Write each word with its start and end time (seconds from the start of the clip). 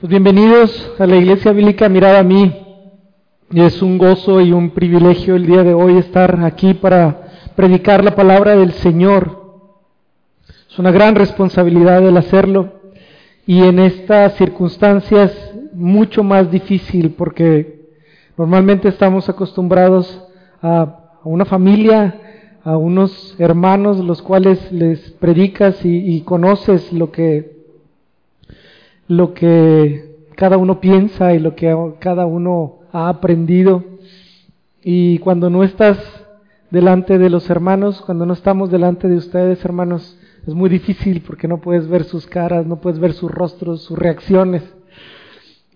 Pues 0.00 0.08
bienvenidos 0.08 0.92
a 0.98 1.06
la 1.06 1.16
Iglesia 1.16 1.52
Bíblica 1.52 1.86
Mirada 1.90 2.20
a 2.20 2.22
mí. 2.22 2.50
Es 3.52 3.82
un 3.82 3.98
gozo 3.98 4.40
y 4.40 4.50
un 4.50 4.70
privilegio 4.70 5.36
el 5.36 5.44
día 5.44 5.62
de 5.62 5.74
hoy 5.74 5.98
estar 5.98 6.42
aquí 6.42 6.72
para 6.72 7.28
predicar 7.54 8.02
la 8.02 8.14
palabra 8.14 8.56
del 8.56 8.72
Señor. 8.72 9.60
Es 10.70 10.78
una 10.78 10.90
gran 10.90 11.16
responsabilidad 11.16 12.02
el 12.08 12.16
hacerlo 12.16 12.80
y 13.46 13.62
en 13.62 13.78
estas 13.78 14.36
circunstancias 14.36 15.34
mucho 15.74 16.24
más 16.24 16.50
difícil 16.50 17.10
porque 17.10 17.90
normalmente 18.38 18.88
estamos 18.88 19.28
acostumbrados 19.28 20.24
a, 20.62 21.10
una 21.24 21.44
familia, 21.44 22.18
a 22.64 22.78
unos 22.78 23.36
hermanos 23.38 23.98
los 23.98 24.22
cuales 24.22 24.72
les 24.72 25.10
predicas 25.10 25.84
y 25.84 26.22
conoces 26.22 26.90
lo 26.90 27.12
que 27.12 27.59
lo 29.10 29.34
que 29.34 30.28
cada 30.36 30.56
uno 30.56 30.80
piensa 30.80 31.34
y 31.34 31.40
lo 31.40 31.56
que 31.56 31.76
cada 31.98 32.26
uno 32.26 32.76
ha 32.92 33.08
aprendido. 33.08 33.82
Y 34.84 35.18
cuando 35.18 35.50
no 35.50 35.64
estás 35.64 35.98
delante 36.70 37.18
de 37.18 37.28
los 37.28 37.50
hermanos, 37.50 38.02
cuando 38.02 38.24
no 38.24 38.32
estamos 38.34 38.70
delante 38.70 39.08
de 39.08 39.16
ustedes, 39.16 39.64
hermanos, 39.64 40.16
es 40.46 40.54
muy 40.54 40.70
difícil 40.70 41.22
porque 41.22 41.48
no 41.48 41.60
puedes 41.60 41.88
ver 41.88 42.04
sus 42.04 42.28
caras, 42.28 42.66
no 42.66 42.76
puedes 42.76 43.00
ver 43.00 43.12
sus 43.12 43.32
rostros, 43.32 43.82
sus 43.82 43.98
reacciones. 43.98 44.62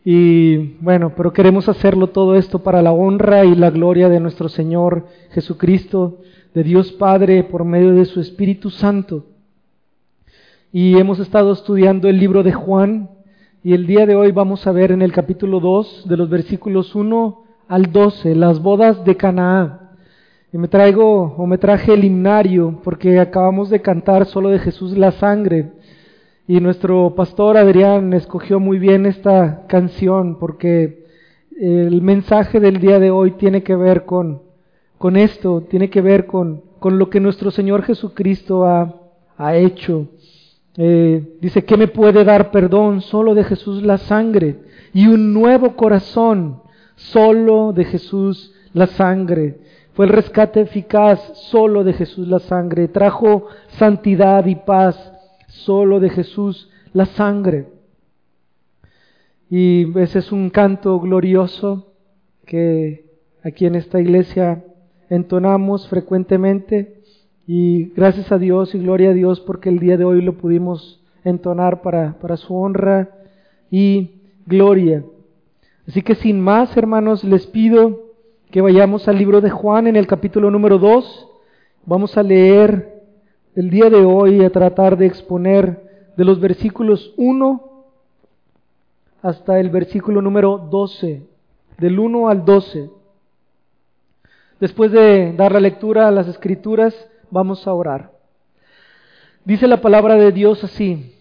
Y 0.05 0.77
bueno, 0.80 1.12
pero 1.16 1.33
queremos 1.33 1.69
hacerlo 1.69 2.11
todo 2.11 2.37
esto 2.37 2.61
para 2.61 2.83
la 2.83 2.92
honra 2.92 3.45
y 3.45 3.56
la 3.56 3.70
gloria 3.70 4.09
de 4.09 4.20
nuestro 4.20 4.48
Señor 4.48 5.09
Jesucristo, 5.33 6.20
de 6.55 6.62
Dios 6.62 6.92
Padre, 6.92 7.42
por 7.42 7.64
medio 7.64 7.95
de 7.95 8.05
su 8.05 8.20
Espíritu 8.20 8.70
Santo. 8.70 9.27
Y 10.70 10.98
hemos 10.98 11.19
estado 11.19 11.53
estudiando 11.53 12.09
el 12.09 12.20
libro 12.20 12.45
de 12.45 12.53
Juan, 12.53 13.11
y 13.66 13.73
el 13.73 13.86
día 13.86 14.04
de 14.04 14.14
hoy 14.14 14.30
vamos 14.30 14.66
a 14.66 14.73
ver 14.73 14.92
en 14.92 15.00
el 15.00 15.10
capítulo 15.10 15.59
2, 15.59 16.06
de 16.06 16.18
los 16.18 16.28
versículos 16.28 16.95
1 16.95 17.44
al 17.66 17.91
12, 17.91 18.34
las 18.34 18.61
bodas 18.61 19.02
de 19.06 19.16
Canaá. 19.16 19.92
Y 20.52 20.58
me 20.58 20.69
traigo 20.69 21.34
o 21.39 21.47
me 21.47 21.56
traje 21.56 21.94
el 21.94 22.05
himnario 22.05 22.78
porque 22.84 23.19
acabamos 23.19 23.70
de 23.70 23.80
cantar 23.80 24.27
solo 24.27 24.50
de 24.50 24.58
Jesús 24.58 24.94
la 24.98 25.12
sangre. 25.12 25.72
Y 26.47 26.61
nuestro 26.61 27.14
pastor 27.14 27.56
Adrián 27.56 28.12
escogió 28.12 28.61
muy 28.61 28.78
bien 28.78 29.06
esta 29.06 29.67
canción 29.67 30.39
porque 30.39 31.06
el 31.58 32.02
mensaje 32.02 32.61
del 32.61 32.80
día 32.80 32.98
de 32.98 33.11
hoy 33.11 33.30
tiene 33.30 33.62
que 33.62 33.77
ver 33.77 34.05
con, 34.05 34.42
con 34.98 35.17
esto, 35.17 35.62
tiene 35.62 35.89
que 35.89 36.02
ver 36.02 36.27
con, 36.27 36.64
con 36.80 36.98
lo 36.98 37.08
que 37.08 37.19
nuestro 37.19 37.50
Señor 37.50 37.83
Jesucristo 37.83 38.67
ha, 38.67 38.94
ha 39.39 39.56
hecho. 39.56 40.08
Eh, 40.77 41.36
dice, 41.41 41.64
¿qué 41.64 41.77
me 41.77 41.89
puede 41.89 42.25
dar 42.25 42.50
perdón? 42.50 43.00
Solo 43.00 43.34
de 43.34 43.44
Jesús 43.44 43.83
la 43.83 43.98
sangre 43.98 44.58
y 44.92 45.06
un 45.06 45.33
nuevo 45.33 45.77
corazón, 45.77 46.62
solo 46.97 47.72
de 47.72 47.84
Jesús 47.84 48.53
la 48.72 48.86
sangre. 48.86 49.61
Fue 49.92 50.06
el 50.06 50.12
rescate 50.12 50.61
eficaz, 50.61 51.20
solo 51.50 51.84
de 51.84 51.92
Jesús 51.92 52.27
la 52.27 52.41
sangre. 52.41 52.89
Trajo 52.89 53.47
santidad 53.69 54.45
y 54.47 54.56
paz, 54.56 55.12
solo 55.47 56.00
de 56.00 56.11
Jesús 56.11 56.69
la 56.92 57.06
sangre. 57.06 57.69
Y 59.48 59.97
ese 60.00 60.19
es 60.19 60.33
un 60.33 60.50
canto 60.50 60.98
glorioso 60.98 61.92
que 62.45 63.05
aquí 63.45 63.67
en 63.67 63.77
esta 63.77 64.00
iglesia 64.00 64.64
entonamos 65.11 65.86
frecuentemente 65.89 67.02
y 67.47 67.91
gracias 67.91 68.33
a 68.33 68.39
Dios 68.39 68.75
y 68.75 68.78
gloria 68.78 69.11
a 69.11 69.14
Dios 69.14 69.41
porque 69.41 69.69
el 69.69 69.78
día 69.78 69.97
de 69.97 70.05
hoy 70.05 70.23
lo 70.23 70.34
pudimos 70.34 71.03
entonar 71.25 71.83
para, 71.83 72.19
para 72.19 72.36
su 72.36 72.55
honra 72.55 73.11
y 73.70 74.23
gloria. 74.47 75.05
Así 75.86 76.03
que 76.03 76.14
sin 76.14 76.41
más, 76.41 76.75
hermanos, 76.77 77.25
les 77.25 77.47
pido 77.47 78.05
que 78.51 78.62
vayamos 78.62 79.09
al 79.09 79.19
libro 79.19 79.41
de 79.41 79.51
Juan 79.51 79.86
en 79.86 79.97
el 79.97 80.06
capítulo 80.06 80.51
número 80.51 80.78
2. 80.78 81.29
Vamos 81.85 82.17
a 82.17 82.23
leer 82.23 83.02
el 83.55 83.68
día 83.68 83.91
de 83.91 84.05
hoy 84.05 84.45
a 84.45 84.51
tratar 84.51 84.97
de 84.97 85.07
exponer 85.07 86.13
de 86.17 86.24
los 86.24 86.41
versículos 86.41 87.13
1 87.17 87.73
hasta 89.23 89.61
el 89.61 89.70
versículo 89.70 90.23
número 90.23 90.58
12, 90.70 91.23
del 91.79 91.98
1 91.98 92.29
al 92.29 92.45
12. 92.45 92.91
Después 94.61 94.92
de 94.92 95.33
dar 95.33 95.52
la 95.52 95.61
lectura 95.61 96.08
a 96.08 96.11
las 96.11 96.29
escrituras, 96.29 96.95
Vamos 97.34 97.67
a 97.67 97.72
orar. 97.74 98.12
Dice 99.45 99.67
la 99.67 99.80
palabra 99.80 100.14
de 100.14 100.30
Dios 100.30 100.62
así. 100.62 101.17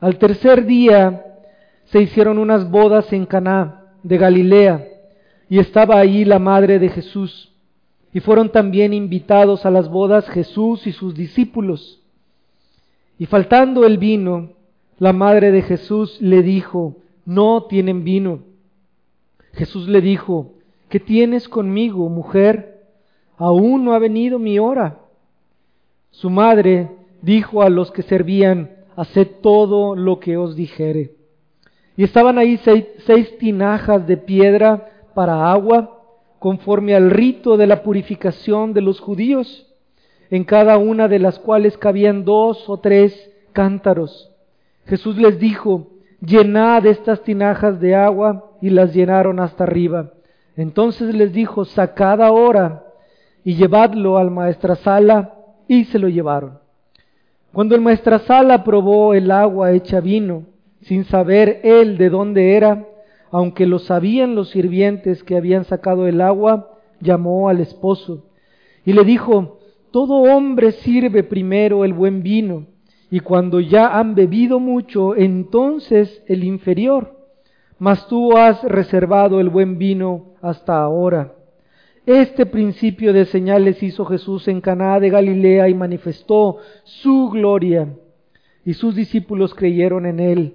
Al 0.00 0.16
tercer 0.16 0.64
día 0.64 1.22
se 1.84 2.00
hicieron 2.00 2.38
unas 2.38 2.70
bodas 2.70 3.12
en 3.12 3.26
Caná 3.26 3.92
de 4.02 4.16
Galilea 4.16 4.88
y 5.50 5.58
estaba 5.58 5.98
ahí 5.98 6.24
la 6.24 6.38
madre 6.38 6.78
de 6.78 6.88
Jesús. 6.88 7.52
Y 8.14 8.20
fueron 8.20 8.48
también 8.48 8.94
invitados 8.94 9.66
a 9.66 9.70
las 9.70 9.90
bodas 9.90 10.30
Jesús 10.30 10.86
y 10.86 10.92
sus 10.92 11.14
discípulos. 11.14 12.00
Y 13.18 13.26
faltando 13.26 13.84
el 13.84 13.98
vino, 13.98 14.52
la 14.98 15.12
madre 15.12 15.52
de 15.52 15.60
Jesús 15.60 16.16
le 16.22 16.42
dijo, 16.42 16.96
no 17.26 17.64
tienen 17.64 18.02
vino. 18.02 18.38
Jesús 19.52 19.88
le 19.88 20.00
dijo, 20.00 20.54
¿qué 20.88 21.00
tienes 21.00 21.50
conmigo, 21.50 22.08
mujer? 22.08 22.73
Aún 23.36 23.84
no 23.84 23.94
ha 23.94 23.98
venido 23.98 24.38
mi 24.38 24.58
hora. 24.58 24.98
Su 26.10 26.30
madre 26.30 26.90
dijo 27.22 27.62
a 27.62 27.70
los 27.70 27.90
que 27.90 28.02
servían, 28.02 28.70
haced 28.96 29.28
todo 29.42 29.96
lo 29.96 30.20
que 30.20 30.36
os 30.36 30.56
dijere. 30.56 31.12
Y 31.96 32.04
estaban 32.04 32.38
ahí 32.38 32.58
seis, 32.58 33.38
tinajas 33.38 34.06
de 34.06 34.16
piedra 34.16 34.90
para 35.14 35.50
agua, 35.50 36.02
conforme 36.38 36.94
al 36.94 37.10
rito 37.10 37.56
de 37.56 37.66
la 37.66 37.82
purificación 37.82 38.74
de 38.74 38.80
los 38.80 39.00
judíos, 39.00 39.66
en 40.30 40.44
cada 40.44 40.76
una 40.78 41.08
de 41.08 41.18
las 41.18 41.38
cuales 41.38 41.78
cabían 41.78 42.24
dos 42.24 42.68
o 42.68 42.78
tres 42.78 43.30
cántaros. 43.52 44.30
Jesús 44.86 45.16
les 45.16 45.38
dijo, 45.38 45.88
llenad 46.20 46.84
estas 46.86 47.22
tinajas 47.22 47.80
de 47.80 47.94
agua, 47.94 48.50
y 48.60 48.70
las 48.70 48.94
llenaron 48.94 49.40
hasta 49.40 49.64
arriba. 49.64 50.12
Entonces 50.56 51.14
les 51.14 51.34
dijo, 51.34 51.66
sacad 51.66 52.22
ahora 52.22 52.83
y 53.44 53.54
llevadlo 53.54 54.18
al 54.18 54.30
maestrasala, 54.30 55.34
y 55.68 55.84
se 55.84 55.98
lo 55.98 56.08
llevaron. 56.08 56.58
Cuando 57.52 57.74
el 57.74 57.80
maestrasala 57.80 58.64
probó 58.64 59.14
el 59.14 59.30
agua 59.30 59.72
hecha 59.72 60.00
vino, 60.00 60.44
sin 60.80 61.04
saber 61.04 61.60
él 61.62 61.96
de 61.98 62.10
dónde 62.10 62.56
era, 62.56 62.86
aunque 63.30 63.66
lo 63.66 63.78
sabían 63.78 64.34
los 64.34 64.50
sirvientes 64.50 65.22
que 65.22 65.36
habían 65.36 65.64
sacado 65.64 66.06
el 66.06 66.20
agua, 66.20 66.78
llamó 67.00 67.48
al 67.48 67.60
esposo 67.60 68.24
y 68.84 68.92
le 68.92 69.04
dijo, 69.04 69.58
todo 69.90 70.22
hombre 70.22 70.72
sirve 70.72 71.22
primero 71.22 71.84
el 71.84 71.92
buen 71.92 72.22
vino, 72.22 72.66
y 73.10 73.20
cuando 73.20 73.60
ya 73.60 73.98
han 73.98 74.14
bebido 74.14 74.58
mucho, 74.58 75.14
entonces 75.14 76.22
el 76.26 76.44
inferior, 76.44 77.16
mas 77.78 78.06
tú 78.08 78.36
has 78.36 78.62
reservado 78.64 79.40
el 79.40 79.48
buen 79.48 79.78
vino 79.78 80.34
hasta 80.42 80.80
ahora. 80.82 81.33
Este 82.06 82.44
principio 82.44 83.14
de 83.14 83.24
señales 83.24 83.82
hizo 83.82 84.04
Jesús 84.04 84.46
en 84.48 84.60
Caná 84.60 85.00
de 85.00 85.08
Galilea 85.08 85.70
y 85.70 85.74
manifestó 85.74 86.58
su 86.84 87.30
gloria, 87.30 87.88
y 88.64 88.74
sus 88.74 88.94
discípulos 88.94 89.54
creyeron 89.54 90.04
en 90.04 90.20
él. 90.20 90.54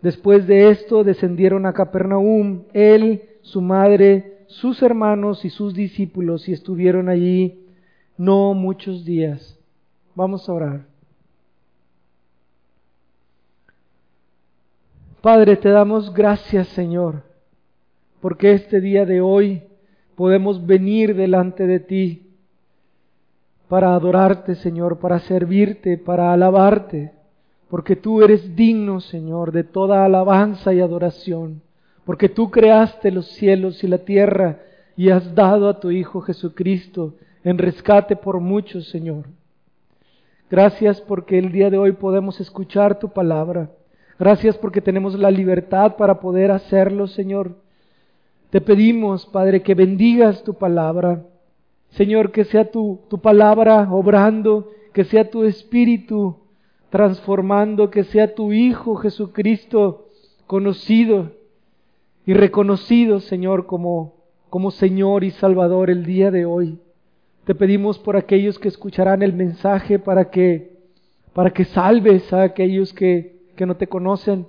Después 0.00 0.46
de 0.46 0.70
esto 0.70 1.04
descendieron 1.04 1.66
a 1.66 1.74
Capernaum, 1.74 2.62
él, 2.72 3.22
su 3.42 3.60
madre, 3.60 4.44
sus 4.46 4.82
hermanos 4.82 5.44
y 5.44 5.50
sus 5.50 5.74
discípulos, 5.74 6.48
y 6.48 6.52
estuvieron 6.52 7.10
allí 7.10 7.66
no 8.16 8.54
muchos 8.54 9.04
días. 9.04 9.58
Vamos 10.14 10.48
a 10.48 10.52
orar. 10.52 10.86
Padre, 15.20 15.56
te 15.56 15.68
damos 15.68 16.14
gracias, 16.14 16.68
Señor, 16.68 17.22
porque 18.20 18.52
este 18.52 18.80
día 18.80 19.04
de 19.04 19.20
hoy 19.20 19.62
podemos 20.16 20.66
venir 20.66 21.14
delante 21.14 21.66
de 21.66 21.78
ti 21.78 22.22
para 23.68 23.94
adorarte, 23.94 24.54
Señor, 24.54 24.98
para 24.98 25.18
servirte, 25.20 25.98
para 25.98 26.32
alabarte, 26.32 27.12
porque 27.68 27.96
tú 27.96 28.22
eres 28.22 28.56
digno, 28.56 29.00
Señor, 29.00 29.52
de 29.52 29.64
toda 29.64 30.04
alabanza 30.04 30.72
y 30.72 30.80
adoración, 30.80 31.62
porque 32.04 32.28
tú 32.28 32.50
creaste 32.50 33.10
los 33.10 33.26
cielos 33.26 33.84
y 33.84 33.88
la 33.88 33.98
tierra 33.98 34.60
y 34.96 35.10
has 35.10 35.34
dado 35.34 35.68
a 35.68 35.80
tu 35.80 35.90
Hijo 35.90 36.20
Jesucristo 36.22 37.14
en 37.44 37.58
rescate 37.58 38.16
por 38.16 38.40
muchos, 38.40 38.88
Señor. 38.88 39.26
Gracias 40.48 41.00
porque 41.00 41.38
el 41.38 41.52
día 41.52 41.70
de 41.70 41.78
hoy 41.78 41.92
podemos 41.92 42.40
escuchar 42.40 42.98
tu 42.98 43.08
palabra. 43.08 43.70
Gracias 44.18 44.56
porque 44.56 44.80
tenemos 44.80 45.18
la 45.18 45.30
libertad 45.30 45.96
para 45.96 46.20
poder 46.20 46.52
hacerlo, 46.52 47.08
Señor. 47.08 47.56
Te 48.56 48.62
pedimos, 48.62 49.26
Padre, 49.26 49.60
que 49.60 49.74
bendigas 49.74 50.42
tu 50.42 50.54
palabra. 50.54 51.26
Señor, 51.90 52.32
que 52.32 52.44
sea 52.44 52.70
tu, 52.70 53.00
tu 53.10 53.18
palabra 53.18 53.86
obrando, 53.92 54.70
que 54.94 55.04
sea 55.04 55.28
tu 55.28 55.44
espíritu 55.44 56.38
transformando, 56.88 57.90
que 57.90 58.02
sea 58.04 58.34
tu 58.34 58.54
Hijo 58.54 58.96
Jesucristo 58.96 60.08
conocido 60.46 61.32
y 62.24 62.32
reconocido, 62.32 63.20
Señor, 63.20 63.66
como, 63.66 64.14
como 64.48 64.70
Señor 64.70 65.22
y 65.22 65.32
Salvador 65.32 65.90
el 65.90 66.06
día 66.06 66.30
de 66.30 66.46
hoy. 66.46 66.78
Te 67.44 67.54
pedimos 67.54 67.98
por 67.98 68.16
aquellos 68.16 68.58
que 68.58 68.68
escucharán 68.68 69.22
el 69.22 69.34
mensaje 69.34 69.98
para 69.98 70.30
que, 70.30 70.78
para 71.34 71.50
que 71.50 71.66
salves 71.66 72.32
a 72.32 72.44
aquellos 72.44 72.94
que, 72.94 73.36
que 73.54 73.66
no 73.66 73.76
te 73.76 73.86
conocen. 73.86 74.46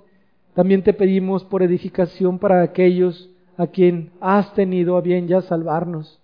También 0.54 0.82
te 0.82 0.94
pedimos 0.94 1.44
por 1.44 1.62
edificación 1.62 2.38
para 2.38 2.62
aquellos 2.62 3.34
a 3.58 3.66
quien 3.66 4.12
has 4.20 4.54
tenido 4.54 4.96
a 4.96 5.02
bien 5.02 5.26
ya 5.26 5.42
salvarnos. 5.42 6.20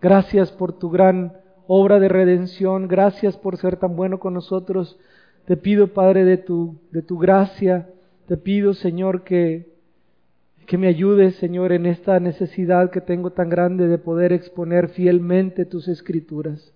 Gracias 0.00 0.50
por 0.50 0.72
tu 0.72 0.90
gran 0.90 1.34
obra 1.68 2.00
de 2.00 2.08
redención. 2.08 2.88
Gracias 2.88 3.36
por 3.36 3.58
ser 3.58 3.76
tan 3.76 3.94
bueno 3.94 4.18
con 4.18 4.32
nosotros. 4.32 4.98
Te 5.44 5.58
pido, 5.58 5.88
Padre, 5.88 6.24
de 6.24 6.38
tu, 6.38 6.76
de 6.90 7.02
tu 7.02 7.18
gracia. 7.18 7.90
Te 8.26 8.38
pido, 8.38 8.72
Señor, 8.72 9.24
que, 9.24 9.68
que 10.66 10.78
me 10.78 10.88
ayudes, 10.88 11.36
Señor, 11.36 11.72
en 11.72 11.84
esta 11.84 12.18
necesidad 12.18 12.90
que 12.90 13.02
tengo 13.02 13.30
tan 13.30 13.50
grande 13.50 13.86
de 13.86 13.98
poder 13.98 14.32
exponer 14.32 14.88
fielmente 14.88 15.66
tus 15.66 15.86
escrituras. 15.86 16.72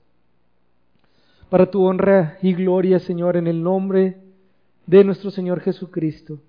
Para 1.49 1.71
tu 1.71 1.83
honra 1.83 2.37
y 2.43 2.53
gloria, 2.53 2.99
Señor, 2.99 3.39
en 3.39 3.47
el 3.47 3.63
nombre 3.63 4.19
de 4.87 5.03
nuestro 5.03 5.31
Señor 5.31 5.61
Jesucristo. 5.61 6.41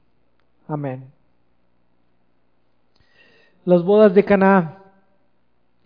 Amén. 0.68 1.15
Las 3.66 3.84
bodas 3.84 4.14
de 4.14 4.24
Caná 4.24 4.78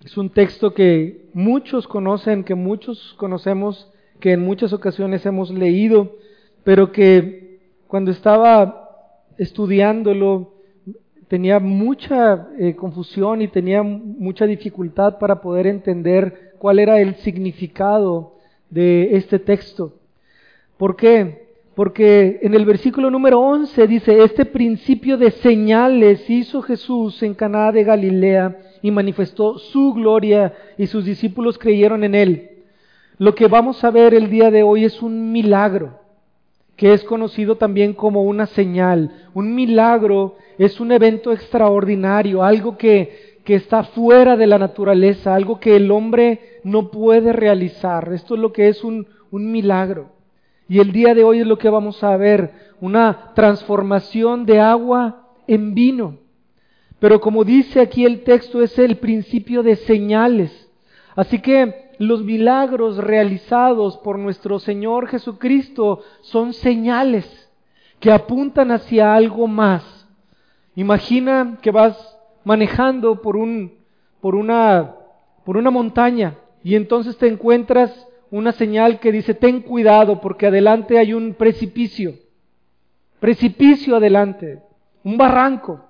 es 0.04 0.18
un 0.18 0.30
texto 0.30 0.74
que 0.74 1.30
muchos 1.34 1.88
conocen, 1.88 2.44
que 2.44 2.54
muchos 2.54 3.16
conocemos, 3.18 3.90
que 4.20 4.34
en 4.34 4.42
muchas 4.42 4.74
ocasiones 4.74 5.26
hemos 5.26 5.50
leído, 5.50 6.18
pero 6.66 6.92
que 6.92 7.62
cuando 7.88 8.12
estaba 8.12 9.16
estudiándolo 9.38 10.56
tenía 11.30 11.62
mucha 11.62 12.50
eh, 12.60 12.76
confusión 12.76 13.42
y 13.42 13.48
tenía 13.48 13.82
mucha 13.82 14.46
dificultad 14.46 15.18
para 15.18 15.40
poder 15.40 15.66
entender 15.66 16.56
cuál 16.58 16.80
era 16.80 17.00
el 17.00 17.16
significado 17.16 18.36
de 18.70 19.16
este 19.16 19.40
texto. 19.40 19.94
¿Por 20.76 20.98
qué? 20.98 21.49
Porque 21.80 22.40
en 22.42 22.56
el 22.56 22.66
versículo 22.66 23.10
número 23.10 23.40
11 23.40 23.88
dice, 23.88 24.22
este 24.22 24.44
principio 24.44 25.18
de 25.18 25.32
señales 25.32 26.30
hizo 26.30 26.62
Jesús 26.62 27.24
en 27.24 27.34
Caná 27.34 27.72
de 27.72 27.86
Galilea 27.86 28.58
y 28.82 28.92
manifestó 28.92 29.58
su 29.58 29.94
gloria 29.94 30.54
y 30.78 30.88
sus 30.88 31.06
discípulos 31.06 31.58
creyeron 31.58 32.04
en 32.04 32.16
él. 32.16 32.50
Lo 33.18 33.34
que 33.34 33.48
vamos 33.48 33.82
a 33.86 33.92
ver 33.92 34.14
el 34.14 34.30
día 34.30 34.52
de 34.52 34.62
hoy 34.62 34.84
es 34.84 35.02
un 35.02 35.32
milagro, 35.32 36.02
que 36.76 36.92
es 36.92 37.06
conocido 37.06 37.56
también 37.56 37.94
como 37.94 38.24
una 38.24 38.46
señal. 38.46 39.30
Un 39.34 39.56
milagro 39.56 40.36
es 40.58 40.82
un 40.82 40.92
evento 40.92 41.32
extraordinario, 41.32 42.44
algo 42.44 42.78
que, 42.78 43.40
que 43.46 43.56
está 43.56 43.84
fuera 43.84 44.36
de 44.36 44.48
la 44.48 44.58
naturaleza, 44.58 45.34
algo 45.34 45.62
que 45.62 45.78
el 45.78 45.92
hombre 45.92 46.60
no 46.66 46.92
puede 46.92 47.32
realizar. 47.32 48.12
Esto 48.12 48.36
es 48.36 48.42
lo 48.42 48.52
que 48.52 48.68
es 48.68 48.84
un, 48.84 49.08
un 49.32 49.50
milagro. 49.50 50.19
Y 50.70 50.80
el 50.80 50.92
día 50.92 51.16
de 51.16 51.24
hoy 51.24 51.40
es 51.40 51.48
lo 51.48 51.58
que 51.58 51.70
vamos 51.70 52.04
a 52.04 52.16
ver, 52.16 52.54
una 52.80 53.34
transformación 53.34 54.46
de 54.46 54.60
agua 54.60 55.28
en 55.48 55.74
vino. 55.74 56.18
Pero 57.00 57.20
como 57.20 57.44
dice 57.44 57.82
aquí 57.82 58.06
el 58.06 58.24
texto, 58.24 58.62
es 58.62 58.78
el 58.78 58.98
principio 58.98 59.64
de 59.64 59.76
señales. 59.76 60.70
Así 61.16 61.40
que 61.40 61.90
los 61.98 62.24
milagros 62.24 62.98
realizados 62.98 63.98
por 63.98 64.20
nuestro 64.20 64.60
Señor 64.60 65.08
Jesucristo 65.08 66.04
son 66.22 66.54
señales 66.54 67.50
que 68.00 68.12
apuntan 68.12 68.72
hacia 68.72 69.16
algo 69.16 69.48
más. 69.48 70.08
Imagina 70.76 71.58
que 71.62 71.72
vas 71.72 72.18
manejando 72.44 73.22
por, 73.22 73.36
un, 73.36 73.74
por, 74.22 74.36
una, 74.36 74.96
por 75.44 75.58
una 75.58 75.72
montaña 75.72 76.36
y 76.64 76.76
entonces 76.76 77.18
te 77.18 77.28
encuentras 77.28 78.08
una 78.32 78.52
señal 78.52 79.00
que 79.00 79.12
dice, 79.12 79.34
ten 79.34 79.62
cuidado 79.62 80.22
porque 80.22 80.48
adelante 80.48 80.98
hay 80.98 81.14
un 81.14 81.34
precipicio, 81.34 82.14
precipicio 83.20 83.96
adelante, 83.96 84.60
un 85.04 85.18
barranco. 85.18 85.86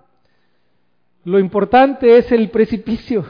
Lo 1.25 1.39
importante 1.39 2.17
es 2.17 2.31
el 2.31 2.49
precipicio, 2.49 3.25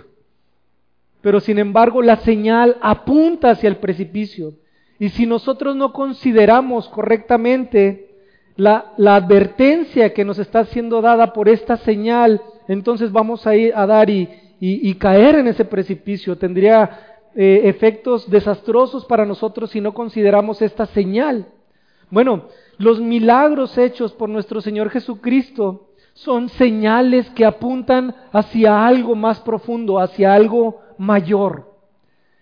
pero 1.21 1.39
sin 1.39 1.57
embargo 1.57 2.01
la 2.01 2.17
señal 2.17 2.77
apunta 2.81 3.51
hacia 3.51 3.67
el 3.67 3.77
precipicio. 3.77 4.53
Y 4.99 5.09
si 5.09 5.25
nosotros 5.25 5.75
no 5.75 5.91
consideramos 5.91 6.87
correctamente 6.89 8.09
la, 8.57 8.93
la 8.97 9.15
advertencia 9.15 10.13
que 10.13 10.25
nos 10.25 10.37
está 10.37 10.65
siendo 10.65 11.01
dada 11.01 11.33
por 11.33 11.49
esta 11.49 11.77
señal, 11.77 12.41
entonces 12.67 13.11
vamos 13.11 13.47
a 13.47 13.55
ir 13.55 13.73
a 13.75 13.87
dar 13.87 14.09
y, 14.09 14.29
y, 14.59 14.89
y 14.89 14.95
caer 14.95 15.35
en 15.35 15.47
ese 15.47 15.65
precipicio. 15.65 16.37
Tendría 16.37 17.08
eh, 17.35 17.61
efectos 17.65 18.29
desastrosos 18.29 19.05
para 19.05 19.25
nosotros 19.25 19.71
si 19.71 19.81
no 19.81 19.93
consideramos 19.93 20.61
esta 20.61 20.85
señal. 20.87 21.47
Bueno, 22.09 22.45
los 22.77 22.99
milagros 22.99 23.77
hechos 23.77 24.13
por 24.13 24.29
nuestro 24.29 24.61
Señor 24.61 24.89
Jesucristo 24.89 25.89
son 26.13 26.49
señales 26.49 27.29
que 27.31 27.45
apuntan 27.45 28.15
hacia 28.31 28.85
algo 28.85 29.15
más 29.15 29.39
profundo, 29.41 29.99
hacia 29.99 30.33
algo 30.33 30.81
mayor. 30.97 31.71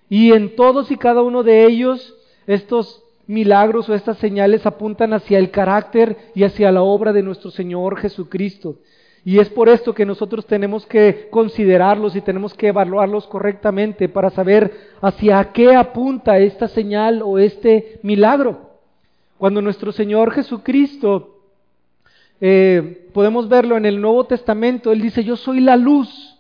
Y 0.10 0.32
en 0.32 0.56
todos 0.56 0.90
y 0.90 0.98
cada 0.98 1.22
uno 1.22 1.44
de 1.44 1.66
ellos, 1.66 2.16
estos 2.48 3.04
milagros 3.28 3.90
o 3.90 3.94
estas 3.94 4.18
señales 4.18 4.66
apuntan 4.66 5.14
hacia 5.14 5.38
el 5.38 5.52
carácter 5.52 6.18
y 6.34 6.44
hacia 6.44 6.72
la 6.72 6.82
obra 6.82 7.12
de 7.12 7.24
nuestro 7.24 7.52
Señor 7.52 7.98
Jesucristo. 7.98 8.78
Y 9.28 9.40
es 9.40 9.50
por 9.50 9.68
esto 9.68 9.94
que 9.94 10.06
nosotros 10.06 10.46
tenemos 10.46 10.86
que 10.86 11.28
considerarlos 11.30 12.16
y 12.16 12.22
tenemos 12.22 12.54
que 12.54 12.70
evaluarlos 12.70 13.28
correctamente 13.28 14.08
para 14.08 14.30
saber 14.30 14.72
hacia 15.02 15.52
qué 15.52 15.76
apunta 15.76 16.40
esta 16.40 16.70
señal 16.70 17.22
o 17.22 17.38
este 17.38 18.00
milagro. 18.04 18.72
Cuando 19.38 19.62
nuestro 19.62 19.92
Señor 19.92 20.32
Jesucristo, 20.32 21.42
eh, 22.40 23.10
podemos 23.14 23.50
verlo 23.50 23.76
en 23.76 23.86
el 23.86 24.00
Nuevo 24.00 24.24
Testamento, 24.24 24.94
Él 24.94 25.02
dice, 25.02 25.26
yo 25.26 25.36
soy 25.36 25.60
la 25.60 25.76
luz 25.76 26.40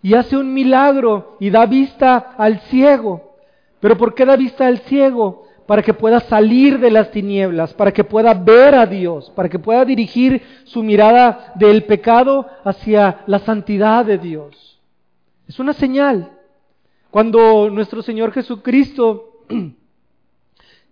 y 0.00 0.14
hace 0.14 0.38
un 0.38 0.54
milagro 0.54 1.36
y 1.40 1.50
da 1.50 1.66
vista 1.66 2.16
al 2.38 2.58
ciego. 2.70 3.34
Pero 3.80 3.98
¿por 3.98 4.14
qué 4.14 4.24
da 4.24 4.36
vista 4.36 4.66
al 4.66 4.78
ciego? 4.78 5.46
Para 5.66 5.82
que 5.82 5.94
pueda 5.94 6.20
salir 6.20 6.78
de 6.78 6.90
las 6.90 7.10
tinieblas, 7.10 7.72
para 7.74 7.92
que 7.92 8.04
pueda 8.04 8.34
ver 8.34 8.74
a 8.74 8.86
Dios, 8.86 9.30
para 9.34 9.48
que 9.48 9.58
pueda 9.58 9.84
dirigir 9.84 10.42
su 10.64 10.82
mirada 10.82 11.52
del 11.54 11.84
pecado 11.84 12.46
hacia 12.64 13.22
la 13.26 13.38
santidad 13.38 14.04
de 14.04 14.18
Dios. 14.18 14.80
Es 15.48 15.58
una 15.58 15.72
señal. 15.72 16.30
Cuando 17.10 17.70
nuestro 17.70 18.02
Señor 18.02 18.32
Jesucristo 18.32 19.44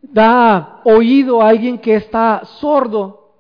da 0.03 0.81
oído 0.85 1.43
a 1.43 1.49
alguien 1.49 1.79
que 1.79 1.97
está 1.97 2.45
sordo, 2.45 3.35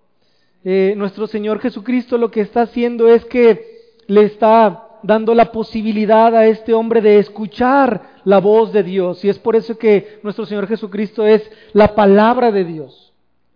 eh, 0.65 0.95
nuestro 0.97 1.27
Señor 1.27 1.61
Jesucristo 1.61 2.19
lo 2.19 2.31
que 2.31 2.41
está 2.41 2.63
haciendo 2.63 3.09
es 3.09 3.25
que 3.25 3.97
le 4.07 4.25
está 4.25 4.89
dando 5.03 5.35
la 5.35 5.53
posibilidad 5.53 6.35
a 6.35 6.47
este 6.47 6.75
hombre 6.75 7.01
de 7.01 7.19
escuchar 7.19 8.03
la 8.25 8.39
voz 8.39 8.73
de 8.73 8.83
Dios. 8.83 9.25
Y 9.25 9.29
es 9.29 9.39
por 9.39 9.57
eso 9.57 9.77
que 9.77 10.21
nuestro 10.23 10.47
Señor 10.47 10.67
Jesucristo 10.69 11.27
es 11.27 11.49
la 11.73 11.95
palabra 11.95 12.53
de 12.53 12.65
Dios. 12.65 13.13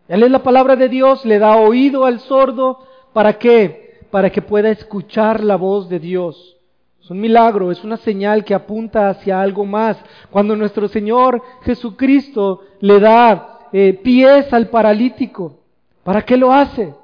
Él 0.09 0.23
es 0.23 0.31
la 0.31 0.43
palabra 0.43 0.77
de 0.77 0.89
Dios, 0.89 1.25
le 1.25 1.39
da 1.39 1.57
oído 1.57 2.05
al 2.05 2.21
sordo. 2.21 2.81
¿Para 3.13 3.39
qué? 3.39 4.01
Para 4.11 4.31
que 4.31 4.43
pueda 4.43 4.71
escuchar 4.71 5.43
la 5.43 5.57
voz 5.57 5.89
de 5.89 5.99
Dios. 5.99 6.57
Es 7.03 7.11
un 7.11 7.21
milagro, 7.21 7.71
es 7.71 7.85
una 7.85 7.97
señal 7.99 8.45
que 8.45 8.55
apunta 8.55 9.09
hacia 9.09 9.41
algo 9.41 9.65
más. 9.65 9.97
Cuando 10.31 10.57
nuestro 10.57 10.89
Señor 10.89 11.43
Jesucristo 11.63 12.63
le 12.81 12.99
da 12.99 13.69
eh, 13.73 13.95
pies 13.95 14.53
al 14.53 14.69
paralítico, 14.69 15.61
¿para 16.03 16.23
qué 16.23 16.37
lo 16.37 16.53
hace? 16.53 16.95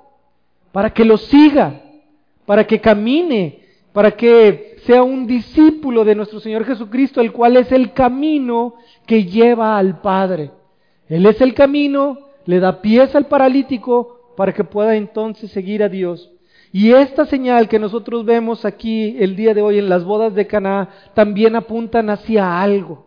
Para 0.73 0.91
que 0.91 1.05
lo 1.05 1.17
siga, 1.17 1.83
para 2.47 2.67
que 2.67 2.81
camine 2.81 3.62
para 3.93 4.13
que 4.13 4.77
sea 4.87 5.03
un 5.03 5.27
discípulo 5.27 6.05
de 6.05 6.15
nuestro 6.15 6.41
Señor 6.41 6.65
Jesucristo, 6.65 7.21
el 7.21 7.33
cual 7.33 7.57
es 7.57 7.71
el 7.73 7.93
camino 7.93 8.75
que 9.07 9.25
lleva 9.25 9.77
al 9.77 10.01
Padre. 10.01 10.51
Él 11.09 11.27
es 11.27 11.41
el 11.41 11.55
camino, 11.55 12.19
le 12.47 12.59
da 12.59 12.81
pies 12.81 13.15
al 13.15 13.27
paralítico 13.27 14.33
para 14.37 14.53
que 14.53 14.65
pueda 14.65 14.97
entonces 14.97 15.51
seguir 15.51 15.83
a 15.83 15.89
Dios. 15.89 16.33
Y 16.73 16.93
esta 16.93 17.27
señal 17.27 17.69
que 17.69 17.79
nosotros 17.79 18.25
vemos 18.25 18.65
aquí 18.65 19.17
el 19.21 19.37
día 19.37 19.53
de 19.53 19.61
hoy 19.61 19.79
en 19.79 19.91
las 19.91 20.05
bodas 20.05 20.35
de 20.35 20.47
Caná 20.47 20.89
también 21.13 21.55
apuntan 21.55 22.09
hacia 22.09 22.63
algo. 22.63 23.07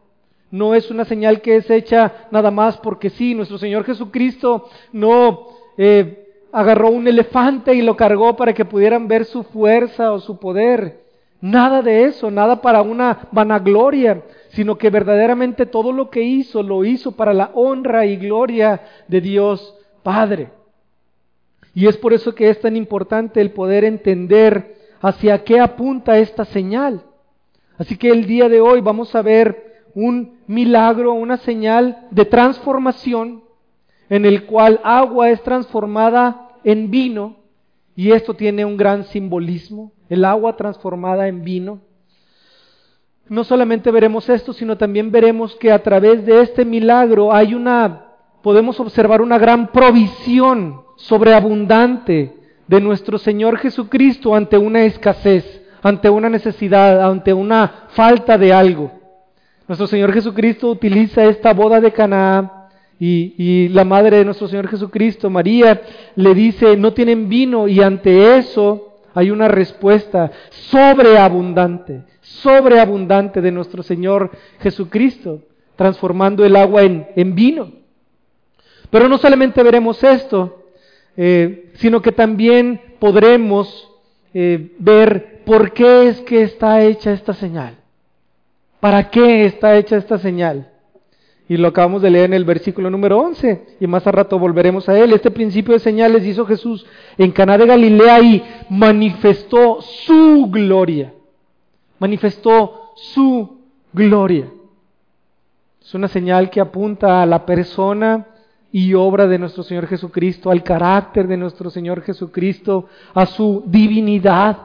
No 0.51 0.75
es 0.75 0.91
una 0.91 1.03
señal 1.03 1.41
que 1.41 1.55
es 1.55 1.69
hecha 1.71 2.27
nada 2.29 2.51
más 2.51 2.77
porque 2.77 3.09
sí, 3.09 3.33
nuestro 3.33 3.57
Señor 3.57 3.83
Jesucristo 3.83 4.69
no 4.93 5.47
eh, 5.77 6.24
agarró 6.55 6.89
un 6.89 7.05
elefante 7.05 7.73
y 7.73 7.81
lo 7.81 7.97
cargó 7.97 8.37
para 8.37 8.53
que 8.53 8.63
pudieran 8.63 9.09
ver 9.09 9.25
su 9.25 9.43
fuerza 9.43 10.13
o 10.13 10.19
su 10.19 10.39
poder. 10.39 11.01
Nada 11.41 11.81
de 11.81 12.05
eso, 12.05 12.31
nada 12.31 12.61
para 12.61 12.81
una 12.81 13.27
vanagloria, 13.33 14.23
sino 14.51 14.77
que 14.77 14.89
verdaderamente 14.89 15.65
todo 15.65 15.91
lo 15.91 16.09
que 16.09 16.21
hizo 16.21 16.63
lo 16.63 16.85
hizo 16.85 17.11
para 17.11 17.33
la 17.33 17.51
honra 17.55 18.05
y 18.05 18.15
gloria 18.15 18.83
de 19.09 19.19
Dios 19.19 19.75
Padre. 20.01 20.47
Y 21.73 21.87
es 21.87 21.97
por 21.97 22.13
eso 22.13 22.33
que 22.33 22.49
es 22.49 22.61
tan 22.61 22.77
importante 22.77 23.41
el 23.41 23.51
poder 23.51 23.83
entender 23.83 24.77
hacia 25.01 25.43
qué 25.43 25.59
apunta 25.59 26.19
esta 26.19 26.45
señal. 26.45 27.03
Así 27.77 27.97
que 27.97 28.07
el 28.07 28.25
día 28.27 28.47
de 28.47 28.61
hoy 28.61 28.79
vamos 28.79 29.13
a 29.13 29.21
ver 29.21 29.83
un 29.93 30.39
milagro, 30.47 31.11
una 31.11 31.35
señal 31.35 32.07
de 32.11 32.23
transformación 32.23 33.43
en 34.09 34.25
el 34.25 34.45
cual 34.45 34.79
agua 34.85 35.29
es 35.31 35.41
transformada 35.41 36.44
en 36.65 36.91
vino 36.91 37.37
y 37.95 38.11
esto 38.11 38.33
tiene 38.33 38.65
un 38.65 38.75
gran 38.75 39.05
simbolismo, 39.05 39.93
el 40.09 40.25
agua 40.25 40.57
transformada 40.57 41.29
en 41.29 41.45
vino. 41.45 41.79
No 43.29 43.43
solamente 43.45 43.89
veremos 43.89 44.27
esto, 44.27 44.51
sino 44.51 44.77
también 44.77 45.11
veremos 45.11 45.55
que 45.55 45.71
a 45.71 45.81
través 45.81 46.25
de 46.25 46.41
este 46.41 46.65
milagro 46.65 47.33
hay 47.33 47.53
una, 47.53 48.07
podemos 48.41 48.79
observar 48.79 49.21
una 49.21 49.37
gran 49.37 49.71
provisión 49.71 50.81
sobreabundante 50.97 52.35
de 52.67 52.81
nuestro 52.81 53.17
Señor 53.17 53.57
Jesucristo 53.57 54.35
ante 54.35 54.57
una 54.57 54.83
escasez, 54.83 55.63
ante 55.81 56.09
una 56.09 56.29
necesidad, 56.29 57.07
ante 57.07 57.33
una 57.33 57.85
falta 57.89 58.37
de 58.37 58.51
algo. 58.51 58.91
Nuestro 59.67 59.87
Señor 59.87 60.11
Jesucristo 60.13 60.69
utiliza 60.69 61.23
esta 61.25 61.53
boda 61.53 61.79
de 61.79 61.91
Canaán 61.93 62.51
y, 62.99 63.69
la 63.69 63.83
madre 63.83 64.17
de 64.17 64.25
nuestro 64.25 64.47
Señor 64.47 64.67
Jesucristo, 64.67 65.29
María, 65.29 65.81
le 66.15 66.33
dice, 66.33 66.77
no 66.77 66.93
tienen 66.93 67.27
vino 67.27 67.67
y 67.67 67.81
ante 67.81 68.37
eso 68.37 68.99
hay 69.13 69.31
una 69.31 69.47
respuesta 69.47 70.31
sobreabundante, 70.49 72.03
sobreabundante 72.21 73.41
de 73.41 73.51
nuestro 73.51 73.83
Señor 73.83 74.31
Jesucristo, 74.59 75.41
transformando 75.75 76.45
el 76.45 76.55
agua 76.55 76.83
en, 76.83 77.35
vino. 77.35 77.71
Pero 78.89 79.09
no 79.09 79.17
solamente 79.17 79.61
veremos 79.63 80.01
esto, 80.03 80.63
eh, 81.17 81.71
sino 81.75 82.01
que 82.01 82.11
también 82.11 82.81
podremos 82.99 83.89
eh, 84.33 84.73
ver 84.79 85.43
por 85.45 85.73
qué 85.73 86.07
es 86.07 86.21
que 86.21 86.43
está 86.43 86.81
hecha 86.83 87.11
esta 87.11 87.33
señal. 87.33 87.75
¿Para 88.79 89.09
qué 89.09 89.45
está 89.45 89.75
hecha 89.77 89.97
esta 89.97 90.17
señal? 90.17 90.69
Y 91.47 91.57
lo 91.57 91.67
acabamos 91.67 92.01
de 92.01 92.09
leer 92.09 92.25
en 92.25 92.33
el 92.33 92.45
versículo 92.45 92.89
número 92.89 93.19
11, 93.19 93.77
y 93.79 93.87
más 93.87 94.07
a 94.07 94.11
rato 94.11 94.39
volveremos 94.39 94.89
a 94.89 94.97
él. 94.97 95.13
Este 95.13 95.29
principio 95.29 95.73
de 95.73 95.79
señales 95.79 96.25
hizo 96.25 96.45
Jesús 96.45 96.85
en 97.17 97.31
Caná 97.31 97.57
de 97.57 97.67
Galilea 97.67 98.19
y 98.21 98.43
manifestó 98.69 99.79
su 99.81 100.47
gloria. 100.49 101.13
Manifestó 101.99 102.93
su 102.95 103.59
gloria. 103.93 104.47
Es 105.81 105.93
una 105.93 106.07
señal 106.07 106.49
que 106.49 106.59
apunta 106.59 107.21
a 107.21 107.25
la 107.27 107.45
persona 107.45 108.25
y 108.71 108.93
obra 108.93 109.27
de 109.27 109.39
nuestro 109.39 109.63
Señor 109.63 109.87
Jesucristo, 109.87 110.49
al 110.51 110.63
carácter 110.63 111.27
de 111.27 111.37
nuestro 111.37 111.69
Señor 111.69 112.01
Jesucristo, 112.01 112.87
a 113.13 113.25
su 113.25 113.63
divinidad. 113.67 114.57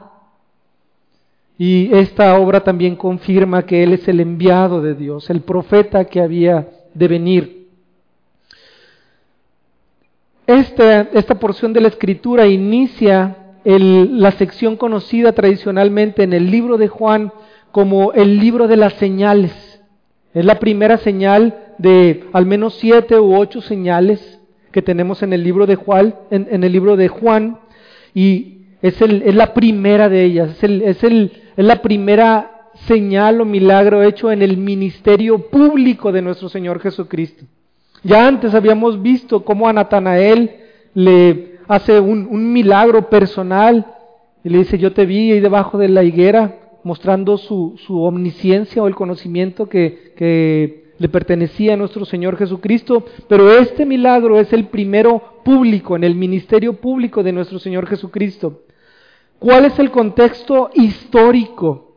Y 1.63 1.93
esta 1.93 2.39
obra 2.39 2.61
también 2.61 2.95
confirma 2.95 3.67
que 3.67 3.83
Él 3.83 3.93
es 3.93 4.07
el 4.07 4.19
enviado 4.19 4.81
de 4.81 4.95
Dios, 4.95 5.29
el 5.29 5.41
profeta 5.41 6.05
que 6.05 6.19
había 6.19 6.67
de 6.95 7.07
venir. 7.07 7.67
Esta, 10.47 11.01
esta 11.13 11.35
porción 11.35 11.71
de 11.71 11.81
la 11.81 11.89
escritura 11.89 12.47
inicia 12.47 13.37
la 13.63 14.31
sección 14.31 14.75
conocida 14.75 15.33
tradicionalmente 15.33 16.23
en 16.23 16.33
el 16.33 16.49
libro 16.49 16.79
de 16.79 16.87
Juan 16.87 17.31
como 17.71 18.11
el 18.13 18.39
libro 18.39 18.67
de 18.67 18.77
las 18.77 18.93
señales. 18.93 19.53
Es 20.33 20.43
la 20.43 20.57
primera 20.57 20.97
señal 20.97 21.75
de 21.77 22.23
al 22.33 22.47
menos 22.47 22.73
siete 22.79 23.19
u 23.19 23.35
ocho 23.35 23.61
señales 23.61 24.39
que 24.71 24.81
tenemos 24.81 25.21
en 25.21 25.31
el 25.31 25.43
libro 25.43 25.67
de 25.67 25.75
Juan, 25.75 26.15
en, 26.31 26.63
el 26.63 26.71
libro 26.71 26.97
de 26.97 27.07
Juan 27.07 27.59
y 28.15 28.61
es, 28.81 28.99
el, 28.99 29.21
es, 29.21 29.35
la 29.35 29.53
primera 29.53 30.09
de 30.09 30.23
ellas, 30.23 30.49
es, 30.57 30.63
el, 30.63 30.81
es, 30.81 31.03
el, 31.03 31.40
es 31.55 31.65
la 31.65 31.81
primera 31.81 32.69
señal 32.87 33.41
o 33.41 33.45
milagro 33.45 34.03
hecho 34.03 34.31
en 34.31 34.41
el 34.41 34.57
ministerio 34.57 35.49
público 35.49 36.11
de 36.11 36.21
nuestro 36.21 36.49
Señor 36.49 36.79
Jesucristo. 36.79 37.45
Ya 38.03 38.27
antes 38.27 38.53
habíamos 38.53 39.01
visto 39.01 39.43
cómo 39.43 39.67
a 39.67 39.73
Natanael 39.73 40.51
le 40.93 41.59
hace 41.67 41.99
un, 41.99 42.51
milagro 42.51 43.09
personal 43.09 43.85
y 44.43 44.49
le 44.49 44.59
dice, 44.59 44.77
yo 44.77 44.93
te 44.93 45.05
vi 45.05 45.31
ahí 45.31 45.39
debajo 45.39 45.77
de 45.77 45.89
la 45.89 46.03
higuera, 46.03 46.57
mostrando 46.83 47.37
su, 47.37 47.75
omnisciencia 47.87 48.81
o 48.81 48.87
el 48.87 48.95
conocimiento 48.95 49.69
que 49.69 50.81
le 51.01 51.09
pertenecía 51.09 51.73
a 51.73 51.77
nuestro 51.77 52.05
Señor 52.05 52.37
Jesucristo, 52.37 53.03
pero 53.27 53.51
este 53.57 53.87
milagro 53.87 54.39
es 54.39 54.53
el 54.53 54.67
primero 54.67 55.41
público, 55.43 55.95
en 55.95 56.03
el 56.03 56.13
ministerio 56.13 56.73
público 56.73 57.23
de 57.23 57.31
nuestro 57.31 57.57
Señor 57.57 57.87
Jesucristo. 57.87 58.61
¿Cuál 59.41 59.65
es 59.65 59.77
el 59.79 59.91
contexto 59.91 60.69
histórico 60.73 61.91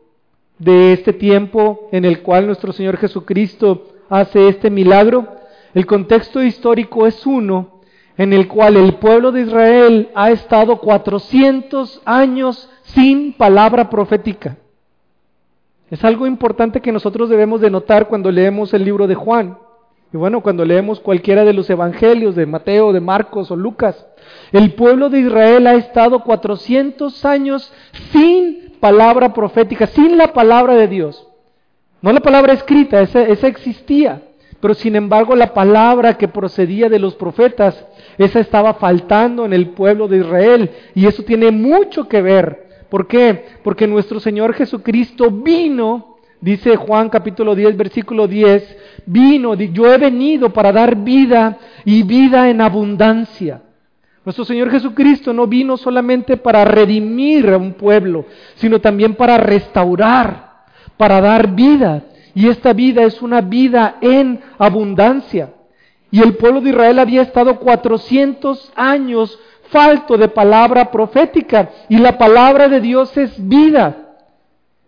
de 0.57 0.93
este 0.93 1.13
tiempo 1.13 1.89
en 1.91 2.05
el 2.05 2.21
cual 2.21 2.47
nuestro 2.47 2.71
Señor 2.71 2.97
Jesucristo 2.97 3.87
hace 4.09 4.47
este 4.47 4.69
milagro. 4.69 5.27
El 5.73 5.85
contexto 5.85 6.41
histórico 6.41 7.05
es 7.05 7.25
uno 7.25 7.81
en 8.17 8.31
el 8.31 8.47
cual 8.47 8.77
el 8.77 8.95
pueblo 8.95 9.31
de 9.31 9.41
Israel 9.41 10.09
ha 10.15 10.31
estado 10.31 10.77
400 10.77 12.01
años 12.05 12.69
sin 12.83 13.33
palabra 13.33 13.89
profética. 13.89 14.57
Es 15.91 16.03
algo 16.03 16.25
importante 16.25 16.81
que 16.81 16.91
nosotros 16.91 17.29
debemos 17.29 17.61
de 17.61 17.69
notar 17.69 18.07
cuando 18.07 18.31
leemos 18.31 18.73
el 18.73 18.85
libro 18.85 19.05
de 19.05 19.15
Juan. 19.15 19.57
Y 20.13 20.17
bueno, 20.17 20.41
cuando 20.41 20.63
leemos 20.63 20.99
cualquiera 20.99 21.43
de 21.43 21.53
los 21.53 21.69
evangelios 21.69 22.35
de 22.35 22.45
Mateo, 22.45 22.93
de 22.93 23.01
Marcos 23.01 23.51
o 23.51 23.55
Lucas, 23.55 24.05
el 24.51 24.73
pueblo 24.73 25.09
de 25.09 25.19
Israel 25.19 25.67
ha 25.67 25.75
estado 25.75 26.19
400 26.23 27.25
años 27.25 27.71
sin 28.11 28.75
palabra 28.79 29.33
profética, 29.33 29.87
sin 29.87 30.17
la 30.17 30.31
palabra 30.33 30.75
de 30.75 30.87
Dios. 30.87 31.27
No 32.01 32.13
la 32.13 32.19
palabra 32.19 32.53
escrita, 32.53 33.01
esa, 33.01 33.47
existía, 33.47 34.21
pero 34.59 34.75
sin 34.75 34.95
embargo 34.95 35.35
la 35.35 35.53
palabra 35.53 36.19
que 36.19 36.27
procedía 36.27 36.87
de 36.87 36.99
los 36.99 37.15
profetas, 37.15 37.83
esa 38.17 38.39
estaba 38.39 38.75
faltando 38.75 39.43
en 39.43 39.53
el 39.53 39.69
pueblo 39.69 40.07
de 40.07 40.17
Israel. 40.17 40.69
Y 40.93 41.07
eso 41.07 41.23
tiene 41.23 41.49
mucho 41.49 42.07
que 42.07 42.21
ver. 42.21 42.85
¿Por 42.89 43.07
qué? 43.07 43.45
Porque 43.63 43.87
nuestro 43.87 44.19
Señor 44.19 44.53
Jesucristo 44.53 45.31
vino, 45.31 46.14
dice 46.41 46.75
Juan 46.75 47.09
capítulo 47.09 47.55
10, 47.55 47.77
versículo 47.77 48.27
10, 48.27 48.77
vino, 49.05 49.53
yo 49.55 49.91
he 49.91 49.97
venido 49.97 50.51
para 50.51 50.71
dar 50.71 50.95
vida 50.95 51.57
y 51.83 52.03
vida 52.03 52.49
en 52.49 52.61
abundancia. 52.61 53.61
Nuestro 54.25 54.43
Señor 54.43 54.71
Jesucristo 54.71 55.33
no 55.33 55.45
vino 55.45 55.77
solamente 55.77 56.35
para 56.35 56.65
redimir 56.65 57.47
a 57.49 57.57
un 57.57 57.73
pueblo, 57.73 58.25
sino 58.55 58.81
también 58.81 59.13
para 59.13 59.37
restaurar, 59.37 60.63
para 60.97 61.21
dar 61.21 61.53
vida. 61.53 62.01
Y 62.33 62.47
esta 62.47 62.73
vida 62.73 63.03
es 63.03 63.21
una 63.21 63.41
vida 63.41 63.97
en 64.01 64.41
abundancia. 64.57 65.53
Y 66.09 66.21
el 66.21 66.35
pueblo 66.35 66.61
de 66.61 66.71
Israel 66.71 66.97
había 66.97 67.21
estado 67.21 67.59
400 67.59 68.73
años 68.75 69.39
falto 69.69 70.17
de 70.17 70.27
palabra 70.27 70.89
profética. 70.89 71.69
Y 71.87 71.97
la 71.97 72.17
palabra 72.17 72.67
de 72.67 72.81
Dios 72.81 73.15
es 73.17 73.47
vida. 73.47 74.04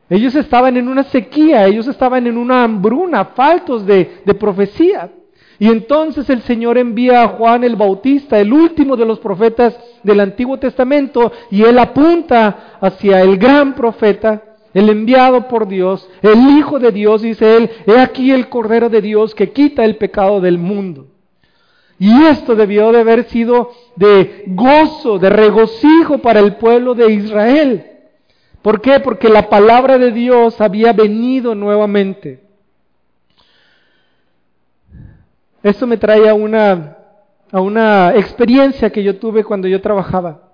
Ellos 0.09 0.35
estaban 0.35 0.77
en 0.77 0.87
una 0.87 1.03
sequía, 1.03 1.65
ellos 1.65 1.87
estaban 1.87 2.27
en 2.27 2.37
una 2.37 2.63
hambruna, 2.63 3.25
faltos 3.25 3.85
de, 3.85 4.05
profecía. 4.39 5.11
Y 5.59 5.67
entonces 5.67 6.29
el 6.29 6.41
Señor 6.43 6.77
envía 6.77 7.23
a 7.23 7.27
Juan 7.29 7.63
el 7.63 7.75
Bautista, 7.75 8.39
el 8.39 8.53
último 8.53 8.95
de 8.95 9.05
los 9.05 9.19
profetas 9.19 9.77
del 10.03 10.19
Antiguo 10.19 10.57
Testamento, 10.57 11.31
y 11.51 11.63
él 11.63 11.77
apunta 11.79 12.77
hacia 12.79 13.21
el 13.21 13.37
gran 13.37 13.73
profeta, 13.73 14.43
el 14.73 14.89
enviado 14.89 15.47
por 15.47 15.67
Dios, 15.67 16.07
el 16.21 16.57
Hijo 16.57 16.79
de 16.79 16.91
Dios, 16.91 17.23
dice 17.23 17.57
él, 17.57 17.69
he 17.87 17.99
aquí 17.99 18.31
el 18.31 18.47
Cordero 18.47 18.89
de 18.89 19.01
Dios 19.01 19.33
que 19.33 19.51
quita 19.51 19.83
el 19.83 19.97
pecado 19.97 20.39
del 20.39 20.57
mundo. 20.57 21.07
Y 21.99 22.25
esto 22.25 22.55
debió 22.55 22.91
de 22.91 22.99
haber 22.99 23.23
sido 23.25 23.71
de 23.95 24.43
gozo, 24.45 25.17
de 25.17 25.31
regocijo 25.31 26.19
para 26.19 26.39
el 26.39 26.55
pueblo 26.57 26.93
de 26.93 27.11
Israel. 27.11 27.96
¿Por 28.67 28.81
qué? 28.81 28.99
Porque 28.99 29.29
la 29.29 29.47
palabra 29.47 29.97
de 29.97 30.11
Dios 30.11 30.59
había 30.59 30.91
venido 30.91 31.55
nuevamente. 31.55 32.41
Esto 35.63 35.87
me 35.87 35.95
trae 35.95 36.27
a 36.27 36.33
una, 36.33 36.97
a 37.49 37.61
una 37.61 38.11
experiencia 38.17 38.89
que 38.89 39.01
yo 39.01 39.15
tuve 39.19 39.45
cuando 39.45 39.69
yo 39.69 39.79
trabajaba. 39.79 40.49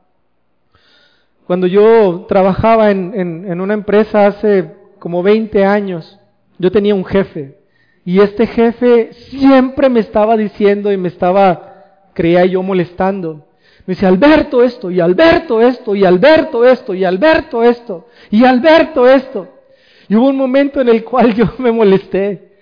Cuando 1.47 1.65
yo 1.65 2.27
trabajaba 2.29 2.91
en, 2.91 3.15
en, 3.15 3.59
una 3.59 3.73
empresa 3.73 4.27
hace 4.27 4.75
como 4.99 5.23
20 5.23 5.65
años, 5.65 6.19
yo 6.59 6.71
tenía 6.71 6.93
un 6.93 7.05
jefe. 7.05 7.57
Y 8.05 8.19
este 8.19 8.45
jefe 8.45 9.11
siempre 9.13 9.89
me 9.89 10.01
estaba 10.01 10.37
diciendo 10.37 10.91
y 10.91 10.97
me 10.97 11.07
estaba, 11.07 12.11
creía 12.13 12.45
yo, 12.45 12.61
molestando. 12.61 13.47
Me 13.85 13.95
decía, 13.95 14.09
Alberto 14.09 14.63
esto, 14.63 14.89
y 14.89 14.99
Alberto 14.99 15.61
esto, 15.61 15.95
y 15.95 16.05
Alberto 16.05 16.65
esto, 16.65 16.93
y 16.93 17.03
Alberto 17.03 17.63
esto, 17.63 18.07
y 18.31 18.45
Alberto 18.45 19.07
esto. 19.07 19.47
Y 20.07 20.15
hubo 20.15 20.29
un 20.29 20.37
momento 20.37 20.81
en 20.81 20.89
el 20.89 21.03
cual 21.03 21.33
yo 21.33 21.45
me 21.57 21.71
molesté. 21.71 22.53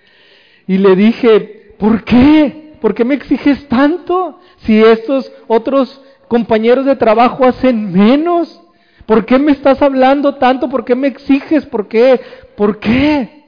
Y 0.66 0.78
le 0.78 0.96
dije, 0.96 1.62
¿Por 1.82 2.04
qué? 2.04 2.74
¿Por 2.80 2.94
qué 2.94 3.04
me 3.04 3.16
exiges 3.16 3.66
tanto? 3.66 4.38
Si 4.58 4.80
estos 4.80 5.32
otros 5.48 6.00
compañeros 6.28 6.86
de 6.86 6.94
trabajo 6.94 7.44
hacen 7.44 7.90
menos. 7.90 8.62
¿Por 9.04 9.26
qué 9.26 9.36
me 9.40 9.50
estás 9.50 9.82
hablando 9.82 10.36
tanto? 10.36 10.68
¿Por 10.68 10.84
qué 10.84 10.94
me 10.94 11.08
exiges? 11.08 11.66
¿Por 11.66 11.88
qué? 11.88 12.20
¿Por 12.54 12.78
qué? 12.78 13.46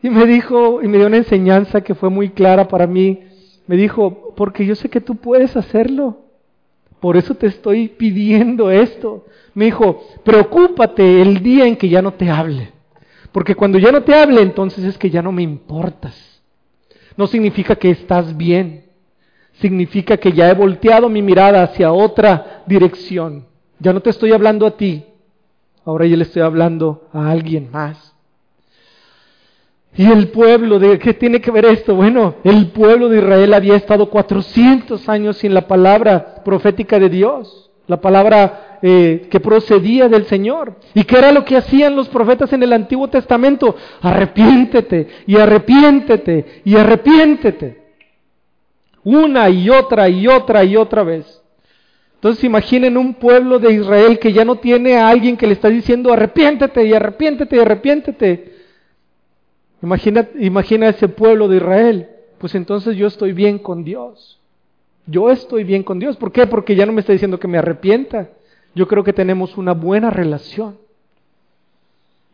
Y 0.00 0.10
me 0.10 0.26
dijo, 0.26 0.80
y 0.80 0.86
me 0.86 0.98
dio 0.98 1.08
una 1.08 1.16
enseñanza 1.16 1.80
que 1.80 1.96
fue 1.96 2.08
muy 2.08 2.28
clara 2.28 2.68
para 2.68 2.86
mí. 2.86 3.24
Me 3.66 3.76
dijo, 3.76 4.32
porque 4.36 4.64
yo 4.64 4.76
sé 4.76 4.88
que 4.88 5.00
tú 5.00 5.16
puedes 5.16 5.56
hacerlo. 5.56 6.20
Por 7.00 7.16
eso 7.16 7.34
te 7.34 7.46
estoy 7.46 7.88
pidiendo 7.88 8.70
esto. 8.70 9.26
Me 9.54 9.66
dijo, 9.66 10.04
preocúpate 10.24 11.22
el 11.22 11.42
día 11.42 11.66
en 11.66 11.76
que 11.76 11.88
ya 11.88 12.02
no 12.02 12.12
te 12.12 12.30
hable. 12.30 12.72
Porque 13.32 13.54
cuando 13.54 13.78
ya 13.78 13.92
no 13.92 14.02
te 14.02 14.14
hable, 14.14 14.40
entonces 14.40 14.84
es 14.84 14.98
que 14.98 15.10
ya 15.10 15.22
no 15.22 15.32
me 15.32 15.42
importas. 15.42 16.42
No 17.16 17.26
significa 17.26 17.76
que 17.76 17.90
estás 17.90 18.36
bien. 18.36 18.84
Significa 19.60 20.16
que 20.16 20.32
ya 20.32 20.48
he 20.48 20.54
volteado 20.54 21.08
mi 21.08 21.22
mirada 21.22 21.62
hacia 21.62 21.92
otra 21.92 22.62
dirección. 22.66 23.46
Ya 23.78 23.92
no 23.92 24.00
te 24.00 24.10
estoy 24.10 24.32
hablando 24.32 24.66
a 24.66 24.76
ti. 24.76 25.04
Ahora 25.84 26.06
ya 26.06 26.16
le 26.16 26.24
estoy 26.24 26.42
hablando 26.42 27.08
a 27.12 27.30
alguien 27.30 27.70
más. 27.70 28.14
Y 29.96 30.06
el 30.06 30.28
pueblo, 30.28 30.78
¿de 30.78 30.98
qué 30.98 31.14
tiene 31.14 31.40
que 31.40 31.50
ver 31.50 31.64
esto? 31.64 31.94
Bueno, 31.94 32.36
el 32.44 32.68
pueblo 32.68 33.08
de 33.08 33.18
Israel 33.18 33.54
había 33.54 33.74
estado 33.74 34.10
400 34.10 35.08
años 35.08 35.38
sin 35.38 35.54
la 35.54 35.66
palabra 35.66 36.37
profética 36.48 36.98
de 36.98 37.10
Dios, 37.10 37.70
la 37.86 38.00
palabra 38.00 38.78
eh, 38.80 39.28
que 39.30 39.38
procedía 39.38 40.08
del 40.08 40.24
Señor. 40.24 40.76
¿Y 40.94 41.04
qué 41.04 41.18
era 41.18 41.30
lo 41.30 41.44
que 41.44 41.58
hacían 41.58 41.94
los 41.94 42.08
profetas 42.08 42.50
en 42.54 42.62
el 42.62 42.72
Antiguo 42.72 43.08
Testamento? 43.08 43.76
Arrepiéntete 44.00 45.08
y 45.26 45.36
arrepiéntete 45.36 46.62
y 46.64 46.74
arrepiéntete. 46.74 47.82
Una 49.04 49.50
y 49.50 49.68
otra 49.68 50.08
y 50.08 50.26
otra 50.26 50.64
y 50.64 50.74
otra 50.74 51.02
vez. 51.02 51.42
Entonces 52.14 52.42
imaginen 52.44 52.96
un 52.96 53.12
pueblo 53.12 53.58
de 53.58 53.74
Israel 53.74 54.18
que 54.18 54.32
ya 54.32 54.46
no 54.46 54.56
tiene 54.56 54.96
a 54.96 55.10
alguien 55.10 55.36
que 55.36 55.46
le 55.46 55.52
está 55.52 55.68
diciendo 55.68 56.14
arrepiéntete 56.14 56.86
y 56.86 56.94
arrepiéntete 56.94 57.56
y 57.56 57.58
arrepiéntete 57.58 58.58
Imagina, 59.82 60.26
imagina 60.40 60.88
ese 60.88 61.08
pueblo 61.08 61.46
de 61.46 61.58
Israel. 61.58 62.08
Pues 62.38 62.54
entonces 62.54 62.96
yo 62.96 63.06
estoy 63.06 63.32
bien 63.32 63.58
con 63.58 63.84
Dios. 63.84 64.37
Yo 65.08 65.30
estoy 65.30 65.64
bien 65.64 65.82
con 65.82 65.98
Dios. 65.98 66.16
¿Por 66.16 66.30
qué? 66.30 66.46
Porque 66.46 66.76
ya 66.76 66.86
no 66.86 66.92
me 66.92 67.00
está 67.00 67.12
diciendo 67.12 67.40
que 67.40 67.48
me 67.48 67.58
arrepienta. 67.58 68.28
Yo 68.74 68.86
creo 68.86 69.02
que 69.02 69.12
tenemos 69.12 69.56
una 69.56 69.72
buena 69.72 70.10
relación. 70.10 70.76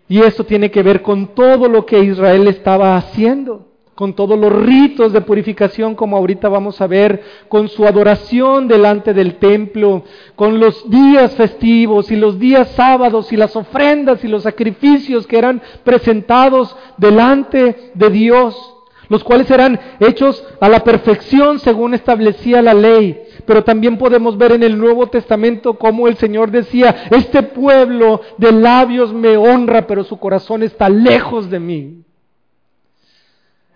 Y 0.09 0.21
esto 0.21 0.45
tiene 0.45 0.71
que 0.71 0.83
ver 0.83 1.01
con 1.01 1.35
todo 1.35 1.69
lo 1.69 1.87
que 1.87 2.01
Israel 2.01 2.47
estaba 2.49 2.97
haciendo 2.97 3.69
con 3.95 4.15
todos 4.15 4.39
los 4.39 4.53
ritos 4.53 5.13
de 5.13 5.21
purificación, 5.21 5.95
como 5.95 6.17
ahorita 6.17 6.49
vamos 6.49 6.81
a 6.81 6.87
ver, 6.87 7.23
con 7.49 7.69
su 7.69 7.87
adoración 7.87 8.67
delante 8.67 9.15
del 9.15 9.37
templo, 9.37 10.05
con 10.35 10.59
los 10.59 10.89
días 10.91 11.35
festivos 11.35 12.11
y 12.11 12.17
los 12.17 12.39
días 12.39 12.71
sábados 12.73 13.33
y 13.33 13.37
las 13.37 13.55
ofrendas 13.55 14.25
y 14.25 14.29
los 14.29 14.43
sacrificios 14.43 15.27
que 15.27 15.39
eran 15.39 15.63
presentados 15.85 16.77
delante 16.97 17.93
de 17.95 18.11
Dios, 18.11 18.74
los 19.09 19.25
cuales 19.25 19.51
eran 19.51 19.79
hechos 20.01 20.45
a 20.61 20.69
la 20.69 20.81
perfección 20.81 21.59
según 21.59 21.95
establecía 21.95 22.63
la 22.63 22.75
ley. 22.75 23.23
Pero 23.47 23.65
también 23.65 23.99
podemos 23.99 24.39
ver 24.39 24.53
en 24.53 24.63
el 24.63 24.79
Nuevo 24.79 25.09
Testamento 25.09 25.75
cómo 25.75 26.09
el 26.09 26.17
Señor 26.17 26.51
decía, 26.51 27.07
este 27.11 27.43
pueblo 27.43 28.21
de 28.39 28.53
labios 28.53 29.13
me 29.13 29.37
honra, 29.37 29.87
pero 29.87 30.05
su 30.05 30.19
corazón 30.19 30.63
está 30.63 30.89
lejos 30.89 31.51
de 31.51 31.61
mí. 31.61 32.05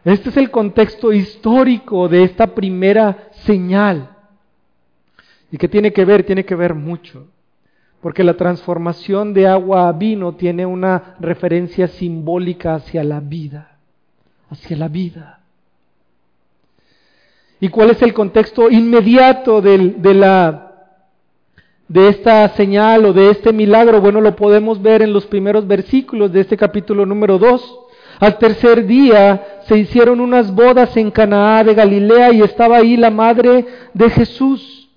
Este 0.05 0.31
es 0.31 0.37
el 0.37 0.51
contexto 0.51 1.13
histórico 1.13 2.09
de 2.09 2.23
esta 2.23 2.55
primera 2.55 3.29
señal. 3.45 4.17
¿Y 5.51 5.59
qué 5.59 5.69
tiene 5.69 5.93
que 5.93 6.05
ver? 6.05 6.25
Tiene 6.25 6.45
que 6.45 6.55
ver 6.55 6.75
mucho. 6.75 7.27
Porque 8.01 8.23
la 8.23 8.35
transformación 8.35 9.35
de 9.35 9.49
agua 9.49 9.89
a 9.89 9.93
vino 9.93 10.35
tiene 10.35 10.65
una 10.65 11.17
referencia 11.21 11.89
simbólica 11.89 12.75
hacia 12.77 13.03
la 13.03 13.21
vida. 13.21 13.78
Hacia 14.51 14.77
la 14.77 14.89
vida. 14.89 15.41
¿Y 17.61 17.69
cuál 17.69 17.91
es 17.91 18.01
el 18.03 18.15
contexto 18.15 18.71
inmediato 18.71 19.61
de, 19.61 20.15
la, 20.15 20.73
de 21.89 22.09
esta 22.09 22.49
señal 22.51 23.05
o 23.05 23.13
de 23.13 23.31
este 23.31 23.53
milagro? 23.53 24.01
Bueno, 24.01 24.21
lo 24.21 24.37
podemos 24.37 24.81
ver 24.81 25.03
en 25.03 25.13
los 25.13 25.27
primeros 25.27 25.67
versículos 25.67 26.33
de 26.33 26.41
este 26.41 26.57
capítulo 26.57 27.05
número 27.05 27.39
2. 27.39 27.81
Al 28.21 28.39
tercer 28.39 28.87
día 28.87 29.61
se 29.67 29.77
hicieron 29.77 30.21
unas 30.21 30.55
bodas 30.55 30.97
en 30.97 31.11
Canaá 31.11 31.65
de 31.65 31.75
Galilea 31.75 32.33
y 32.33 32.43
estaba 32.43 32.79
ahí 32.79 32.97
la 32.97 33.11
madre 33.11 33.67
de 33.93 34.11
Jesús. 34.11 34.89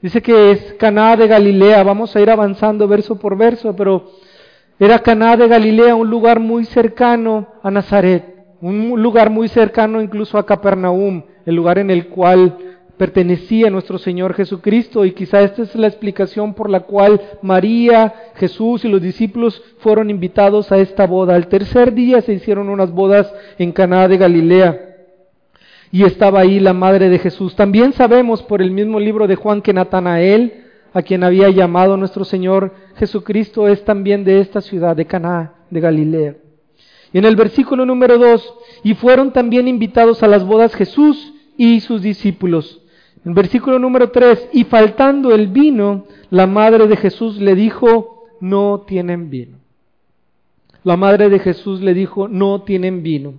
Dice 0.00 0.22
que 0.22 0.52
es 0.52 0.74
Canaá 0.74 1.16
de 1.16 1.28
Galilea, 1.28 1.82
vamos 1.82 2.14
a 2.14 2.20
ir 2.20 2.30
avanzando 2.30 2.88
verso 2.88 3.16
por 3.16 3.36
verso, 3.36 3.74
pero 3.76 4.10
era 4.78 4.98
Canaá 4.98 5.36
de 5.36 5.46
Galilea, 5.46 5.94
un 5.94 6.10
lugar 6.10 6.40
muy 6.40 6.64
cercano 6.64 7.46
a 7.62 7.70
Nazaret, 7.70 8.31
un 8.62 9.02
lugar 9.02 9.28
muy 9.28 9.48
cercano 9.48 10.00
incluso 10.00 10.38
a 10.38 10.46
Capernaum, 10.46 11.24
el 11.44 11.54
lugar 11.54 11.78
en 11.78 11.90
el 11.90 12.06
cual 12.06 12.56
pertenecía 12.96 13.68
nuestro 13.68 13.98
Señor 13.98 14.34
Jesucristo 14.34 15.04
y 15.04 15.10
quizá 15.10 15.40
esta 15.42 15.62
es 15.62 15.74
la 15.74 15.88
explicación 15.88 16.54
por 16.54 16.70
la 16.70 16.80
cual 16.80 17.20
María, 17.42 18.14
Jesús 18.36 18.84
y 18.84 18.88
los 18.88 19.02
discípulos 19.02 19.60
fueron 19.78 20.08
invitados 20.10 20.70
a 20.70 20.78
esta 20.78 21.08
boda. 21.08 21.34
Al 21.34 21.48
tercer 21.48 21.92
día 21.92 22.20
se 22.20 22.34
hicieron 22.34 22.68
unas 22.68 22.92
bodas 22.92 23.34
en 23.58 23.72
Caná 23.72 24.06
de 24.06 24.18
Galilea 24.18 24.80
y 25.90 26.04
estaba 26.04 26.38
ahí 26.38 26.60
la 26.60 26.72
madre 26.72 27.08
de 27.08 27.18
Jesús. 27.18 27.56
También 27.56 27.92
sabemos 27.92 28.44
por 28.44 28.62
el 28.62 28.70
mismo 28.70 29.00
libro 29.00 29.26
de 29.26 29.34
Juan 29.34 29.60
que 29.60 29.72
Natanael, 29.72 30.66
a 30.94 31.02
quien 31.02 31.24
había 31.24 31.50
llamado 31.50 31.96
nuestro 31.96 32.24
Señor 32.24 32.72
Jesucristo, 32.94 33.66
es 33.66 33.84
también 33.84 34.22
de 34.22 34.38
esta 34.38 34.60
ciudad 34.60 34.94
de 34.94 35.06
Caná 35.06 35.54
de 35.68 35.80
Galilea. 35.80 36.36
En 37.12 37.24
el 37.24 37.36
versículo 37.36 37.84
número 37.84 38.18
2, 38.18 38.54
y 38.84 38.94
fueron 38.94 39.32
también 39.32 39.68
invitados 39.68 40.22
a 40.22 40.28
las 40.28 40.44
bodas 40.44 40.74
Jesús 40.74 41.34
y 41.56 41.80
sus 41.80 42.02
discípulos. 42.02 42.80
En 43.24 43.34
versículo 43.34 43.78
número 43.78 44.10
3, 44.10 44.48
y 44.52 44.64
faltando 44.64 45.34
el 45.34 45.48
vino, 45.48 46.06
la 46.30 46.46
madre 46.46 46.86
de 46.88 46.96
Jesús 46.96 47.38
le 47.38 47.54
dijo, 47.54 48.26
no 48.40 48.84
tienen 48.86 49.30
vino. 49.30 49.58
La 50.84 50.96
madre 50.96 51.28
de 51.28 51.38
Jesús 51.38 51.80
le 51.80 51.94
dijo, 51.94 52.26
no 52.28 52.62
tienen 52.62 53.02
vino. 53.02 53.34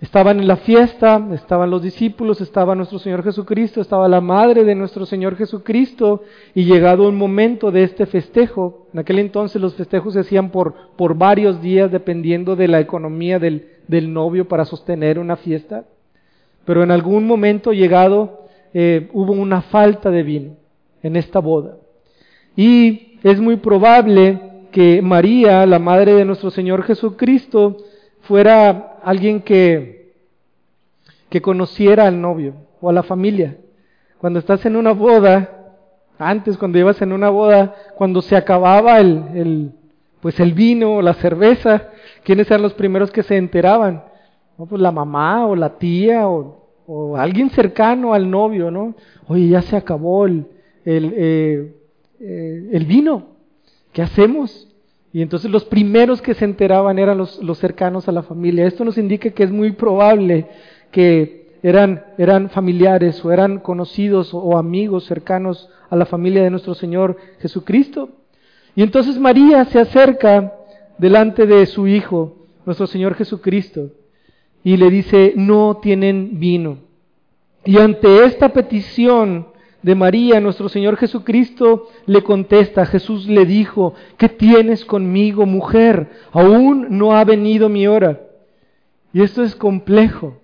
Estaban 0.00 0.40
en 0.40 0.48
la 0.48 0.56
fiesta, 0.56 1.28
estaban 1.34 1.70
los 1.70 1.82
discípulos, 1.82 2.40
estaba 2.40 2.74
nuestro 2.74 2.98
Señor 2.98 3.22
Jesucristo, 3.22 3.82
estaba 3.82 4.08
la 4.08 4.22
madre 4.22 4.64
de 4.64 4.74
nuestro 4.74 5.04
Señor 5.04 5.36
Jesucristo, 5.36 6.22
y 6.54 6.64
llegado 6.64 7.06
un 7.06 7.18
momento 7.18 7.70
de 7.70 7.82
este 7.82 8.06
festejo, 8.06 8.86
en 8.94 9.00
aquel 9.00 9.18
entonces 9.18 9.60
los 9.60 9.74
festejos 9.74 10.14
se 10.14 10.20
hacían 10.20 10.50
por, 10.50 10.74
por 10.96 11.18
varios 11.18 11.60
días 11.60 11.92
dependiendo 11.92 12.56
de 12.56 12.68
la 12.68 12.80
economía 12.80 13.38
del, 13.38 13.68
del 13.88 14.10
novio 14.10 14.48
para 14.48 14.64
sostener 14.64 15.18
una 15.18 15.36
fiesta, 15.36 15.84
pero 16.64 16.82
en 16.82 16.92
algún 16.92 17.26
momento 17.26 17.74
llegado 17.74 18.46
eh, 18.72 19.10
hubo 19.12 19.34
una 19.34 19.60
falta 19.60 20.10
de 20.10 20.22
vino 20.22 20.56
en 21.02 21.16
esta 21.16 21.40
boda. 21.40 21.76
Y 22.56 23.18
es 23.22 23.38
muy 23.38 23.56
probable 23.56 24.40
que 24.72 25.02
María, 25.02 25.66
la 25.66 25.78
madre 25.78 26.14
de 26.14 26.24
nuestro 26.24 26.50
Señor 26.50 26.84
Jesucristo, 26.84 27.76
fuera 28.22 28.89
alguien 29.04 29.42
que, 29.42 30.14
que 31.28 31.40
conociera 31.40 32.06
al 32.06 32.20
novio 32.20 32.54
o 32.80 32.90
a 32.90 32.92
la 32.92 33.02
familia. 33.02 33.56
Cuando 34.18 34.38
estás 34.38 34.64
en 34.66 34.76
una 34.76 34.92
boda, 34.92 35.76
antes 36.18 36.56
cuando 36.56 36.78
ibas 36.78 37.00
en 37.02 37.12
una 37.12 37.30
boda, 37.30 37.74
cuando 37.96 38.22
se 38.22 38.36
acababa 38.36 39.00
el, 39.00 39.24
el 39.34 39.72
pues 40.20 40.38
el 40.38 40.52
vino 40.52 40.96
o 40.96 41.02
la 41.02 41.14
cerveza, 41.14 41.88
¿quiénes 42.24 42.46
eran 42.48 42.62
los 42.62 42.74
primeros 42.74 43.10
que 43.10 43.22
se 43.22 43.36
enteraban? 43.36 44.04
pues 44.68 44.82
la 44.82 44.92
mamá 44.92 45.46
o 45.46 45.56
la 45.56 45.78
tía 45.78 46.28
o 46.28 46.60
o 46.92 47.16
alguien 47.16 47.50
cercano 47.50 48.14
al 48.14 48.28
novio, 48.28 48.68
¿no? 48.72 48.96
Oye, 49.28 49.46
ya 49.46 49.62
se 49.62 49.76
acabó 49.76 50.26
el, 50.26 50.44
el, 50.84 51.14
eh, 51.16 51.74
eh, 52.18 52.68
el 52.72 52.84
vino, 52.84 53.28
¿qué 53.92 54.02
hacemos? 54.02 54.66
Y 55.12 55.22
entonces 55.22 55.50
los 55.50 55.64
primeros 55.64 56.22
que 56.22 56.34
se 56.34 56.44
enteraban 56.44 56.98
eran 56.98 57.18
los, 57.18 57.40
cercanos 57.58 58.08
a 58.08 58.12
la 58.12 58.22
familia. 58.22 58.66
Esto 58.66 58.84
nos 58.84 58.96
indica 58.96 59.30
que 59.30 59.42
es 59.42 59.50
muy 59.50 59.72
probable 59.72 60.46
que 60.92 61.48
eran, 61.62 62.04
eran 62.16 62.48
familiares 62.50 63.24
o 63.24 63.32
eran 63.32 63.58
conocidos 63.58 64.32
o 64.32 64.56
amigos 64.56 65.04
cercanos 65.04 65.68
a 65.88 65.96
la 65.96 66.06
familia 66.06 66.42
de 66.42 66.50
nuestro 66.50 66.74
Señor 66.74 67.16
Jesucristo. 67.40 68.10
Y 68.76 68.82
entonces 68.82 69.18
María 69.18 69.64
se 69.64 69.80
acerca 69.80 70.54
delante 70.98 71.46
de 71.46 71.66
su 71.66 71.88
Hijo, 71.88 72.36
nuestro 72.64 72.86
Señor 72.86 73.14
Jesucristo, 73.14 73.90
y 74.62 74.76
le 74.76 74.90
dice, 74.90 75.32
no 75.36 75.78
tienen 75.82 76.38
vino. 76.38 76.78
Y 77.64 77.78
ante 77.78 78.24
esta 78.24 78.50
petición 78.50 79.49
de 79.82 79.94
María, 79.94 80.40
nuestro 80.40 80.68
Señor 80.68 80.96
Jesucristo 80.96 81.88
le 82.06 82.22
contesta, 82.22 82.84
Jesús 82.84 83.26
le 83.26 83.46
dijo, 83.46 83.94
¿qué 84.18 84.28
tienes 84.28 84.84
conmigo, 84.84 85.46
mujer? 85.46 86.10
Aún 86.32 86.98
no 86.98 87.16
ha 87.16 87.24
venido 87.24 87.68
mi 87.68 87.86
hora. 87.86 88.20
Y 89.12 89.22
esto 89.22 89.42
es 89.42 89.56
complejo, 89.56 90.36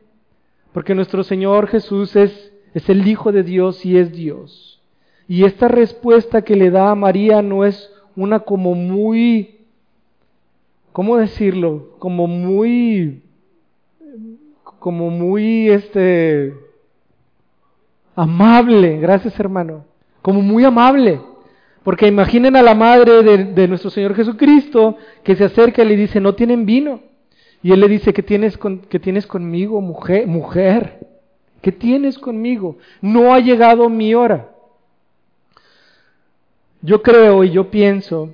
porque 0.73 0.95
nuestro 0.95 1.23
Señor 1.23 1.69
Jesús 1.69 2.17
es, 2.17 2.53
el 2.89 3.07
Hijo 3.07 3.33
de 3.33 3.43
Dios 3.43 3.85
y 3.87 3.99
es 3.99 4.13
Dios. 4.13 4.81
Y 5.29 5.45
esta 5.45 5.69
respuesta 5.69 6.43
que 6.43 6.57
le 6.57 6.71
da 6.71 6.91
a 6.91 6.95
María 6.95 7.43
no 7.43 7.65
es 7.65 7.91
una 8.15 8.41
como 8.41 8.75
muy, 8.75 9.61
¿cómo 10.93 11.17
decirlo? 11.17 11.97
Como 11.99 12.27
muy, 12.27 13.23
como 14.79 15.11
muy, 15.11 15.69
este, 15.69 16.55
amable, 18.17 18.99
gracias 18.99 19.39
hermano, 19.39 19.85
como 20.23 20.43
muy 20.43 20.65
amable. 20.65 21.21
Porque 21.85 22.09
imaginen 22.09 22.57
a 22.57 22.63
la 22.63 22.75
madre 22.75 23.23
de, 23.23 23.69
nuestro 23.69 23.91
Señor 23.91 24.17
Jesucristo 24.17 24.97
que 25.23 25.37
se 25.37 25.45
acerca 25.45 25.85
y 25.85 25.89
le 25.89 25.97
dice, 25.97 26.21
no 26.21 26.35
tienen 26.35 26.67
vino. 26.67 27.01
Y 27.63 27.71
él 27.71 27.79
le 27.79 27.87
dice, 27.87 28.13
¿qué 28.13 28.25
tienes, 28.25 28.59
que 28.89 28.99
tienes 28.99 29.25
conmigo, 29.27 29.81
mujer? 29.81 30.27
mujer? 30.27 31.07
¿Qué 31.63 31.71
tienes 31.71 32.19
conmigo? 32.19 32.79
No 33.01 33.33
ha 33.33 33.39
llegado 33.39 33.89
mi 33.89 34.15
hora. 34.15 34.51
Yo 36.83 37.03
creo 37.03 37.45
y 37.45 37.51
yo 37.51 37.71
pienso, 37.71 38.31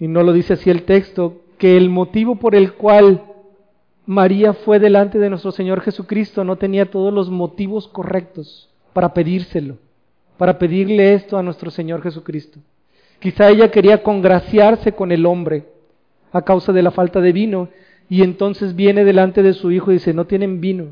y 0.00 0.08
no 0.08 0.22
lo 0.22 0.32
dice 0.32 0.54
así 0.54 0.70
el 0.70 0.82
texto, 0.82 1.42
que 1.58 1.76
el 1.76 1.90
motivo 1.90 2.36
por 2.36 2.54
el 2.54 2.72
cual 2.72 3.22
María 4.06 4.52
fue 4.52 4.78
delante 4.78 5.18
de 5.18 5.30
nuestro 5.30 5.52
Señor 5.52 5.80
Jesucristo 5.80 6.44
no 6.44 6.56
tenía 6.56 6.90
todos 6.90 7.12
los 7.12 7.30
motivos 7.30 7.88
correctos 7.88 8.68
para 8.92 9.14
pedírselo 9.14 9.76
para 10.36 10.58
pedirle 10.58 11.14
esto 11.14 11.38
a 11.38 11.42
nuestro 11.42 11.70
Señor 11.70 12.02
Jesucristo. 12.02 12.58
Quizá 13.18 13.50
ella 13.50 13.70
quería 13.70 14.02
congraciarse 14.02 14.92
con 14.92 15.12
el 15.12 15.26
hombre 15.26 15.66
a 16.32 16.42
causa 16.42 16.72
de 16.72 16.82
la 16.82 16.90
falta 16.90 17.20
de 17.20 17.32
vino 17.32 17.68
y 18.08 18.22
entonces 18.22 18.74
viene 18.74 19.04
delante 19.04 19.42
de 19.42 19.52
su 19.52 19.70
hijo 19.70 19.90
y 19.90 19.94
dice, 19.94 20.12
no 20.12 20.26
tienen 20.26 20.60
vino. 20.60 20.88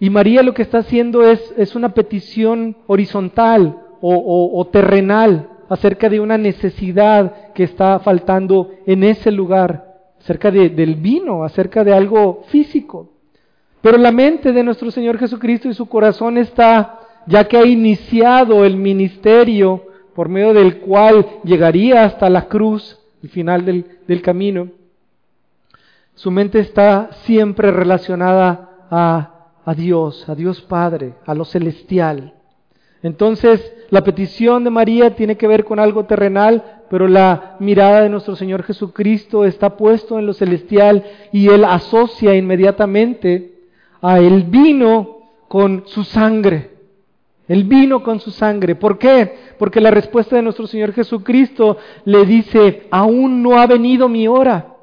Y 0.00 0.10
María 0.10 0.42
lo 0.42 0.54
que 0.54 0.62
está 0.62 0.78
haciendo 0.78 1.24
es, 1.28 1.74
una 1.74 1.92
petición 1.92 2.76
horizontal 2.86 3.76
o, 4.00 4.66
terrenal 4.72 5.50
acerca 5.68 6.08
de 6.08 6.20
una 6.20 6.38
necesidad 6.38 7.52
que 7.52 7.64
está 7.64 7.98
faltando 7.98 8.70
en 8.86 9.02
ese 9.02 9.32
lugar, 9.32 9.87
acerca 10.20 10.50
del 10.50 10.94
vino, 10.96 11.44
acerca 11.44 11.84
de 11.84 11.94
algo 11.94 12.44
físico. 12.48 13.10
Pero 13.80 13.96
la 13.98 14.12
mente 14.12 14.52
de 14.52 14.62
nuestro 14.62 14.90
Señor 14.90 15.18
Jesucristo 15.18 15.68
y 15.68 15.74
su 15.74 15.86
corazón 15.86 16.36
está 16.36 17.00
ya 17.26 17.44
que 17.44 17.58
ha 17.58 17.66
iniciado 17.66 18.64
el 18.64 18.76
ministerio 18.76 19.84
por 20.14 20.28
medio 20.28 20.52
del 20.52 20.78
cual 20.78 21.26
llegaría 21.44 22.04
hasta 22.04 22.28
la 22.28 22.48
cruz, 22.48 22.98
el 23.22 23.28
final 23.28 23.64
del, 23.64 24.22
camino, 24.22 24.68
su 26.14 26.30
mente 26.30 26.58
está 26.58 27.10
siempre 27.22 27.70
relacionada 27.70 28.70
a, 28.90 29.50
a 29.64 29.74
Dios, 29.74 30.28
a 30.28 30.34
Dios 30.34 30.60
Padre, 30.62 31.14
a 31.24 31.34
lo 31.34 31.44
celestial. 31.44 32.34
Entonces, 33.02 33.72
la 33.90 34.02
petición 34.02 34.64
de 34.64 34.70
María 34.70 35.14
tiene 35.14 35.36
que 35.36 35.46
ver 35.46 35.64
con 35.64 35.78
algo 35.78 36.04
terrenal, 36.06 36.77
pero 36.90 37.08
la 37.08 37.56
mirada 37.58 38.02
de 38.02 38.08
nuestro 38.08 38.36
Señor 38.36 38.62
Jesucristo 38.62 39.44
está 39.44 39.76
puesto 39.76 40.18
en 40.18 40.26
lo 40.26 40.32
celestial 40.32 41.04
y 41.32 41.48
Él 41.48 41.64
asocia 41.64 42.34
inmediatamente 42.34 43.54
a 44.00 44.18
el 44.18 44.44
vino 44.44 45.18
con 45.48 45.84
su 45.86 46.04
sangre. 46.04 46.70
Él 47.48 47.64
vino 47.64 48.02
con 48.02 48.20
su 48.20 48.30
sangre. 48.30 48.74
¿Por 48.74 48.98
qué? 48.98 49.34
Porque 49.58 49.80
la 49.80 49.90
respuesta 49.90 50.36
de 50.36 50.42
nuestro 50.42 50.66
Señor 50.66 50.92
Jesucristo 50.92 51.78
le 52.04 52.26
dice, 52.26 52.86
aún 52.90 53.42
no 53.42 53.58
ha 53.58 53.66
venido 53.66 54.08
mi 54.08 54.28
hora. 54.28 54.74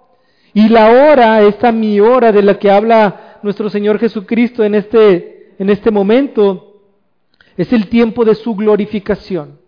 Y 0.54 0.70
la 0.70 0.90
hora, 0.90 1.44
esta 1.44 1.72
mi 1.72 2.00
hora 2.00 2.32
de 2.32 2.42
la 2.42 2.58
que 2.58 2.72
habla 2.72 3.40
nuestro 3.44 3.70
Señor 3.70 4.00
Jesucristo 4.00 4.64
en 4.64 4.74
este, 4.74 5.54
en 5.60 5.70
este 5.70 5.92
momento, 5.92 6.82
es 7.56 7.72
el 7.72 7.88
tiempo 7.88 8.26
de 8.26 8.34
su 8.34 8.56
glorificación. 8.56 9.60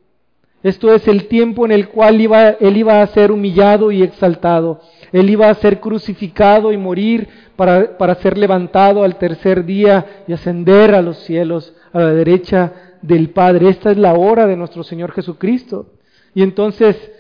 Esto 0.63 0.93
es 0.93 1.07
el 1.07 1.27
tiempo 1.27 1.65
en 1.65 1.71
el 1.71 1.89
cual 1.89 2.19
Él 2.59 2.77
iba 2.77 3.01
a 3.01 3.07
ser 3.07 3.31
humillado 3.31 3.91
y 3.91 4.01
exaltado. 4.01 4.81
Él 5.11 5.29
iba 5.29 5.49
a 5.49 5.55
ser 5.55 5.79
crucificado 5.79 6.71
y 6.73 6.77
morir 6.77 7.27
para, 7.55 7.97
para 7.97 8.15
ser 8.15 8.37
levantado 8.37 9.03
al 9.03 9.17
tercer 9.17 9.65
día 9.65 10.23
y 10.27 10.33
ascender 10.33 10.95
a 10.95 11.01
los 11.01 11.17
cielos, 11.19 11.73
a 11.93 11.99
la 11.99 12.13
derecha 12.13 12.73
del 13.01 13.29
Padre. 13.29 13.69
Esta 13.69 13.91
es 13.91 13.97
la 13.97 14.13
hora 14.13 14.47
de 14.47 14.57
nuestro 14.57 14.83
Señor 14.83 15.11
Jesucristo. 15.11 15.93
Y 16.33 16.43
entonces 16.43 17.11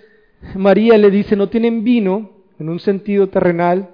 María 0.55 0.97
le 0.97 1.11
dice, 1.11 1.35
no 1.35 1.49
tienen 1.49 1.83
vino, 1.83 2.31
en 2.59 2.69
un 2.69 2.79
sentido 2.79 3.27
terrenal, 3.27 3.89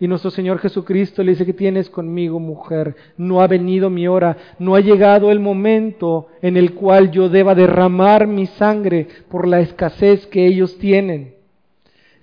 y 0.00 0.08
nuestro 0.08 0.30
Señor 0.30 0.58
Jesucristo 0.60 1.22
le 1.22 1.32
dice, 1.32 1.44
que 1.44 1.52
tienes 1.52 1.90
conmigo, 1.90 2.40
mujer? 2.40 2.96
No 3.18 3.42
ha 3.42 3.46
venido 3.46 3.90
mi 3.90 4.08
hora, 4.08 4.34
no 4.58 4.74
ha 4.74 4.80
llegado 4.80 5.30
el 5.30 5.40
momento 5.40 6.28
en 6.40 6.56
el 6.56 6.72
cual 6.72 7.10
yo 7.10 7.28
deba 7.28 7.54
derramar 7.54 8.26
mi 8.26 8.46
sangre 8.46 9.06
por 9.28 9.46
la 9.46 9.60
escasez 9.60 10.26
que 10.26 10.46
ellos 10.46 10.78
tienen. 10.78 11.34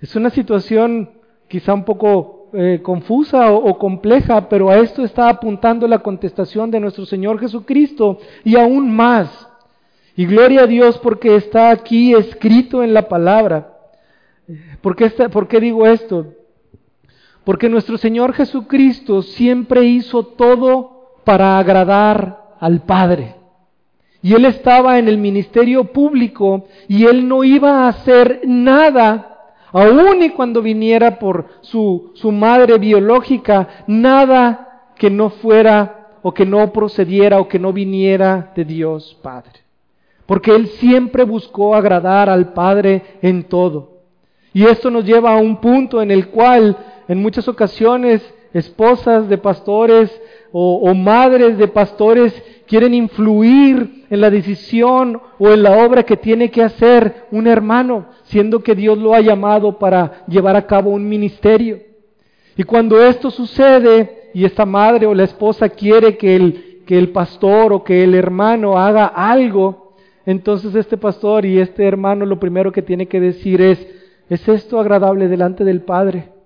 Es 0.00 0.16
una 0.16 0.30
situación 0.30 1.10
quizá 1.46 1.72
un 1.72 1.84
poco 1.84 2.48
eh, 2.52 2.80
confusa 2.82 3.52
o, 3.52 3.78
compleja, 3.78 4.48
pero 4.48 4.70
a 4.70 4.78
esto 4.78 5.04
está 5.04 5.28
apuntando 5.28 5.86
la 5.86 6.00
contestación 6.00 6.72
de 6.72 6.80
nuestro 6.80 7.06
Señor 7.06 7.38
Jesucristo 7.38 8.18
y 8.42 8.56
aún 8.56 8.90
más. 8.90 9.48
Y 10.16 10.26
gloria 10.26 10.62
a 10.62 10.66
Dios 10.66 10.98
porque 10.98 11.36
está 11.36 11.70
aquí 11.70 12.12
escrito 12.12 12.82
en 12.82 12.92
la 12.92 13.08
palabra. 13.08 13.78
¿Por 14.80 14.96
qué, 14.96 15.10
¿Por 15.10 15.46
qué 15.46 15.60
digo 15.60 15.86
esto? 15.86 16.37
Porque 17.48 17.70
nuestro 17.70 17.96
Señor 17.96 18.34
Jesucristo 18.34 19.22
siempre 19.22 19.82
hizo 19.82 20.22
todo 20.22 21.14
para 21.24 21.58
agradar 21.58 22.56
al 22.60 22.82
Padre. 22.82 23.36
Y 24.20 24.34
Él 24.34 24.44
estaba 24.44 24.98
en 24.98 25.08
el 25.08 25.16
ministerio 25.16 25.84
público 25.84 26.66
y 26.88 27.06
Él 27.06 27.26
no 27.26 27.44
iba 27.44 27.86
a 27.86 27.88
hacer 27.88 28.42
nada 28.44 29.36
Aún 29.72 30.22
y 30.22 30.28
cuando 30.28 30.60
viniera 30.60 31.18
por 31.18 31.46
su, 31.62 32.12
su 32.16 32.32
madre 32.32 32.76
biológica, 32.76 33.84
nada 33.86 34.90
que 34.96 35.08
no 35.08 35.30
fuera 35.30 36.18
o 36.20 36.34
que 36.34 36.44
no 36.44 36.70
procediera 36.70 37.40
o 37.40 37.48
que 37.48 37.58
no 37.58 37.72
viniera 37.72 38.52
de 38.56 38.66
Dios 38.66 39.16
Padre. 39.22 39.60
Porque 40.26 40.54
Él 40.54 40.66
siempre 40.66 41.24
buscó 41.24 41.74
agradar 41.74 42.28
al 42.28 42.52
Padre 42.52 43.18
en 43.22 43.44
todo. 43.44 43.96
Y 44.52 44.64
esto 44.64 44.90
nos 44.90 45.06
lleva 45.06 45.32
a 45.32 45.40
un 45.40 45.56
punto 45.62 46.02
en 46.02 46.10
el 46.10 46.28
cual 46.28 46.76
en 47.08 47.22
muchas 47.22 47.48
ocasiones 47.48 48.22
esposas 48.52 49.28
de 49.28 49.38
pastores 49.38 50.10
o, 50.52 50.94
madres 50.94 51.58
de 51.58 51.68
pastores 51.68 52.42
quieren 52.66 52.94
influir 52.94 54.04
en 54.08 54.20
la 54.20 54.30
decisión 54.30 55.20
o 55.38 55.50
en 55.50 55.62
la 55.62 55.84
obra 55.84 56.02
que 56.02 56.16
tiene 56.16 56.50
que 56.50 56.62
hacer 56.62 57.26
un 57.30 57.46
hermano, 57.46 58.06
siendo 58.24 58.60
que 58.60 58.74
Dios 58.74 58.98
lo 58.98 59.14
ha 59.14 59.20
llamado 59.20 59.78
para 59.78 60.24
llevar 60.26 60.56
a 60.56 60.66
cabo 60.66 60.90
un 60.90 61.08
ministerio. 61.08 61.80
Y 62.56 62.62
cuando 62.62 63.02
esto 63.02 63.30
sucede 63.30 64.30
y 64.34 64.44
esta 64.44 64.66
madre 64.66 65.06
o 65.06 65.14
la 65.14 65.24
esposa 65.24 65.68
quiere 65.68 66.16
que 66.16 66.36
el, 66.36 66.82
que 66.86 66.98
el 66.98 67.10
pastor 67.10 67.72
o 67.72 67.84
que 67.84 68.04
el 68.04 68.14
hermano 68.14 68.78
haga 68.78 69.06
algo, 69.06 69.94
entonces 70.26 70.74
este 70.74 70.96
pastor 70.96 71.46
y 71.46 71.58
este 71.58 71.86
hermano 71.86 72.26
lo 72.26 72.38
primero 72.40 72.72
que 72.72 72.82
tiene 72.82 73.06
que 73.06 73.20
decir 73.20 73.62
es, 73.62 73.86
¿es 74.28 74.46
esto 74.48 74.80
agradable 74.80 75.28
delante 75.28 75.64
del 75.64 75.82
Padre? 75.82 76.37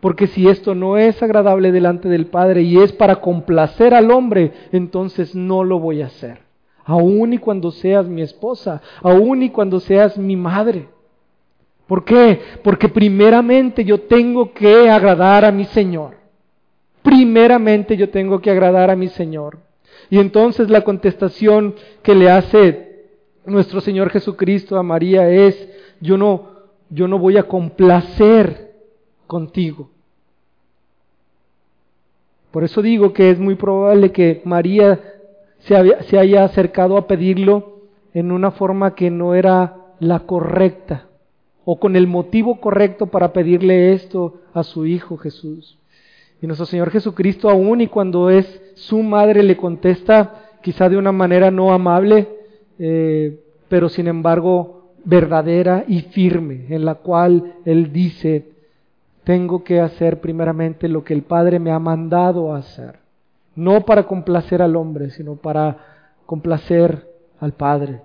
Porque 0.00 0.28
si 0.28 0.48
esto 0.48 0.74
no 0.74 0.96
es 0.96 1.22
agradable 1.22 1.72
delante 1.72 2.08
del 2.08 2.26
Padre 2.26 2.62
y 2.62 2.78
es 2.78 2.92
para 2.92 3.16
complacer 3.16 3.94
al 3.94 4.10
hombre, 4.10 4.52
entonces 4.70 5.34
no 5.34 5.64
lo 5.64 5.80
voy 5.80 6.02
a 6.02 6.06
hacer. 6.06 6.38
Aún 6.84 7.32
y 7.32 7.38
cuando 7.38 7.70
seas 7.70 8.06
mi 8.06 8.22
esposa, 8.22 8.80
aún 9.02 9.42
y 9.42 9.50
cuando 9.50 9.80
seas 9.80 10.16
mi 10.16 10.36
madre. 10.36 10.88
¿Por 11.86 12.04
qué? 12.04 12.40
Porque 12.62 12.88
primeramente 12.88 13.84
yo 13.84 14.02
tengo 14.02 14.52
que 14.52 14.88
agradar 14.88 15.44
a 15.44 15.50
mi 15.50 15.64
Señor. 15.64 16.14
Primeramente 17.02 17.96
yo 17.96 18.10
tengo 18.10 18.40
que 18.40 18.50
agradar 18.50 18.90
a 18.90 18.96
mi 18.96 19.08
Señor. 19.08 19.58
Y 20.10 20.18
entonces 20.18 20.70
la 20.70 20.82
contestación 20.82 21.74
que 22.02 22.14
le 22.14 22.30
hace 22.30 23.06
nuestro 23.44 23.80
Señor 23.80 24.10
Jesucristo 24.10 24.78
a 24.78 24.82
María 24.82 25.28
es, 25.28 25.68
yo 26.00 26.16
no, 26.16 26.48
yo 26.90 27.08
no 27.08 27.18
voy 27.18 27.36
a 27.36 27.44
complacer 27.44 28.67
contigo. 29.28 29.90
Por 32.50 32.64
eso 32.64 32.82
digo 32.82 33.12
que 33.12 33.30
es 33.30 33.38
muy 33.38 33.54
probable 33.54 34.10
que 34.10 34.42
María 34.44 34.98
se, 35.60 36.18
haya 36.18 36.44
acercado 36.44 36.96
a 36.96 37.06
pedirlo 37.06 37.82
en 38.14 38.32
una 38.32 38.50
forma 38.50 38.94
que 38.94 39.10
no 39.10 39.34
era 39.34 39.76
la 40.00 40.20
correcta 40.20 41.06
o 41.64 41.78
con 41.78 41.94
el 41.94 42.06
motivo 42.06 42.60
correcto 42.60 43.06
para 43.06 43.32
pedirle 43.32 43.92
esto 43.92 44.40
a 44.54 44.62
su 44.62 44.86
Hijo 44.86 45.18
Jesús. 45.18 45.78
Y 46.40 46.46
nuestro 46.46 46.66
Señor 46.66 46.90
Jesucristo 46.90 47.50
aún 47.50 47.82
y 47.82 47.88
cuando 47.88 48.30
es 48.30 48.62
su 48.74 49.02
madre 49.02 49.42
le 49.42 49.56
contesta 49.56 50.46
quizá 50.62 50.88
de 50.88 50.96
una 50.96 51.12
manera 51.12 51.50
no 51.50 51.72
amable, 51.72 52.28
eh, 52.78 53.40
pero 53.68 53.88
sin 53.88 54.08
embargo 54.08 54.92
verdadera 55.04 55.84
y 55.86 56.00
firme, 56.00 56.66
en 56.70 56.84
la 56.84 56.94
cual 56.94 57.56
Él 57.64 57.92
dice, 57.92 58.57
tengo 59.28 59.62
que 59.62 59.78
hacer 59.78 60.22
primeramente 60.22 60.88
lo 60.88 61.04
que 61.04 61.12
el 61.12 61.20
Padre 61.20 61.58
me 61.58 61.70
ha 61.70 61.78
mandado 61.78 62.54
a 62.54 62.60
hacer. 62.60 62.98
No 63.54 63.82
para 63.82 64.04
complacer 64.04 64.62
al 64.62 64.74
hombre, 64.74 65.10
sino 65.10 65.36
para 65.36 65.76
complacer 66.24 67.06
al 67.38 67.52
Padre. 67.52 68.00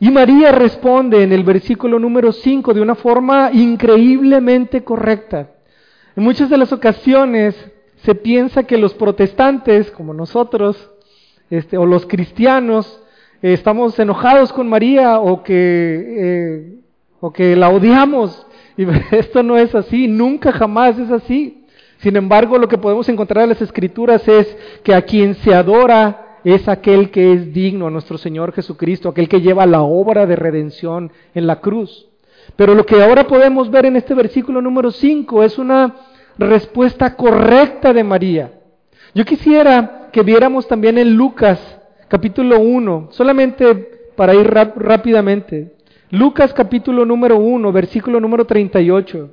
Y 0.00 0.10
María 0.10 0.52
responde 0.52 1.22
en 1.22 1.32
el 1.32 1.44
versículo 1.44 1.98
número 1.98 2.30
5 2.30 2.74
de 2.74 2.82
una 2.82 2.94
forma 2.94 3.48
increíblemente 3.50 4.84
correcta. 4.84 5.48
En 6.14 6.24
muchas 6.24 6.50
de 6.50 6.58
las 6.58 6.70
ocasiones 6.70 7.56
se 8.02 8.14
piensa 8.14 8.64
que 8.64 8.76
los 8.76 8.92
protestantes, 8.92 9.90
como 9.92 10.12
nosotros, 10.12 10.90
este, 11.48 11.78
o 11.78 11.86
los 11.86 12.04
cristianos, 12.04 13.02
eh, 13.40 13.54
estamos 13.54 13.98
enojados 13.98 14.52
con 14.52 14.68
María 14.68 15.18
o 15.20 15.42
que, 15.42 15.54
eh, 16.18 16.80
o 17.20 17.32
que 17.32 17.56
la 17.56 17.70
odiamos. 17.70 18.44
Y 18.78 18.86
esto 19.10 19.42
no 19.42 19.58
es 19.58 19.74
así, 19.74 20.08
nunca 20.08 20.52
jamás 20.52 20.98
es 20.98 21.10
así. 21.10 21.66
Sin 21.98 22.16
embargo, 22.16 22.58
lo 22.58 22.68
que 22.68 22.78
podemos 22.78 23.08
encontrar 23.08 23.42
en 23.42 23.50
las 23.50 23.60
escrituras 23.60 24.26
es 24.28 24.56
que 24.84 24.94
a 24.94 25.02
quien 25.02 25.34
se 25.34 25.52
adora 25.52 26.38
es 26.44 26.68
aquel 26.68 27.10
que 27.10 27.32
es 27.32 27.52
digno, 27.52 27.90
nuestro 27.90 28.16
Señor 28.16 28.52
Jesucristo, 28.52 29.08
aquel 29.08 29.28
que 29.28 29.40
lleva 29.40 29.66
la 29.66 29.82
obra 29.82 30.24
de 30.24 30.36
redención 30.36 31.10
en 31.34 31.48
la 31.48 31.56
cruz. 31.60 32.06
Pero 32.54 32.74
lo 32.74 32.86
que 32.86 33.02
ahora 33.02 33.26
podemos 33.26 33.68
ver 33.68 33.86
en 33.86 33.96
este 33.96 34.14
versículo 34.14 34.62
número 34.62 34.92
5 34.92 35.42
es 35.42 35.58
una 35.58 35.96
respuesta 36.38 37.16
correcta 37.16 37.92
de 37.92 38.04
María. 38.04 38.52
Yo 39.12 39.24
quisiera 39.24 40.08
que 40.12 40.22
viéramos 40.22 40.68
también 40.68 40.98
en 40.98 41.14
Lucas 41.14 41.60
capítulo 42.06 42.60
1, 42.60 43.08
solamente 43.10 44.12
para 44.14 44.34
ir 44.34 44.46
rápidamente. 44.46 45.77
Lucas 46.10 46.54
capítulo 46.54 47.04
número 47.04 47.36
1, 47.36 47.70
versículo 47.72 48.18
número 48.20 48.46
38. 48.46 49.30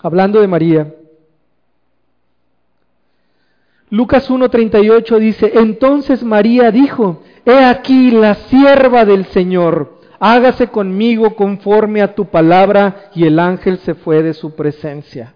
Hablando 0.00 0.40
de 0.40 0.46
María. 0.46 0.94
Lucas 3.90 4.28
1:38 4.28 5.18
dice, 5.18 5.52
entonces 5.54 6.22
María 6.24 6.70
dijo, 6.70 7.22
he 7.44 7.64
aquí 7.64 8.10
la 8.10 8.34
sierva 8.34 9.04
del 9.04 9.26
Señor, 9.26 10.00
hágase 10.18 10.68
conmigo 10.68 11.36
conforme 11.36 12.02
a 12.02 12.14
tu 12.14 12.26
palabra, 12.26 13.10
y 13.14 13.26
el 13.26 13.38
ángel 13.38 13.78
se 13.78 13.94
fue 13.94 14.22
de 14.22 14.34
su 14.34 14.56
presencia. 14.56 15.35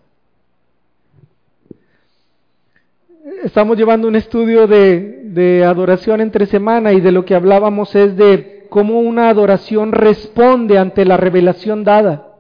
Estamos 3.43 3.79
llevando 3.79 4.07
un 4.07 4.17
estudio 4.17 4.67
de, 4.67 5.65
adoración 5.67 6.21
entre 6.21 6.45
semana 6.45 6.93
y 6.93 7.01
de 7.01 7.11
lo 7.11 7.25
que 7.25 7.35
hablábamos 7.35 7.95
es 7.95 8.15
de 8.15 8.67
cómo 8.69 9.01
una 9.01 9.31
adoración 9.31 9.93
responde 9.93 10.77
ante 10.77 11.07
la 11.07 11.17
revelación 11.17 11.83
dada. 11.83 12.35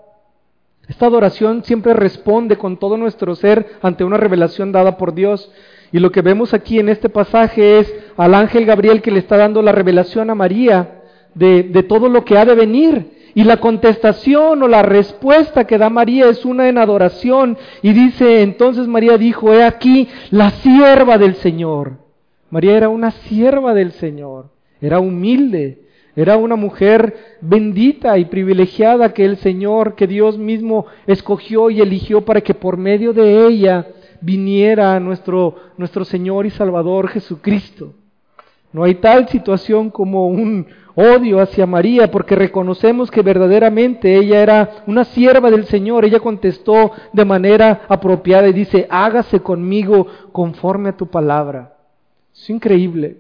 Esta 0.88 1.06
adoración 1.06 1.64
siempre 1.64 1.94
responde 1.94 2.56
con 2.58 2.78
todo 2.78 2.98
nuestro 2.98 3.34
ser 3.34 3.78
ante 3.80 4.04
una 4.04 4.18
revelación 4.18 4.72
dada 4.72 4.98
por 4.98 5.14
Dios. 5.14 5.50
Y 5.90 6.00
lo 6.00 6.12
que 6.12 6.20
vemos 6.20 6.52
aquí 6.52 6.78
en 6.78 6.90
este 6.90 7.08
pasaje 7.08 7.78
es 7.78 7.94
al 8.18 8.34
ángel 8.34 8.66
Gabriel 8.66 9.00
que 9.00 9.10
le 9.10 9.20
está 9.20 9.38
dando 9.38 9.62
la 9.62 9.72
revelación 9.72 10.28
a 10.28 10.34
María 10.34 11.00
de, 11.34 11.82
todo 11.88 12.10
lo 12.10 12.26
que 12.26 12.36
ha 12.36 12.44
de 12.44 12.54
venir. 12.54 13.19
Y 13.34 13.44
la 13.44 13.58
contestación 13.58 14.62
o 14.62 14.68
la 14.68 14.82
respuesta 14.82 15.66
que 15.66 15.78
da 15.78 15.90
María 15.90 16.28
es 16.28 16.44
una 16.44 16.68
en 16.68 16.78
adoración. 16.78 17.56
Y 17.82 17.92
dice, 17.92 18.42
entonces 18.42 18.86
María 18.86 19.18
dijo, 19.18 19.52
he 19.52 19.64
aquí 19.64 20.08
la 20.30 20.50
sierva 20.50 21.18
del 21.18 21.34
Señor. 21.36 21.98
María 22.50 22.76
era 22.76 22.88
una 22.88 23.12
sierva 23.12 23.74
del 23.74 23.92
Señor, 23.92 24.50
era 24.80 24.98
humilde, 24.98 25.82
era 26.16 26.36
una 26.36 26.56
mujer 26.56 27.38
bendita 27.40 28.18
y 28.18 28.24
privilegiada 28.24 29.14
que 29.14 29.24
el 29.24 29.36
Señor, 29.36 29.94
que 29.94 30.08
Dios 30.08 30.36
mismo 30.36 30.86
escogió 31.06 31.70
y 31.70 31.80
eligió 31.80 32.22
para 32.22 32.40
que 32.40 32.54
por 32.54 32.76
medio 32.76 33.12
de 33.12 33.46
ella 33.46 33.86
viniera 34.20 34.98
nuestro, 34.98 35.54
nuestro 35.76 36.04
Señor 36.04 36.44
y 36.46 36.50
Salvador 36.50 37.08
Jesucristo. 37.08 37.94
No 38.72 38.84
hay 38.84 38.96
tal 38.96 39.28
situación 39.28 39.90
como 39.90 40.28
un 40.28 40.66
odio 40.94 41.40
hacia 41.40 41.66
María, 41.66 42.10
porque 42.10 42.36
reconocemos 42.36 43.10
que 43.10 43.22
verdaderamente 43.22 44.16
ella 44.16 44.42
era 44.42 44.70
una 44.86 45.04
sierva 45.04 45.50
del 45.50 45.64
Señor. 45.64 46.04
Ella 46.04 46.20
contestó 46.20 46.92
de 47.12 47.24
manera 47.24 47.82
apropiada 47.88 48.48
y 48.48 48.52
dice, 48.52 48.86
hágase 48.90 49.40
conmigo 49.40 50.06
conforme 50.32 50.90
a 50.90 50.96
tu 50.96 51.06
palabra. 51.06 51.76
Es 52.34 52.48
increíble, 52.50 53.18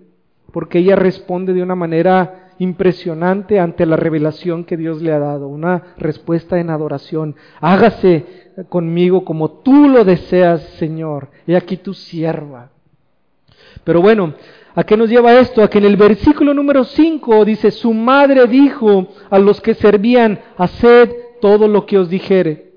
porque 0.52 0.78
ella 0.78 0.96
responde 0.96 1.52
de 1.52 1.62
una 1.62 1.74
manera 1.74 2.50
impresionante 2.58 3.58
ante 3.58 3.86
la 3.86 3.96
revelación 3.96 4.64
que 4.64 4.76
Dios 4.76 5.00
le 5.00 5.12
ha 5.12 5.18
dado, 5.18 5.48
una 5.48 5.94
respuesta 5.96 6.60
en 6.60 6.68
adoración. 6.68 7.34
Hágase 7.60 8.52
conmigo 8.68 9.24
como 9.24 9.50
tú 9.50 9.88
lo 9.88 10.04
deseas, 10.04 10.62
Señor. 10.78 11.28
He 11.46 11.56
aquí 11.56 11.78
tu 11.78 11.94
sierva. 11.94 12.70
Pero 13.82 14.02
bueno, 14.02 14.34
¿a 14.74 14.84
qué 14.84 14.96
nos 14.96 15.10
lleva 15.10 15.38
esto? 15.38 15.62
A 15.62 15.68
que 15.68 15.78
en 15.78 15.84
el 15.84 15.96
versículo 15.96 16.54
número 16.54 16.84
5 16.84 17.44
dice, 17.44 17.70
su 17.70 17.92
madre 17.92 18.46
dijo 18.46 19.08
a 19.30 19.38
los 19.38 19.60
que 19.60 19.74
servían, 19.74 20.40
haced 20.56 21.10
todo 21.40 21.68
lo 21.68 21.86
que 21.86 21.98
os 21.98 22.08
dijere. 22.08 22.72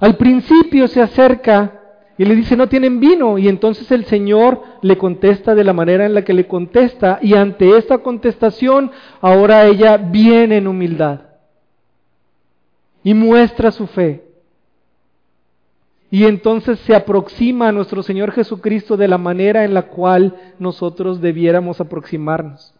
Al 0.00 0.16
principio 0.16 0.88
se 0.88 1.00
acerca 1.00 1.80
y 2.18 2.24
le 2.24 2.36
dice, 2.36 2.56
no 2.56 2.68
tienen 2.68 3.00
vino. 3.00 3.38
Y 3.38 3.48
entonces 3.48 3.90
el 3.90 4.04
Señor 4.04 4.62
le 4.82 4.98
contesta 4.98 5.54
de 5.54 5.64
la 5.64 5.72
manera 5.72 6.06
en 6.06 6.14
la 6.14 6.22
que 6.22 6.34
le 6.34 6.46
contesta. 6.46 7.18
Y 7.22 7.34
ante 7.34 7.76
esta 7.76 7.98
contestación, 7.98 8.90
ahora 9.20 9.66
ella 9.66 9.96
viene 9.96 10.58
en 10.58 10.66
humildad 10.66 11.20
y 13.04 13.14
muestra 13.14 13.70
su 13.70 13.86
fe. 13.86 14.31
Y 16.12 16.26
entonces 16.26 16.78
se 16.80 16.94
aproxima 16.94 17.68
a 17.68 17.72
nuestro 17.72 18.02
Señor 18.02 18.32
Jesucristo 18.32 18.98
de 18.98 19.08
la 19.08 19.16
manera 19.16 19.64
en 19.64 19.72
la 19.72 19.84
cual 19.84 20.52
nosotros 20.58 21.22
debiéramos 21.22 21.80
aproximarnos. 21.80 22.74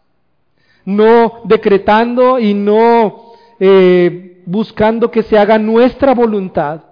No 0.85 1.41
decretando 1.43 2.37
y 2.37 2.53
no 2.53 3.33
eh, 3.59 4.43
buscando 4.45 5.09
que 5.09 5.23
se 5.23 5.39
haga 5.39 5.57
nuestra 5.57 6.13
voluntad, 6.13 6.83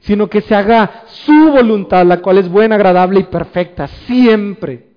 sino 0.00 0.28
que 0.28 0.40
se 0.40 0.56
haga 0.56 1.04
su 1.06 1.52
voluntad, 1.52 2.04
la 2.04 2.20
cual 2.20 2.38
es 2.38 2.48
buena, 2.48 2.74
agradable 2.74 3.20
y 3.20 3.24
perfecta, 3.24 3.86
siempre. 3.86 4.87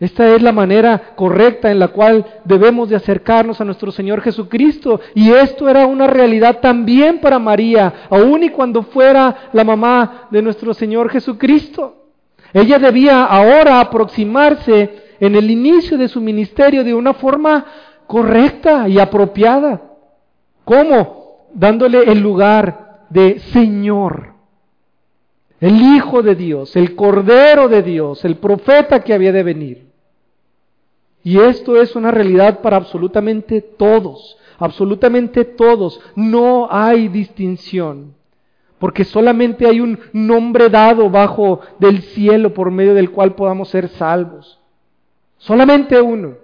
Esta 0.00 0.34
es 0.34 0.40
la 0.40 0.52
manera 0.52 1.12
correcta 1.14 1.70
en 1.70 1.78
la 1.78 1.88
cual 1.88 2.24
debemos 2.46 2.88
de 2.88 2.96
acercarnos 2.96 3.60
a 3.60 3.66
nuestro 3.66 3.92
Señor 3.92 4.22
Jesucristo. 4.22 4.98
Y 5.14 5.30
esto 5.30 5.68
era 5.68 5.86
una 5.86 6.06
realidad 6.06 6.60
también 6.60 7.20
para 7.20 7.38
María, 7.38 8.06
aun 8.08 8.42
y 8.42 8.48
cuando 8.48 8.82
fuera 8.82 9.50
la 9.52 9.62
mamá 9.62 10.28
de 10.30 10.40
nuestro 10.40 10.72
Señor 10.72 11.10
Jesucristo. 11.10 12.06
Ella 12.54 12.78
debía 12.78 13.24
ahora 13.24 13.78
aproximarse 13.78 15.10
en 15.20 15.34
el 15.34 15.50
inicio 15.50 15.98
de 15.98 16.08
su 16.08 16.22
ministerio 16.22 16.82
de 16.82 16.94
una 16.94 17.12
forma 17.12 17.66
correcta 18.06 18.88
y 18.88 18.98
apropiada. 18.98 19.82
¿Cómo? 20.64 21.48
Dándole 21.52 22.04
el 22.04 22.20
lugar 22.20 23.04
de 23.10 23.38
Señor. 23.38 24.32
El 25.60 25.78
Hijo 25.94 26.22
de 26.22 26.34
Dios, 26.34 26.74
el 26.74 26.96
Cordero 26.96 27.68
de 27.68 27.82
Dios, 27.82 28.24
el 28.24 28.36
profeta 28.36 29.00
que 29.04 29.12
había 29.12 29.30
de 29.30 29.42
venir. 29.42 29.89
Y 31.22 31.38
esto 31.38 31.80
es 31.80 31.94
una 31.96 32.10
realidad 32.10 32.60
para 32.60 32.76
absolutamente 32.76 33.60
todos, 33.60 34.38
absolutamente 34.58 35.44
todos. 35.44 36.00
No 36.14 36.68
hay 36.70 37.08
distinción, 37.08 38.14
porque 38.78 39.04
solamente 39.04 39.66
hay 39.66 39.80
un 39.80 39.98
nombre 40.12 40.70
dado 40.70 41.10
bajo 41.10 41.60
del 41.78 42.02
cielo 42.02 42.54
por 42.54 42.70
medio 42.70 42.94
del 42.94 43.10
cual 43.10 43.34
podamos 43.34 43.68
ser 43.68 43.88
salvos. 43.88 44.58
Solamente 45.36 46.00
uno. 46.00 46.34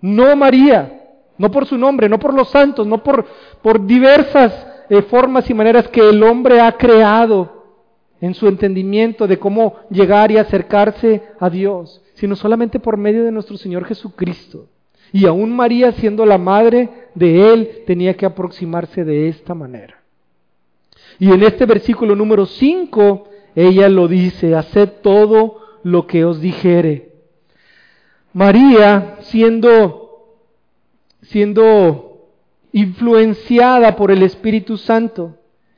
No 0.00 0.36
María, 0.36 1.02
no 1.38 1.50
por 1.50 1.66
su 1.66 1.78
nombre, 1.78 2.08
no 2.08 2.18
por 2.18 2.34
los 2.34 2.48
santos, 2.50 2.86
no 2.86 3.02
por, 3.02 3.24
por 3.62 3.86
diversas 3.86 4.66
eh, 4.90 5.02
formas 5.02 5.48
y 5.48 5.54
maneras 5.54 5.88
que 5.88 6.06
el 6.06 6.22
hombre 6.22 6.60
ha 6.60 6.72
creado 6.72 7.64
en 8.20 8.34
su 8.34 8.46
entendimiento 8.46 9.26
de 9.26 9.38
cómo 9.38 9.76
llegar 9.90 10.30
y 10.30 10.36
acercarse 10.38 11.22
a 11.40 11.48
Dios 11.50 12.03
sino 12.14 12.36
solamente 12.36 12.80
por 12.80 12.96
medio 12.96 13.24
de 13.24 13.32
nuestro 13.32 13.56
Señor 13.56 13.84
Jesucristo. 13.84 14.68
Y 15.12 15.26
aún 15.26 15.54
María, 15.54 15.92
siendo 15.92 16.26
la 16.26 16.38
madre 16.38 16.88
de 17.14 17.52
Él, 17.52 17.82
tenía 17.86 18.14
que 18.16 18.26
aproximarse 18.26 19.04
de 19.04 19.28
esta 19.28 19.54
manera. 19.54 20.02
Y 21.18 21.30
en 21.30 21.42
este 21.42 21.66
versículo 21.66 22.16
número 22.16 22.46
5, 22.46 23.28
ella 23.54 23.88
lo 23.88 24.08
dice, 24.08 24.54
haced 24.54 24.88
todo 25.02 25.60
lo 25.82 26.06
que 26.06 26.24
os 26.24 26.40
dijere. 26.40 27.12
María, 28.32 29.18
siendo, 29.20 30.38
siendo 31.22 32.28
influenciada 32.72 33.94
por 33.94 34.10
el 34.10 34.22
Espíritu 34.22 34.76
Santo, 34.76 35.36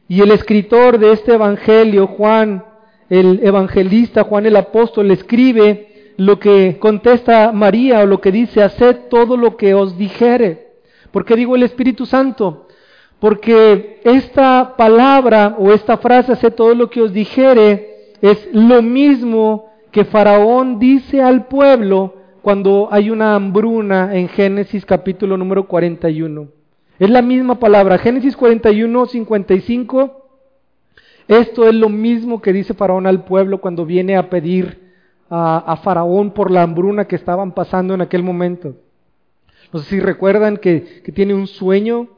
y 0.09 0.21
el 0.21 0.31
escritor 0.31 0.99
de 0.99 1.13
este 1.13 1.35
Evangelio, 1.35 2.07
Juan, 2.07 2.65
el 3.09 3.41
evangelista, 3.43 4.25
Juan 4.25 4.47
el 4.47 4.57
apóstol, 4.57 5.11
escribe 5.11 5.86
lo 6.17 6.39
que 6.39 6.79
contesta 6.79 7.53
María 7.53 8.01
o 8.01 8.07
lo 8.07 8.21
que 8.21 8.33
dice, 8.33 8.63
haced 8.63 9.09
todo 9.11 9.37
lo 9.37 9.57
que 9.57 9.75
os 9.75 9.99
dijere. 9.99 10.69
¿Por 11.11 11.25
qué 11.25 11.37
digo 11.37 11.57
el 11.57 11.63
Espíritu 11.63 12.07
Santo? 12.07 12.67
Porque 13.19 14.01
esta 14.05 14.75
palabra 14.77 15.57
o 15.59 15.73
esta 15.73 15.99
frase, 15.99 16.33
haced 16.33 16.53
todo 16.55 16.75
lo 16.75 16.91
que 16.91 17.03
os 17.03 17.13
dijere, 17.13 18.15
es 18.21 18.49
lo 18.53 18.83
mismo 18.83 19.71
que 19.91 20.05
Faraón 20.05 20.79
dice 20.79 21.23
al 21.23 21.47
pueblo 21.47 22.15
cuando 22.43 22.89
hay 22.91 23.11
una 23.11 23.35
hambruna 23.35 24.15
en 24.15 24.29
Génesis 24.29 24.85
capítulo 24.85 25.37
número 25.37 25.67
41. 25.67 26.49
Es 26.99 27.11
la 27.11 27.21
misma 27.21 27.59
palabra. 27.59 27.99
Génesis 27.99 28.37
41, 28.37 29.07
55. 29.07 30.29
Esto 31.29 31.69
es 31.69 31.75
lo 31.75 31.89
mismo 31.89 32.41
que 32.41 32.53
dice 32.53 32.73
Faraón 32.73 33.07
al 33.07 33.25
pueblo 33.25 33.61
cuando 33.61 33.85
viene 33.85 34.17
a 34.17 34.31
pedir 34.31 34.86
a, 35.29 35.77
Faraón 35.83 36.31
por 36.31 36.51
la 36.51 36.63
hambruna 36.63 37.07
que 37.07 37.17
estaban 37.17 37.53
pasando 37.53 37.95
en 37.95 38.01
aquel 38.01 38.23
momento. 38.23 38.75
No 39.73 39.81
sé 39.81 39.87
si 39.91 40.01
recuerdan 40.01 40.57
que, 40.57 41.03
que 41.05 41.13
tiene 41.13 41.35
un 41.35 41.47
sueño 41.47 42.09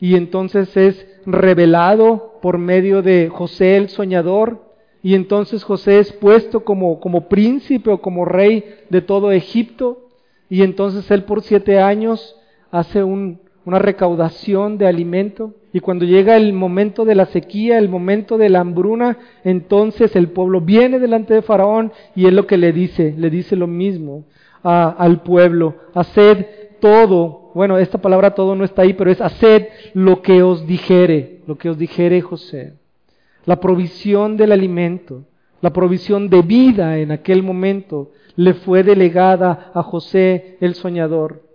y 0.00 0.14
entonces 0.14 0.76
es 0.76 1.06
revelado 1.26 2.38
por 2.40 2.58
medio 2.58 3.02
de 3.02 3.28
José 3.28 3.76
el 3.76 3.88
soñador 3.88 4.68
y 5.02 5.14
entonces 5.14 5.64
José 5.64 6.00
es 6.00 6.12
puesto 6.12 6.64
como, 6.64 7.00
como 7.00 7.28
príncipe 7.28 7.90
o 7.90 8.00
como 8.00 8.24
rey 8.24 8.64
de 8.90 9.00
todo 9.00 9.32
Egipto 9.32 10.08
y 10.50 10.62
entonces 10.62 11.10
él 11.10 11.24
por 11.24 11.42
siete 11.42 11.80
años 11.80 12.36
hace 12.70 13.02
un, 13.02 13.40
una 13.68 13.78
recaudación 13.78 14.78
de 14.78 14.86
alimento 14.86 15.54
y 15.74 15.80
cuando 15.80 16.06
llega 16.06 16.38
el 16.38 16.54
momento 16.54 17.04
de 17.04 17.14
la 17.14 17.26
sequía, 17.26 17.76
el 17.76 17.90
momento 17.90 18.38
de 18.38 18.48
la 18.48 18.60
hambruna, 18.60 19.18
entonces 19.44 20.16
el 20.16 20.30
pueblo 20.30 20.62
viene 20.62 20.98
delante 20.98 21.34
de 21.34 21.42
Faraón 21.42 21.92
y 22.16 22.24
él 22.24 22.34
lo 22.34 22.46
que 22.46 22.56
le 22.56 22.72
dice, 22.72 23.14
le 23.18 23.28
dice 23.28 23.56
lo 23.56 23.66
mismo 23.66 24.24
al 24.62 25.20
pueblo, 25.20 25.74
haced 25.92 26.46
todo, 26.80 27.50
bueno, 27.54 27.76
esta 27.76 27.98
palabra 27.98 28.34
todo 28.34 28.56
no 28.56 28.64
está 28.64 28.82
ahí, 28.82 28.94
pero 28.94 29.10
es 29.10 29.20
haced 29.20 29.66
lo 29.92 30.22
que 30.22 30.42
os 30.42 30.66
dijere, 30.66 31.42
lo 31.46 31.58
que 31.58 31.68
os 31.68 31.76
dijere 31.76 32.22
José. 32.22 32.72
La 33.44 33.60
provisión 33.60 34.38
del 34.38 34.52
alimento, 34.52 35.24
la 35.60 35.74
provisión 35.74 36.30
de 36.30 36.40
vida 36.40 36.96
en 36.96 37.12
aquel 37.12 37.42
momento 37.42 38.12
le 38.34 38.54
fue 38.54 38.82
delegada 38.82 39.72
a 39.74 39.82
José 39.82 40.56
el 40.62 40.74
soñador. 40.74 41.47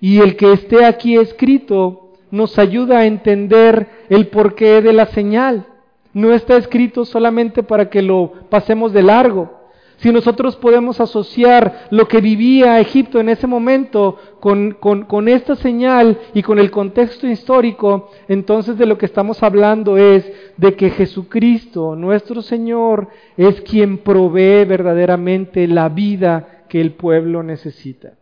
Y 0.00 0.18
el 0.20 0.36
que 0.36 0.52
esté 0.52 0.84
aquí 0.84 1.16
escrito 1.16 2.12
nos 2.30 2.58
ayuda 2.58 2.98
a 2.98 3.06
entender 3.06 3.88
el 4.08 4.28
porqué 4.28 4.80
de 4.82 4.92
la 4.92 5.06
señal. 5.06 5.66
No 6.12 6.32
está 6.32 6.56
escrito 6.56 7.04
solamente 7.04 7.62
para 7.62 7.90
que 7.90 8.02
lo 8.02 8.32
pasemos 8.48 8.92
de 8.92 9.02
largo, 9.02 9.60
si 10.00 10.10
nosotros 10.12 10.56
podemos 10.56 10.98
asociar 10.98 11.88
lo 11.90 12.08
que 12.08 12.22
vivía 12.22 12.80
Egipto 12.80 13.20
en 13.20 13.28
ese 13.28 13.46
momento 13.46 14.16
con, 14.40 14.72
con, 14.80 15.28
esta 15.28 15.56
señal 15.56 16.18
y 16.32 16.42
con 16.42 16.58
el 16.58 16.70
contexto 16.70 17.26
histórico, 17.26 18.10
entonces 18.26 18.78
de 18.78 18.86
lo 18.86 18.96
que 18.96 19.04
estamos 19.04 19.42
hablando 19.42 19.98
es 19.98 20.24
de 20.56 20.74
que 20.74 20.88
Jesucristo, 20.88 21.96
nuestro 21.96 22.40
Señor, 22.40 23.08
es 23.36 23.60
quien 23.60 23.98
provee 23.98 24.64
verdaderamente 24.64 25.68
la 25.68 25.90
vida 25.90 26.64
que 26.70 26.80
el 26.80 26.92
pueblo 26.92 27.42
necesita. 27.42 28.19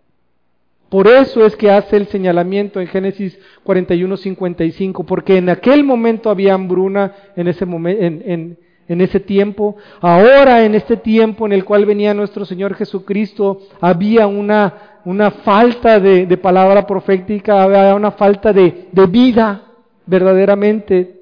Por 0.88 1.07
eso 1.07 1.44
es 1.44 1.55
que 1.57 1.70
hace 1.70 1.96
el 1.96 2.09
señalamiento 2.09 2.81
en 2.81 2.87
Génesis 2.87 3.38
41, 3.64 4.16
55, 4.16 5.05
porque 5.05 5.37
en 5.37 5.51
aquel 5.51 5.85
momento 5.85 6.31
había 6.31 6.55
hambruna 6.55 7.12
en 7.37 7.48
ese 7.48 7.66
momento, 7.66 8.03
en, 8.03 8.59
en 8.88 9.01
ese 9.03 9.20
tiempo. 9.20 9.77
Ahora, 10.01 10.64
en 10.64 10.74
este 10.74 10.96
tiempo 10.96 11.46
en 11.46 11.53
el 11.53 11.64
cual 11.64 11.85
venía 11.85 12.14
nuestro 12.14 12.44
Señor 12.44 12.74
Jesucristo, 12.74 13.61
había 13.81 14.27
una, 14.27 15.01
una 15.05 15.31
falta 15.31 16.01
de, 16.01 16.37
palabra 16.38 16.87
profética, 16.87 17.62
había 17.62 17.94
una 17.94 18.12
falta 18.12 18.53
de, 18.53 18.88
de 18.90 19.07
vida 19.07 19.62
verdaderamente. 20.07 21.20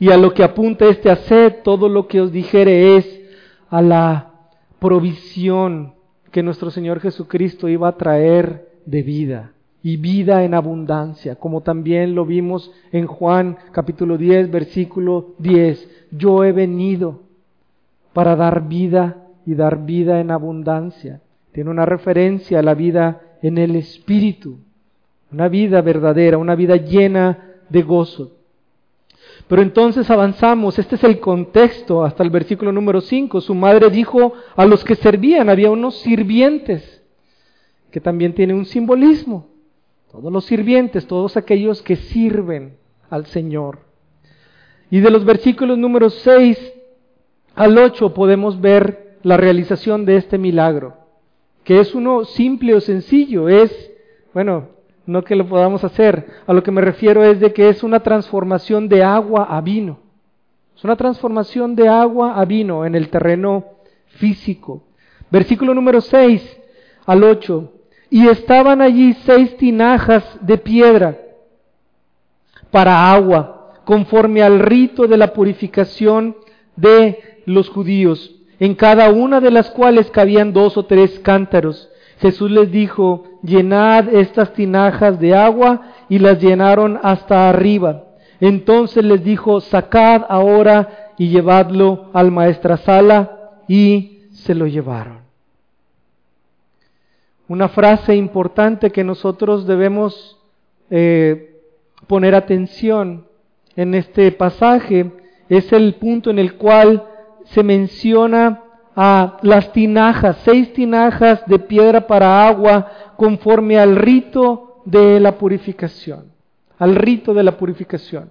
Y 0.00 0.10
a 0.10 0.16
lo 0.16 0.32
que 0.32 0.42
apunta 0.42 0.86
este 0.86 1.10
hacer, 1.10 1.60
todo 1.62 1.88
lo 1.88 2.08
que 2.08 2.20
os 2.20 2.32
dijere 2.32 2.96
es 2.96 3.20
a 3.68 3.82
la 3.82 4.30
provisión 4.80 5.94
que 6.32 6.42
nuestro 6.42 6.70
Señor 6.70 7.00
Jesucristo 7.00 7.68
iba 7.68 7.88
a 7.88 7.96
traer 7.96 8.68
de 8.84 9.02
vida 9.02 9.52
y 9.82 9.96
vida 9.96 10.44
en 10.44 10.54
abundancia, 10.54 11.36
como 11.36 11.60
también 11.60 12.14
lo 12.14 12.24
vimos 12.24 12.72
en 12.90 13.06
Juan 13.06 13.56
capítulo 13.72 14.18
10, 14.18 14.50
versículo 14.50 15.34
10 15.38 16.02
yo 16.12 16.44
he 16.44 16.52
venido 16.52 17.20
para 18.12 18.36
dar 18.36 18.68
vida 18.68 19.28
y 19.46 19.54
dar 19.54 19.84
vida 19.84 20.20
en 20.20 20.30
abundancia. 20.30 21.20
Tiene 21.52 21.70
una 21.70 21.86
referencia 21.86 22.60
a 22.60 22.62
la 22.62 22.74
vida 22.74 23.20
en 23.42 23.58
el 23.58 23.74
Espíritu, 23.76 24.58
una 25.32 25.48
vida 25.48 25.80
verdadera, 25.80 26.38
una 26.38 26.54
vida 26.54 26.76
llena 26.76 27.56
de 27.68 27.82
gozo. 27.82 28.32
Pero 29.48 29.62
entonces 29.62 30.08
avanzamos, 30.10 30.78
este 30.78 30.94
es 30.94 31.04
el 31.04 31.20
contexto 31.20 32.04
hasta 32.04 32.22
el 32.22 32.30
versículo 32.30 32.72
número 32.72 33.00
5. 33.00 33.40
Su 33.40 33.54
madre 33.54 33.90
dijo 33.90 34.32
a 34.56 34.64
los 34.64 34.84
que 34.84 34.94
servían, 34.94 35.50
había 35.50 35.70
unos 35.70 35.98
sirvientes, 35.98 37.02
que 37.90 38.00
también 38.00 38.34
tiene 38.34 38.54
un 38.54 38.64
simbolismo. 38.64 39.48
Todos 40.10 40.32
los 40.32 40.44
sirvientes, 40.44 41.06
todos 41.06 41.36
aquellos 41.36 41.82
que 41.82 41.96
sirven 41.96 42.76
al 43.10 43.26
Señor. 43.26 43.80
Y 44.90 45.00
de 45.00 45.10
los 45.10 45.24
versículos 45.24 45.78
números 45.78 46.14
6 46.22 46.72
al 47.54 47.76
8 47.78 48.14
podemos 48.14 48.60
ver 48.60 49.18
la 49.22 49.36
realización 49.36 50.04
de 50.04 50.16
este 50.16 50.38
milagro, 50.38 50.96
que 51.64 51.80
es 51.80 51.94
uno 51.94 52.24
simple 52.24 52.74
o 52.74 52.80
sencillo, 52.80 53.48
es, 53.48 53.90
bueno, 54.34 54.68
no 55.06 55.22
que 55.24 55.36
lo 55.36 55.46
podamos 55.46 55.84
hacer, 55.84 56.26
a 56.46 56.52
lo 56.52 56.62
que 56.62 56.70
me 56.70 56.80
refiero 56.80 57.24
es 57.24 57.40
de 57.40 57.52
que 57.52 57.68
es 57.68 57.82
una 57.82 58.00
transformación 58.00 58.88
de 58.88 59.02
agua 59.02 59.44
a 59.44 59.60
vino. 59.60 59.98
Es 60.76 60.84
una 60.84 60.96
transformación 60.96 61.74
de 61.74 61.88
agua 61.88 62.40
a 62.40 62.44
vino 62.44 62.84
en 62.84 62.94
el 62.94 63.08
terreno 63.08 63.64
físico. 64.06 64.82
Versículo 65.30 65.74
número 65.74 66.00
6 66.00 66.60
al 67.06 67.24
8. 67.24 67.72
Y 68.10 68.28
estaban 68.28 68.82
allí 68.82 69.14
seis 69.24 69.56
tinajas 69.56 70.24
de 70.40 70.58
piedra 70.58 71.16
para 72.70 73.12
agua 73.12 73.72
conforme 73.84 74.42
al 74.42 74.58
rito 74.60 75.06
de 75.06 75.16
la 75.16 75.32
purificación 75.32 76.36
de 76.76 77.42
los 77.46 77.68
judíos, 77.68 78.34
en 78.58 78.74
cada 78.74 79.10
una 79.10 79.40
de 79.40 79.50
las 79.50 79.70
cuales 79.70 80.10
cabían 80.10 80.52
dos 80.52 80.76
o 80.76 80.84
tres 80.84 81.18
cántaros. 81.20 81.88
Jesús 82.22 82.52
les 82.52 82.70
dijo, 82.70 83.24
llenad 83.42 84.14
estas 84.14 84.52
tinajas 84.52 85.18
de 85.18 85.34
agua 85.34 85.82
y 86.08 86.20
las 86.20 86.40
llenaron 86.40 87.00
hasta 87.02 87.48
arriba. 87.48 88.04
Entonces 88.38 89.04
les 89.04 89.24
dijo, 89.24 89.60
sacad 89.60 90.22
ahora 90.28 91.10
y 91.18 91.30
llevadlo 91.30 92.10
al 92.12 92.30
maestrasala 92.30 93.58
y 93.66 94.28
se 94.30 94.54
lo 94.54 94.68
llevaron. 94.68 95.22
Una 97.48 97.68
frase 97.68 98.14
importante 98.14 98.90
que 98.92 99.02
nosotros 99.02 99.66
debemos 99.66 100.38
eh, 100.90 101.60
poner 102.06 102.36
atención 102.36 103.26
en 103.74 103.94
este 103.94 104.30
pasaje 104.30 105.10
es 105.48 105.72
el 105.72 105.96
punto 105.96 106.30
en 106.30 106.38
el 106.38 106.54
cual 106.54 107.04
se 107.46 107.64
menciona 107.64 108.62
a 108.94 109.38
las 109.42 109.72
tinajas, 109.72 110.38
seis 110.44 110.72
tinajas 110.72 111.44
de 111.46 111.58
piedra 111.58 112.06
para 112.06 112.46
agua 112.46 112.90
conforme 113.16 113.78
al 113.78 113.96
rito 113.96 114.82
de 114.84 115.20
la 115.20 115.38
purificación, 115.38 116.32
al 116.78 116.94
rito 116.94 117.32
de 117.34 117.42
la 117.42 117.56
purificación. 117.56 118.30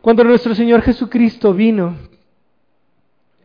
Cuando 0.00 0.24
nuestro 0.24 0.54
Señor 0.54 0.82
Jesucristo 0.82 1.52
vino, 1.52 1.96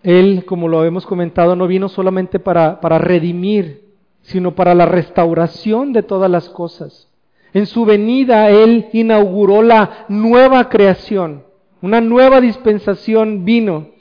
Él, 0.04 0.46
como 0.46 0.68
lo 0.68 0.86
hemos 0.86 1.06
comentado, 1.06 1.56
no 1.56 1.68
vino 1.68 1.90
solamente 1.90 2.40
para, 2.40 2.80
para 2.80 2.98
redimir, 2.98 3.86
sino 4.22 4.56
para 4.56 4.74
la 4.74 4.86
restauración 4.86 5.94
de 5.94 6.02
todas 6.02 6.32
las 6.32 6.50
cosas. 6.50 7.10
En 7.54 7.66
su 7.68 7.86
venida 7.86 8.50
Él 8.50 8.88
inauguró 8.94 9.62
la 9.62 10.06
nueva 10.10 10.70
creación, 10.70 11.44
una 11.82 12.02
nueva 12.02 12.42
dispensación 12.42 13.46
vino. 13.46 13.95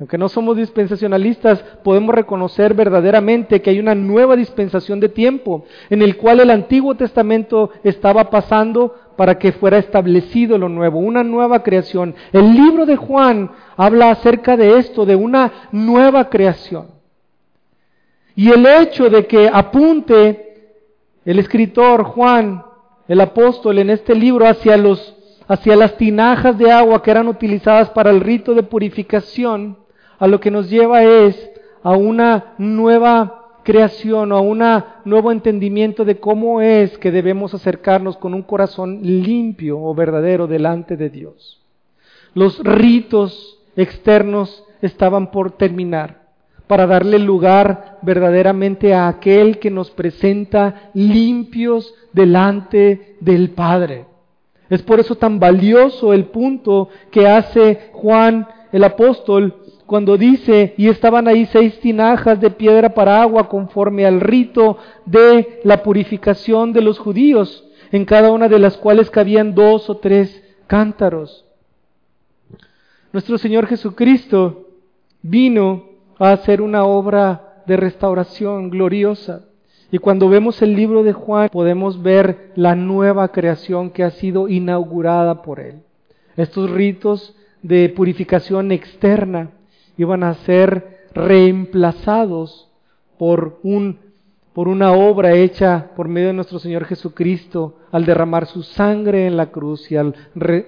Aunque 0.00 0.16
no 0.16 0.28
somos 0.28 0.56
dispensacionalistas, 0.56 1.60
podemos 1.82 2.14
reconocer 2.14 2.72
verdaderamente 2.72 3.60
que 3.60 3.70
hay 3.70 3.80
una 3.80 3.96
nueva 3.96 4.36
dispensación 4.36 5.00
de 5.00 5.08
tiempo 5.08 5.64
en 5.90 6.02
el 6.02 6.16
cual 6.16 6.38
el 6.38 6.50
Antiguo 6.50 6.94
Testamento 6.94 7.70
estaba 7.82 8.30
pasando 8.30 8.94
para 9.16 9.38
que 9.38 9.50
fuera 9.50 9.78
establecido 9.78 10.56
lo 10.56 10.68
nuevo, 10.68 11.00
una 11.00 11.24
nueva 11.24 11.64
creación. 11.64 12.14
El 12.32 12.54
libro 12.54 12.86
de 12.86 12.94
Juan 12.94 13.50
habla 13.76 14.12
acerca 14.12 14.56
de 14.56 14.78
esto, 14.78 15.04
de 15.04 15.16
una 15.16 15.68
nueva 15.72 16.30
creación. 16.30 16.86
Y 18.36 18.52
el 18.52 18.64
hecho 18.66 19.10
de 19.10 19.26
que 19.26 19.50
apunte 19.52 20.76
el 21.24 21.40
escritor 21.40 22.04
Juan 22.04 22.62
el 23.08 23.20
apóstol 23.22 23.78
en 23.78 23.90
este 23.90 24.14
libro 24.14 24.46
hacia, 24.46 24.76
los, 24.76 25.16
hacia 25.48 25.74
las 25.74 25.96
tinajas 25.96 26.56
de 26.58 26.70
agua 26.70 27.02
que 27.02 27.10
eran 27.10 27.26
utilizadas 27.26 27.90
para 27.90 28.10
el 28.10 28.20
rito 28.20 28.54
de 28.54 28.62
purificación, 28.62 29.78
a 30.18 30.26
lo 30.26 30.40
que 30.40 30.50
nos 30.50 30.68
lleva 30.68 31.02
es 31.04 31.50
a 31.82 31.92
una 31.96 32.54
nueva 32.58 33.38
creación 33.68 34.32
a 34.32 34.40
un 34.40 34.64
nuevo 35.04 35.30
entendimiento 35.30 36.06
de 36.06 36.18
cómo 36.18 36.62
es 36.62 36.96
que 36.96 37.10
debemos 37.10 37.52
acercarnos 37.52 38.16
con 38.16 38.32
un 38.32 38.40
corazón 38.40 39.00
limpio 39.02 39.78
o 39.78 39.94
verdadero 39.94 40.46
delante 40.46 40.96
de 40.96 41.10
Dios. 41.10 41.60
Los 42.32 42.58
ritos 42.60 43.58
externos 43.76 44.64
estaban 44.80 45.30
por 45.30 45.50
terminar, 45.50 46.28
para 46.66 46.86
darle 46.86 47.18
lugar 47.18 47.98
verdaderamente 48.00 48.94
a 48.94 49.06
aquel 49.06 49.58
que 49.58 49.70
nos 49.70 49.90
presenta 49.90 50.90
limpios 50.94 51.94
delante 52.14 53.16
del 53.20 53.50
Padre. 53.50 54.06
Es 54.70 54.80
por 54.80 54.98
eso 54.98 55.16
tan 55.16 55.38
valioso 55.38 56.14
el 56.14 56.24
punto 56.26 56.88
que 57.10 57.28
hace 57.28 57.90
Juan 57.92 58.48
el 58.72 58.84
apóstol 58.84 59.56
cuando 59.88 60.18
dice, 60.18 60.74
y 60.76 60.88
estaban 60.88 61.28
ahí 61.28 61.46
seis 61.46 61.80
tinajas 61.80 62.38
de 62.42 62.50
piedra 62.50 62.90
para 62.90 63.22
agua 63.22 63.48
conforme 63.48 64.04
al 64.04 64.20
rito 64.20 64.76
de 65.06 65.60
la 65.64 65.82
purificación 65.82 66.74
de 66.74 66.82
los 66.82 66.98
judíos, 66.98 67.64
en 67.90 68.04
cada 68.04 68.30
una 68.30 68.48
de 68.48 68.58
las 68.58 68.76
cuales 68.76 69.08
cabían 69.08 69.54
dos 69.54 69.88
o 69.88 69.96
tres 69.96 70.44
cántaros. 70.66 71.46
Nuestro 73.14 73.38
Señor 73.38 73.66
Jesucristo 73.66 74.66
vino 75.22 75.84
a 76.18 76.32
hacer 76.32 76.60
una 76.60 76.84
obra 76.84 77.62
de 77.66 77.78
restauración 77.78 78.68
gloriosa. 78.68 79.46
Y 79.90 79.96
cuando 79.96 80.28
vemos 80.28 80.60
el 80.60 80.76
libro 80.76 81.02
de 81.02 81.14
Juan 81.14 81.48
podemos 81.50 82.02
ver 82.02 82.52
la 82.56 82.74
nueva 82.74 83.28
creación 83.28 83.88
que 83.88 84.04
ha 84.04 84.10
sido 84.10 84.50
inaugurada 84.50 85.40
por 85.40 85.60
Él. 85.60 85.76
Estos 86.36 86.70
ritos 86.70 87.34
de 87.62 87.88
purificación 87.88 88.70
externa 88.70 89.52
iban 89.98 90.22
a 90.22 90.34
ser 90.34 91.08
reemplazados 91.12 92.70
por 93.18 93.58
un 93.62 94.08
por 94.58 94.66
una 94.66 94.90
obra 94.90 95.34
hecha 95.34 95.90
por 95.94 96.08
medio 96.08 96.28
de 96.28 96.32
nuestro 96.32 96.58
Señor 96.58 96.84
Jesucristo 96.84 97.76
al 97.92 98.04
derramar 98.04 98.46
su 98.46 98.64
sangre 98.64 99.28
en 99.28 99.36
la 99.36 99.52
cruz 99.52 99.88
y 99.92 99.96
al, 99.96 100.16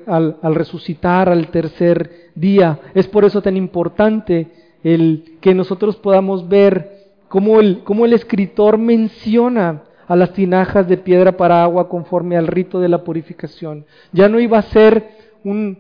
al, 0.07 0.55
resucitar 0.55 1.29
al 1.29 1.49
tercer 1.49 2.31
día. 2.37 2.79
Es 2.95 3.09
por 3.09 3.25
eso 3.25 3.43
tan 3.43 3.57
importante 3.57 4.47
el 4.85 5.39
que 5.41 5.57
nosotros 5.57 5.97
podamos 5.97 6.49
ver 6.49 7.09
cómo 7.27 7.59
el, 7.59 7.83
cómo 7.83 8.05
el 8.05 8.13
escritor 8.13 8.79
menciona 8.79 9.83
a 10.07 10.15
las 10.15 10.33
tinajas 10.35 10.87
de 10.87 10.97
piedra 10.97 11.37
para 11.37 11.65
agua 11.65 11.89
conforme 11.89 12.37
al 12.37 12.47
rito 12.47 12.79
de 12.79 12.89
la 12.89 13.03
purificación. 13.03 13.87
Ya 14.13 14.29
no 14.29 14.39
iba 14.39 14.59
a 14.59 14.63
ser 14.63 15.11
un, 15.43 15.79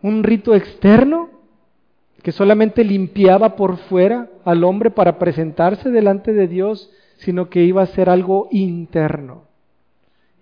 un 0.00 0.22
rito 0.22 0.54
externo, 0.54 1.28
que 2.22 2.32
solamente 2.32 2.84
limpiaba 2.84 3.56
por 3.56 3.76
fuera 3.76 4.28
al 4.44 4.64
hombre 4.64 4.90
para 4.90 5.18
presentarse 5.18 5.90
delante 5.90 6.32
de 6.32 6.48
Dios, 6.48 6.90
sino 7.16 7.48
que 7.48 7.62
iba 7.62 7.82
a 7.82 7.86
ser 7.86 8.10
algo 8.10 8.48
interno. 8.50 9.44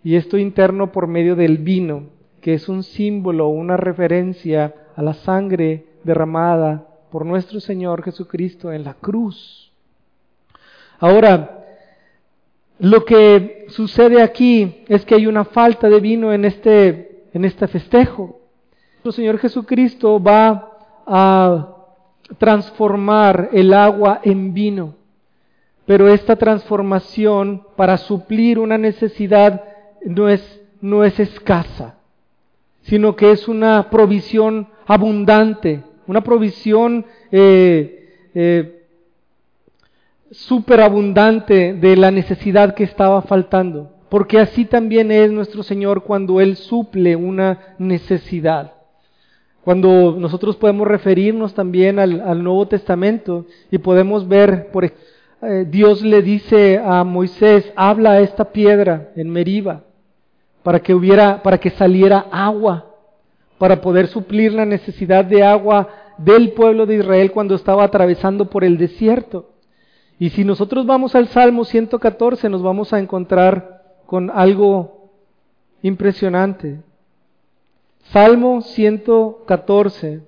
Y 0.02 0.16
esto 0.16 0.38
interno 0.38 0.92
por 0.92 1.06
medio 1.06 1.36
del 1.36 1.58
vino, 1.58 2.04
que 2.40 2.54
es 2.54 2.68
un 2.68 2.82
símbolo, 2.82 3.48
una 3.48 3.76
referencia 3.76 4.74
a 4.96 5.02
la 5.02 5.14
sangre 5.14 5.86
derramada 6.04 6.86
por 7.10 7.26
nuestro 7.26 7.60
Señor 7.60 8.02
Jesucristo 8.02 8.72
en 8.72 8.84
la 8.84 8.94
cruz. 8.94 9.72
Ahora, 11.00 11.64
lo 12.78 13.04
que 13.04 13.66
sucede 13.68 14.22
aquí 14.22 14.84
es 14.88 15.04
que 15.04 15.14
hay 15.16 15.26
una 15.26 15.44
falta 15.44 15.88
de 15.88 16.00
vino 16.00 16.32
en 16.32 16.44
este, 16.44 17.24
en 17.32 17.44
este 17.44 17.66
festejo. 17.66 18.40
Nuestro 18.94 19.12
Señor 19.12 19.38
Jesucristo 19.38 20.22
va 20.22 20.77
a 21.08 21.74
transformar 22.38 23.48
el 23.52 23.72
agua 23.72 24.20
en 24.22 24.52
vino 24.52 24.98
pero 25.88 26.06
esta 26.12 26.36
transformación 26.36 27.62
para 27.74 27.96
suplir 27.96 28.58
una 28.58 28.76
necesidad 28.76 29.64
no 30.04 30.28
es, 30.28 30.60
no 30.82 31.02
es 31.02 31.18
escasa, 31.18 31.96
sino 32.82 33.16
que 33.16 33.30
es 33.30 33.48
una 33.48 33.88
provisión 33.88 34.68
abundante, 34.86 35.82
una 36.06 36.22
provisión 36.22 37.06
eh, 37.32 38.28
eh, 38.34 38.84
superabundante 40.30 41.72
de 41.72 41.96
la 41.96 42.10
necesidad 42.10 42.74
que 42.74 42.84
estaba 42.84 43.22
faltando. 43.22 43.90
Porque 44.10 44.38
así 44.38 44.66
también 44.66 45.10
es 45.10 45.32
nuestro 45.32 45.62
Señor 45.62 46.02
cuando 46.02 46.42
Él 46.42 46.56
suple 46.56 47.16
una 47.16 47.76
necesidad. 47.78 48.74
Cuando 49.68 50.16
nosotros 50.18 50.56
podemos 50.56 50.88
referirnos 50.88 51.52
también 51.52 51.98
al, 51.98 52.42
Nuevo 52.42 52.66
Testamento 52.68 53.44
y 53.70 53.76
podemos 53.76 54.26
ver, 54.26 54.70
por 54.70 54.86
eh, 54.86 55.66
Dios 55.68 56.00
le 56.00 56.22
dice 56.22 56.78
a 56.78 57.04
Moisés, 57.04 57.70
habla 57.76 58.12
a 58.12 58.20
esta 58.20 58.46
piedra 58.46 59.10
en 59.14 59.28
Meriba 59.28 59.82
para 60.62 60.80
que 60.80 60.94
hubiera, 60.94 61.42
para 61.42 61.58
que 61.58 61.68
saliera 61.68 62.28
agua, 62.32 62.94
para 63.58 63.82
poder 63.82 64.06
suplir 64.06 64.54
la 64.54 64.64
necesidad 64.64 65.26
de 65.26 65.44
agua 65.44 65.90
del 66.16 66.52
pueblo 66.52 66.86
de 66.86 66.94
Israel 66.94 67.30
cuando 67.30 67.54
estaba 67.54 67.84
atravesando 67.84 68.48
por 68.48 68.64
el 68.64 68.78
desierto. 68.78 69.50
Y 70.18 70.30
si 70.30 70.44
nosotros 70.44 70.86
vamos 70.86 71.14
al 71.14 71.28
Salmo 71.28 71.66
114 71.66 72.48
nos 72.48 72.62
vamos 72.62 72.94
a 72.94 73.00
encontrar 73.00 73.82
con 74.06 74.30
algo 74.30 75.10
impresionante. 75.82 76.87
Salmo 78.12 78.62
114. 78.62 80.22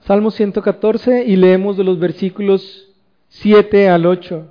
Salmo 0.00 0.30
114 0.30 1.24
y 1.26 1.36
leemos 1.36 1.76
de 1.76 1.84
los 1.84 1.98
versículos 1.98 2.88
7 3.28 3.90
al 3.90 4.06
8. 4.06 4.50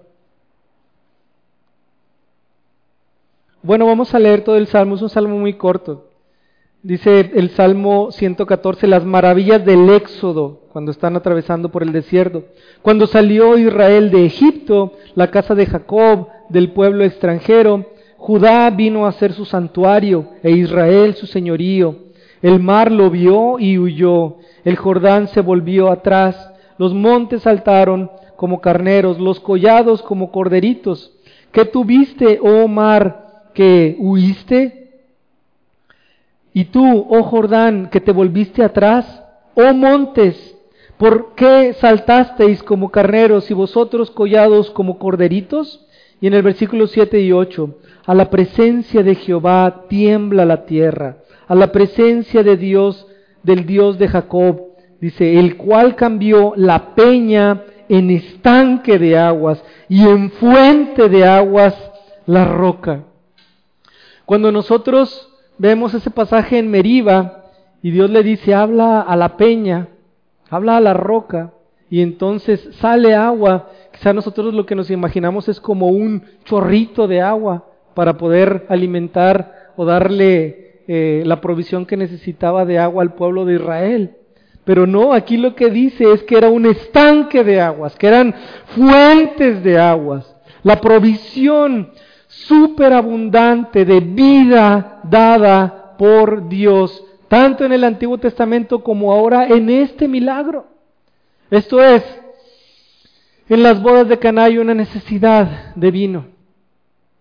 Bueno, 3.64 3.88
vamos 3.88 4.14
a 4.14 4.20
leer 4.20 4.44
todo 4.44 4.56
el 4.56 4.68
Salmo, 4.68 4.94
es 4.94 5.02
un 5.02 5.10
salmo 5.10 5.40
muy 5.40 5.56
corto. 5.56 6.07
Dice 6.88 7.32
el 7.36 7.50
Salmo 7.50 8.12
114, 8.12 8.88
las 8.88 9.04
maravillas 9.04 9.66
del 9.66 9.90
Éxodo, 9.90 10.62
cuando 10.72 10.92
están 10.92 11.18
atravesando 11.18 11.68
por 11.70 11.84
el 11.84 11.92
desierto. 11.92 12.46
Cuando 12.82 13.08
salió 13.08 13.58
Israel 13.58 14.10
de 14.10 14.26
Egipto, 14.26 14.94
la 15.14 15.30
casa 15.30 15.54
de 15.54 15.66
Jacob, 15.66 16.30
del 16.48 16.72
pueblo 16.72 17.04
extranjero, 17.04 17.88
Judá 18.16 18.70
vino 18.70 19.06
a 19.06 19.12
ser 19.12 19.34
su 19.34 19.44
santuario 19.44 20.30
e 20.42 20.52
Israel 20.52 21.16
su 21.16 21.28
señorío. 21.28 21.94
El 22.42 22.62
mar 22.62 22.90
lo 22.90 23.10
vio 23.10 23.60
y 23.60 23.78
huyó 23.78 24.38
el 24.64 24.78
Jordán 24.78 25.28
se 25.28 25.42
volvió 25.42 25.92
atrás, 25.92 26.54
los 26.78 26.94
montes 26.94 27.42
saltaron 27.42 28.10
como 28.38 28.62
carneros, 28.62 29.20
los 29.20 29.42
collados 29.42 30.02
como 30.02 30.32
corderitos. 30.32 31.12
¿Qué 31.52 31.66
tuviste, 31.66 32.40
oh 32.42 32.70
mar, 32.70 33.50
que 33.54 33.98
huiste? 34.00 34.87
Y 36.58 36.66
tú, 36.66 37.06
oh 37.12 37.22
Jordán, 37.22 37.88
que 37.92 38.02
te 38.02 38.12
volviste 38.12 38.64
atrás, 38.64 39.22
oh 39.54 39.76
montes, 39.76 40.58
¿por 40.98 41.36
qué 41.36 41.74
saltasteis 41.74 42.64
como 42.64 42.90
carneros 42.90 43.52
y 43.52 43.54
vosotros 43.54 44.10
collados 44.10 44.72
como 44.72 44.98
corderitos? 44.98 45.86
Y 46.20 46.26
en 46.26 46.34
el 46.34 46.42
versículo 46.42 46.88
7 46.88 47.22
y 47.22 47.32
8, 47.32 47.78
a 48.08 48.16
la 48.16 48.32
presencia 48.32 49.04
de 49.04 49.14
Jehová 49.14 49.84
tiembla 49.88 50.46
la 50.46 50.66
tierra, 50.66 51.18
a 51.48 51.54
la 51.54 51.72
presencia 51.72 52.42
de 52.42 52.58
Dios 52.58 53.06
del 53.44 53.68
Dios 53.68 54.00
de 54.00 54.08
Jacob, 54.08 54.60
dice, 55.00 55.38
el 55.38 55.58
cual 55.58 55.96
cambió 55.96 56.54
la 56.56 56.96
peña 56.96 57.66
en 57.88 58.10
estanque 58.10 58.98
de 58.98 59.16
aguas 59.16 59.64
y 59.90 60.02
en 60.08 60.32
fuente 60.32 61.08
de 61.08 61.24
aguas 61.24 61.76
la 62.26 62.46
roca. 62.46 63.04
Cuando 64.26 64.52
nosotros 64.52 65.27
vemos 65.58 65.94
ese 65.94 66.12
pasaje 66.12 66.60
en 66.60 66.70
Meriba 66.70 67.46
y 67.82 67.92
Dios 67.92 68.10
le 68.10 68.24
dice, 68.24 68.54
habla 68.54 69.02
a 69.02 69.16
la 69.16 69.38
peña, 69.38 69.88
habla 70.50 70.78
a 70.78 70.82
la 70.82 70.94
roca, 70.94 71.54
y 71.90 72.02
entonces 72.02 72.70
sale 72.80 73.16
agua, 73.16 73.70
quizá 73.94 74.14
nosotros 74.14 74.54
lo 74.54 74.66
que 74.66 74.76
nos 74.76 74.92
imaginamos 74.92 75.48
es 75.48 75.60
como 75.62 75.88
un 75.88 76.24
chorrito 76.44 77.08
de 77.08 77.22
agua 77.22 77.66
para 77.94 78.18
poder 78.18 78.66
alimentar 78.70 79.72
o 79.78 79.86
darle 79.86 80.82
eh, 80.88 81.24
la 81.26 81.40
provisión 81.40 81.86
que 81.86 81.98
necesitaba 81.98 82.66
de 82.66 82.78
agua 82.80 83.04
al 83.04 83.14
pueblo 83.14 83.46
de 83.46 83.56
Israel. 83.56 84.16
Pero 84.66 84.86
no, 84.86 85.14
aquí 85.14 85.38
lo 85.38 85.56
que 85.56 85.70
dice 85.70 86.12
es 86.12 86.24
que 86.24 86.38
era 86.38 86.50
un 86.50 86.66
estanque 86.66 87.46
de 87.46 87.62
aguas, 87.62 87.96
que 87.96 88.08
eran 88.08 88.36
fuentes 88.76 89.64
de 89.64 89.80
aguas. 89.80 90.36
La 90.64 90.82
provisión 90.82 91.92
superabundante 92.46 93.86
de 93.86 94.00
vida 94.00 95.02
dada 95.04 95.96
por 95.98 96.48
Dios, 96.48 97.04
tanto 97.28 97.66
en 97.66 97.74
el 97.74 97.84
Antiguo 97.84 98.18
Testamento 98.18 98.84
como 98.84 99.12
ahora 99.12 99.48
en 99.48 99.70
este 99.70 100.08
milagro. 100.08 100.68
Esto 101.50 101.82
es, 101.82 102.04
en 103.50 103.64
las 103.64 103.82
bodas 103.82 104.08
de 104.08 104.20
Caná 104.20 104.46
hay 104.46 104.58
una 104.58 104.74
necesidad 104.74 105.74
de 105.76 105.92
vino. 105.92 106.26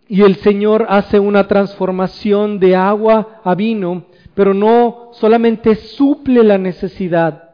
Y 0.09 0.23
el 0.23 0.37
Señor 0.37 0.87
hace 0.89 1.19
una 1.19 1.49
transformación 1.49 2.61
de 2.61 2.77
agua 2.77 3.41
a 3.43 3.55
vino, 3.55 4.05
pero 4.35 4.55
no 4.55 5.11
solamente 5.13 5.75
suple 5.75 6.45
la 6.45 6.59
necesidad, 6.59 7.51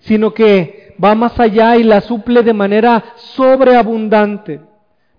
sino 0.00 0.34
que 0.34 0.96
va 1.02 1.14
más 1.14 1.38
allá 1.38 1.76
y 1.76 1.84
la 1.84 2.00
suple 2.00 2.42
de 2.42 2.52
manera 2.52 3.04
sobreabundante. 3.16 4.60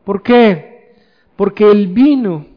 ¿Por 0.03 0.21
qué? 0.21 0.68
Porque 1.39 1.71
el 1.71 1.87
vino 1.87 2.47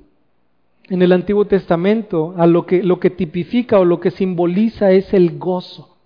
en 0.89 1.03
el 1.03 1.13
Antiguo 1.13 1.45
Testamento 1.45 2.35
a 2.37 2.49
lo 2.49 2.67
que, 2.67 2.83
lo 2.83 2.99
que 2.99 3.11
tipifica 3.11 3.79
o 3.79 3.85
lo 3.85 4.01
que 4.01 4.11
simboliza 4.11 4.91
es 4.91 5.15
el 5.15 5.39
gozo. 5.39 5.99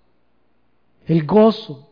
El 1.07 1.25
gozo. 1.25 1.89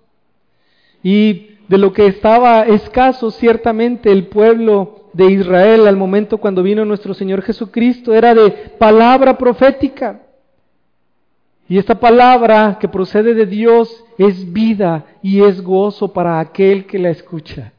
Y 1.01 1.57
de 1.67 1.79
lo 1.79 1.91
que 1.91 2.05
estaba 2.05 2.61
escaso 2.67 3.31
ciertamente 3.31 4.11
el 4.11 4.27
pueblo 4.27 5.09
de 5.13 5.31
Israel 5.31 5.87
al 5.87 5.97
momento 5.97 6.37
cuando 6.37 6.61
vino 6.61 6.85
nuestro 6.85 7.15
Señor 7.15 7.41
Jesucristo 7.41 8.13
era 8.13 8.35
de 8.35 8.51
palabra 8.51 9.39
profética. 9.39 10.21
Y 11.67 11.79
esta 11.79 11.99
palabra 11.99 12.77
que 12.79 12.87
procede 12.87 13.33
de 13.33 13.47
Dios 13.47 14.05
es 14.19 14.53
vida 14.53 15.03
y 15.23 15.41
es 15.41 15.63
gozo 15.63 16.13
para 16.13 16.39
aquel 16.39 16.85
que 16.85 16.99
la 16.99 17.09
escucha. 17.09 17.73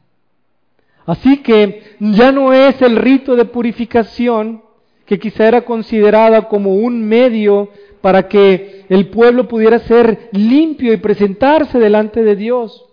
Así 1.07 1.37
que 1.37 1.95
ya 1.99 2.33
no 2.33 2.51
es 2.51 2.81
el 2.81 2.97
rito 2.97 3.37
de 3.37 3.45
purificación 3.45 4.61
que 5.05 5.17
quizá 5.17 5.47
era 5.47 5.61
considerada 5.61 6.49
como 6.49 6.75
un 6.75 7.07
medio 7.07 7.69
para 8.01 8.27
que 8.27 8.85
el 8.89 9.07
pueblo 9.07 9.47
pudiera 9.47 9.79
ser 9.79 10.29
limpio 10.33 10.91
y 10.91 10.97
presentarse 10.97 11.79
delante 11.79 12.23
de 12.23 12.35
Dios 12.35 12.85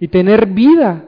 y 0.00 0.08
tener 0.08 0.46
vida. 0.46 1.04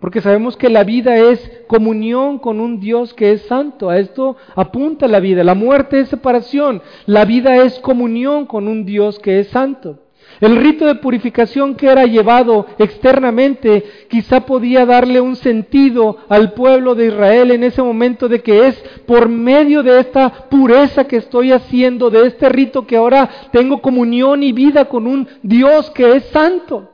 Porque 0.00 0.22
sabemos 0.22 0.56
que 0.56 0.70
la 0.70 0.84
vida 0.84 1.18
es 1.18 1.38
comunión 1.68 2.38
con 2.38 2.58
un 2.58 2.80
Dios 2.80 3.12
que 3.12 3.32
es 3.32 3.42
santo. 3.42 3.90
A 3.90 3.98
esto 3.98 4.36
apunta 4.56 5.06
la 5.06 5.20
vida. 5.20 5.44
La 5.44 5.54
muerte 5.54 6.00
es 6.00 6.08
separación. 6.08 6.80
La 7.04 7.26
vida 7.26 7.62
es 7.62 7.78
comunión 7.80 8.46
con 8.46 8.68
un 8.68 8.86
Dios 8.86 9.18
que 9.18 9.40
es 9.40 9.48
santo. 9.48 9.98
El 10.42 10.56
rito 10.56 10.86
de 10.86 10.96
purificación 10.96 11.76
que 11.76 11.86
era 11.86 12.04
llevado 12.04 12.66
externamente 12.76 13.84
quizá 14.08 14.40
podía 14.40 14.84
darle 14.84 15.20
un 15.20 15.36
sentido 15.36 16.16
al 16.28 16.52
pueblo 16.52 16.96
de 16.96 17.06
Israel 17.06 17.52
en 17.52 17.62
ese 17.62 17.80
momento 17.80 18.28
de 18.28 18.42
que 18.42 18.66
es 18.66 18.74
por 19.06 19.28
medio 19.28 19.84
de 19.84 20.00
esta 20.00 20.48
pureza 20.50 21.04
que 21.04 21.18
estoy 21.18 21.52
haciendo, 21.52 22.10
de 22.10 22.26
este 22.26 22.48
rito 22.48 22.84
que 22.88 22.96
ahora 22.96 23.30
tengo 23.52 23.80
comunión 23.80 24.42
y 24.42 24.50
vida 24.50 24.86
con 24.86 25.06
un 25.06 25.28
Dios 25.44 25.88
que 25.90 26.16
es 26.16 26.24
santo. 26.30 26.90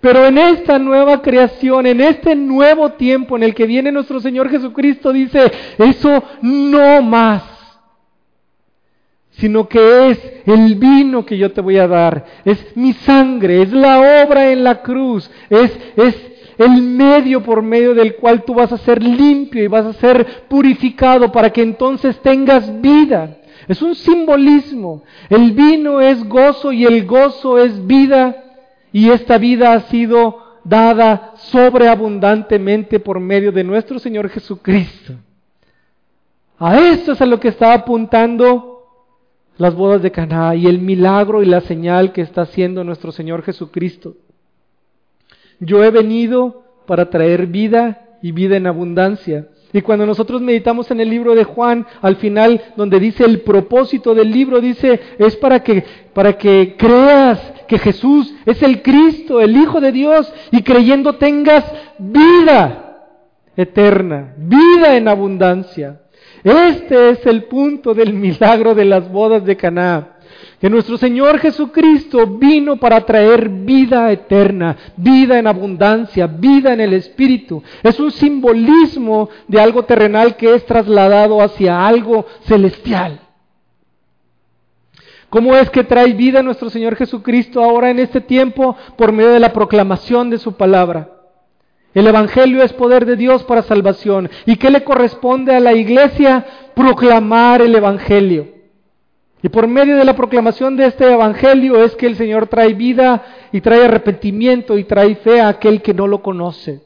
Pero 0.00 0.24
en 0.24 0.38
esta 0.38 0.78
nueva 0.78 1.20
creación, 1.20 1.84
en 1.84 2.00
este 2.00 2.34
nuevo 2.34 2.92
tiempo 2.92 3.36
en 3.36 3.42
el 3.42 3.54
que 3.54 3.66
viene 3.66 3.92
nuestro 3.92 4.20
Señor 4.20 4.48
Jesucristo, 4.48 5.12
dice, 5.12 5.52
eso 5.76 6.24
no 6.40 7.02
más, 7.02 7.51
sino 9.42 9.66
que 9.68 10.10
es 10.10 10.20
el 10.46 10.76
vino 10.76 11.26
que 11.26 11.36
yo 11.36 11.50
te 11.50 11.60
voy 11.60 11.76
a 11.76 11.88
dar, 11.88 12.24
es 12.44 12.64
mi 12.76 12.92
sangre, 12.92 13.62
es 13.62 13.72
la 13.72 14.22
obra 14.24 14.52
en 14.52 14.62
la 14.62 14.82
cruz, 14.82 15.28
es, 15.50 15.76
es 15.96 16.16
el 16.58 16.80
medio 16.80 17.42
por 17.42 17.60
medio 17.60 17.92
del 17.92 18.14
cual 18.14 18.44
tú 18.44 18.54
vas 18.54 18.70
a 18.70 18.78
ser 18.78 19.02
limpio 19.02 19.64
y 19.64 19.66
vas 19.66 19.84
a 19.84 19.94
ser 19.94 20.44
purificado 20.46 21.32
para 21.32 21.50
que 21.50 21.60
entonces 21.60 22.20
tengas 22.20 22.80
vida. 22.80 23.38
Es 23.66 23.82
un 23.82 23.96
simbolismo. 23.96 25.02
El 25.28 25.50
vino 25.50 26.00
es 26.00 26.22
gozo 26.28 26.70
y 26.70 26.84
el 26.84 27.04
gozo 27.04 27.58
es 27.58 27.84
vida 27.84 28.44
y 28.92 29.10
esta 29.10 29.38
vida 29.38 29.72
ha 29.72 29.80
sido 29.80 30.60
dada 30.62 31.32
sobreabundantemente 31.34 33.00
por 33.00 33.18
medio 33.18 33.50
de 33.50 33.64
nuestro 33.64 33.98
Señor 33.98 34.28
Jesucristo. 34.28 35.14
A 36.60 36.78
esto 36.78 37.10
es 37.10 37.20
a 37.20 37.26
lo 37.26 37.40
que 37.40 37.48
está 37.48 37.74
apuntando 37.74 38.71
las 39.62 39.76
bodas 39.76 40.02
de 40.02 40.10
Caná 40.10 40.56
y 40.56 40.66
el 40.66 40.80
milagro 40.80 41.40
y 41.40 41.46
la 41.46 41.60
señal 41.60 42.10
que 42.10 42.20
está 42.20 42.42
haciendo 42.42 42.82
nuestro 42.82 43.12
Señor 43.12 43.44
Jesucristo. 43.44 44.16
Yo 45.60 45.84
he 45.84 45.92
venido 45.92 46.64
para 46.84 47.10
traer 47.10 47.46
vida 47.46 48.18
y 48.22 48.32
vida 48.32 48.56
en 48.56 48.66
abundancia. 48.66 49.46
Y 49.72 49.80
cuando 49.82 50.04
nosotros 50.04 50.42
meditamos 50.42 50.90
en 50.90 51.00
el 51.00 51.08
libro 51.08 51.36
de 51.36 51.44
Juan, 51.44 51.86
al 52.00 52.16
final, 52.16 52.60
donde 52.76 52.98
dice 52.98 53.24
el 53.24 53.42
propósito 53.42 54.16
del 54.16 54.32
libro, 54.32 54.60
dice, 54.60 54.98
es 55.16 55.36
para 55.36 55.62
que, 55.62 55.84
para 56.12 56.32
que 56.32 56.74
creas 56.76 57.38
que 57.68 57.78
Jesús 57.78 58.34
es 58.44 58.60
el 58.64 58.82
Cristo, 58.82 59.40
el 59.40 59.56
Hijo 59.56 59.80
de 59.80 59.92
Dios, 59.92 60.34
y 60.50 60.62
creyendo 60.64 61.12
tengas 61.12 61.64
vida 62.00 63.06
eterna, 63.56 64.34
vida 64.38 64.96
en 64.96 65.06
abundancia. 65.06 66.00
Este 66.44 67.10
es 67.10 67.26
el 67.26 67.44
punto 67.44 67.94
del 67.94 68.12
milagro 68.14 68.74
de 68.74 68.84
las 68.84 69.10
bodas 69.10 69.44
de 69.44 69.56
Caná 69.56 70.12
que 70.62 70.70
nuestro 70.70 70.96
Señor 70.96 71.40
Jesucristo 71.40 72.24
vino 72.24 72.76
para 72.76 73.00
traer 73.00 73.48
vida 73.48 74.12
eterna, 74.12 74.76
vida 74.96 75.36
en 75.36 75.48
abundancia, 75.48 76.28
vida 76.28 76.72
en 76.72 76.80
el 76.80 76.92
Espíritu. 76.92 77.60
Es 77.82 77.98
un 77.98 78.12
simbolismo 78.12 79.28
de 79.48 79.60
algo 79.60 79.82
terrenal 79.82 80.36
que 80.36 80.54
es 80.54 80.64
trasladado 80.64 81.42
hacia 81.42 81.84
algo 81.84 82.26
celestial. 82.44 83.18
¿Cómo 85.30 85.56
es 85.56 85.68
que 85.68 85.82
trae 85.82 86.12
vida 86.12 86.44
nuestro 86.44 86.70
Señor 86.70 86.94
Jesucristo 86.94 87.60
ahora 87.60 87.90
en 87.90 87.98
este 87.98 88.20
tiempo? 88.20 88.76
Por 88.96 89.10
medio 89.10 89.30
de 89.32 89.40
la 89.40 89.52
proclamación 89.52 90.30
de 90.30 90.38
su 90.38 90.52
palabra. 90.52 91.11
El 91.94 92.06
Evangelio 92.06 92.62
es 92.62 92.72
poder 92.72 93.04
de 93.04 93.16
Dios 93.16 93.44
para 93.44 93.62
salvación. 93.62 94.30
¿Y 94.46 94.56
qué 94.56 94.70
le 94.70 94.82
corresponde 94.82 95.54
a 95.54 95.60
la 95.60 95.74
iglesia? 95.74 96.44
Proclamar 96.74 97.60
el 97.60 97.74
Evangelio. 97.74 98.48
Y 99.42 99.48
por 99.48 99.66
medio 99.66 99.96
de 99.96 100.04
la 100.04 100.14
proclamación 100.14 100.76
de 100.76 100.86
este 100.86 101.12
Evangelio 101.12 101.82
es 101.82 101.94
que 101.96 102.06
el 102.06 102.16
Señor 102.16 102.46
trae 102.46 102.74
vida 102.74 103.22
y 103.50 103.60
trae 103.60 103.84
arrepentimiento 103.84 104.78
y 104.78 104.84
trae 104.84 105.16
fe 105.16 105.40
a 105.40 105.48
aquel 105.48 105.82
que 105.82 105.92
no 105.92 106.06
lo 106.06 106.22
conoce. 106.22 106.80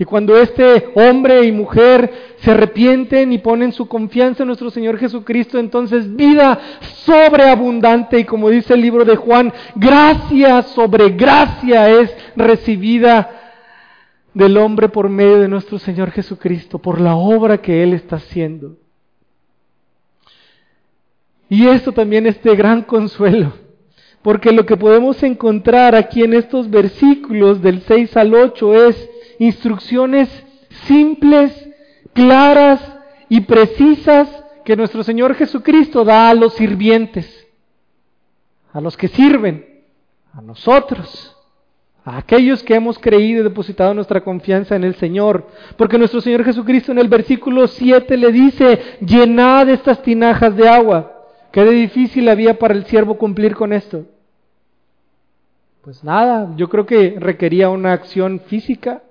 Y 0.00 0.04
cuando 0.04 0.36
este 0.36 0.90
hombre 0.94 1.44
y 1.44 1.52
mujer 1.52 2.36
se 2.38 2.52
arrepienten 2.52 3.32
y 3.32 3.38
ponen 3.38 3.72
su 3.72 3.88
confianza 3.88 4.44
en 4.44 4.46
nuestro 4.46 4.70
Señor 4.70 4.96
Jesucristo, 4.96 5.58
entonces 5.58 6.14
vida 6.14 6.58
sobreabundante 7.04 8.20
y 8.20 8.24
como 8.24 8.48
dice 8.48 8.74
el 8.74 8.80
libro 8.80 9.04
de 9.04 9.16
Juan, 9.16 9.52
gracia 9.74 10.62
sobre 10.62 11.10
gracia 11.10 11.90
es 11.90 12.14
recibida 12.36 13.47
del 14.38 14.56
hombre 14.56 14.88
por 14.88 15.08
medio 15.08 15.40
de 15.40 15.48
nuestro 15.48 15.80
Señor 15.80 16.12
Jesucristo, 16.12 16.78
por 16.78 17.00
la 17.00 17.16
obra 17.16 17.58
que 17.58 17.82
Él 17.82 17.92
está 17.92 18.16
haciendo. 18.16 18.76
Y 21.48 21.66
esto 21.66 21.90
también 21.90 22.24
es 22.24 22.40
de 22.44 22.54
gran 22.54 22.82
consuelo, 22.82 23.52
porque 24.22 24.52
lo 24.52 24.64
que 24.64 24.76
podemos 24.76 25.20
encontrar 25.24 25.96
aquí 25.96 26.22
en 26.22 26.34
estos 26.34 26.70
versículos 26.70 27.60
del 27.62 27.82
6 27.82 28.16
al 28.16 28.32
8 28.32 28.86
es 28.86 29.10
instrucciones 29.40 30.28
simples, 30.86 31.68
claras 32.12 32.80
y 33.28 33.40
precisas 33.40 34.28
que 34.64 34.76
nuestro 34.76 35.02
Señor 35.02 35.34
Jesucristo 35.34 36.04
da 36.04 36.30
a 36.30 36.34
los 36.34 36.54
sirvientes, 36.54 37.44
a 38.72 38.80
los 38.80 38.96
que 38.96 39.08
sirven, 39.08 39.82
a 40.32 40.40
nosotros, 40.42 41.37
a 42.08 42.16
aquellos 42.18 42.62
que 42.62 42.74
hemos 42.74 42.98
creído 42.98 43.40
y 43.40 43.44
depositado 43.44 43.92
nuestra 43.92 44.22
confianza 44.22 44.74
en 44.74 44.82
el 44.82 44.94
Señor. 44.94 45.46
Porque 45.76 45.98
nuestro 45.98 46.22
Señor 46.22 46.42
Jesucristo 46.42 46.90
en 46.90 46.98
el 46.98 47.08
versículo 47.08 47.68
7 47.68 48.16
le 48.16 48.32
dice, 48.32 48.80
llenad 49.02 49.68
estas 49.68 50.02
tinajas 50.02 50.56
de 50.56 50.68
agua. 50.68 51.26
¿Qué 51.52 51.62
de 51.64 51.72
difícil 51.72 52.28
había 52.30 52.58
para 52.58 52.72
el 52.72 52.86
siervo 52.86 53.18
cumplir 53.18 53.54
con 53.54 53.74
esto? 53.74 54.06
Pues 55.82 56.02
nada, 56.02 56.54
yo 56.56 56.70
creo 56.70 56.86
que 56.86 57.16
requería 57.18 57.68
una 57.68 57.92
acción 57.92 58.40
física, 58.40 59.02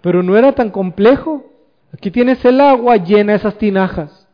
pero 0.00 0.22
no 0.22 0.36
era 0.36 0.52
tan 0.52 0.70
complejo. 0.70 1.44
Aquí 1.92 2.12
tienes 2.12 2.44
el 2.44 2.60
agua, 2.60 2.98
llena 2.98 3.34
esas 3.34 3.58
tinajas. 3.58 4.28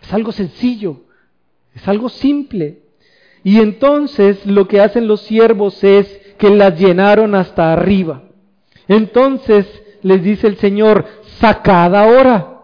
Es 0.00 0.12
algo 0.12 0.30
sencillo, 0.30 1.00
es 1.74 1.88
algo 1.88 2.08
simple. 2.08 2.83
Y 3.44 3.60
entonces 3.60 4.44
lo 4.46 4.66
que 4.66 4.80
hacen 4.80 5.06
los 5.06 5.20
siervos 5.20 5.84
es 5.84 6.08
que 6.38 6.48
las 6.48 6.80
llenaron 6.80 7.34
hasta 7.34 7.74
arriba. 7.74 8.22
Entonces 8.88 9.66
les 10.02 10.22
dice 10.22 10.46
el 10.46 10.56
Señor, 10.56 11.06
sacad 11.38 11.94
ahora. 11.94 12.62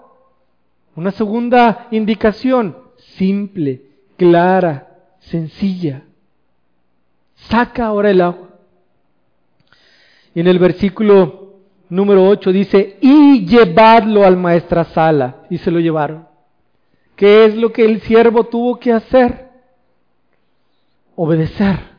Una 0.97 1.11
segunda 1.13 1.87
indicación, 1.91 2.77
simple, 2.97 3.83
clara, 4.17 4.89
sencilla. 5.21 6.05
Saca 7.35 7.87
ahora 7.87 8.11
el 8.11 8.23
agua. 8.23 8.49
Y 10.35 10.41
en 10.41 10.47
el 10.47 10.59
versículo 10.59 11.57
número 11.91 12.27
8 12.27 12.53
dice, 12.53 12.97
y 13.01 13.45
llevadlo 13.45 14.25
al 14.25 14.37
maestrasala. 14.39 15.43
Y 15.51 15.59
se 15.59 15.71
lo 15.71 15.79
llevaron. 15.79 16.27
¿Qué 17.17 17.45
es 17.45 17.57
lo 17.57 17.71
que 17.71 17.85
el 17.85 18.01
siervo 18.01 18.45
tuvo 18.45 18.79
que 18.79 18.93
hacer? 18.93 19.50
Obedecer. 21.17 21.91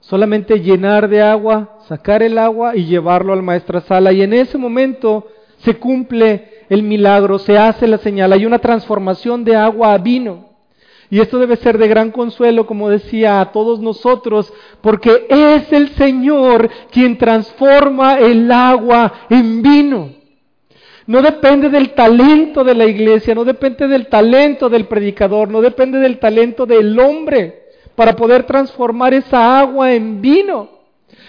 Solamente 0.00 0.60
llenar 0.60 1.08
de 1.08 1.20
agua, 1.20 1.78
sacar 1.88 2.22
el 2.22 2.38
agua 2.38 2.76
y 2.76 2.84
llevarlo 2.84 3.32
al 3.32 3.42
maestrasala. 3.42 4.12
Y 4.12 4.22
en 4.22 4.32
ese 4.32 4.56
momento 4.56 5.26
se 5.58 5.74
cumple 5.74 6.64
el 6.68 6.82
milagro, 6.82 7.38
se 7.38 7.58
hace 7.58 7.86
la 7.86 7.98
señal, 7.98 8.32
hay 8.32 8.46
una 8.46 8.58
transformación 8.58 9.44
de 9.44 9.56
agua 9.56 9.94
a 9.94 9.98
vino. 9.98 10.50
Y 11.10 11.20
esto 11.20 11.38
debe 11.38 11.56
ser 11.56 11.78
de 11.78 11.88
gran 11.88 12.10
consuelo, 12.10 12.66
como 12.66 12.88
decía, 12.88 13.40
a 13.40 13.52
todos 13.52 13.80
nosotros, 13.80 14.52
porque 14.80 15.26
es 15.28 15.72
el 15.72 15.90
Señor 15.90 16.68
quien 16.90 17.16
transforma 17.16 18.18
el 18.18 18.50
agua 18.50 19.12
en 19.30 19.62
vino. 19.62 20.10
No 21.06 21.22
depende 21.22 21.68
del 21.68 21.94
talento 21.94 22.64
de 22.64 22.74
la 22.74 22.86
iglesia, 22.86 23.34
no 23.34 23.44
depende 23.44 23.86
del 23.86 24.08
talento 24.08 24.68
del 24.68 24.86
predicador, 24.86 25.48
no 25.48 25.60
depende 25.60 25.98
del 25.98 26.18
talento 26.18 26.66
del 26.66 26.98
hombre 26.98 27.65
para 27.96 28.14
poder 28.14 28.44
transformar 28.44 29.14
esa 29.14 29.58
agua 29.58 29.92
en 29.92 30.20
vino. 30.20 30.75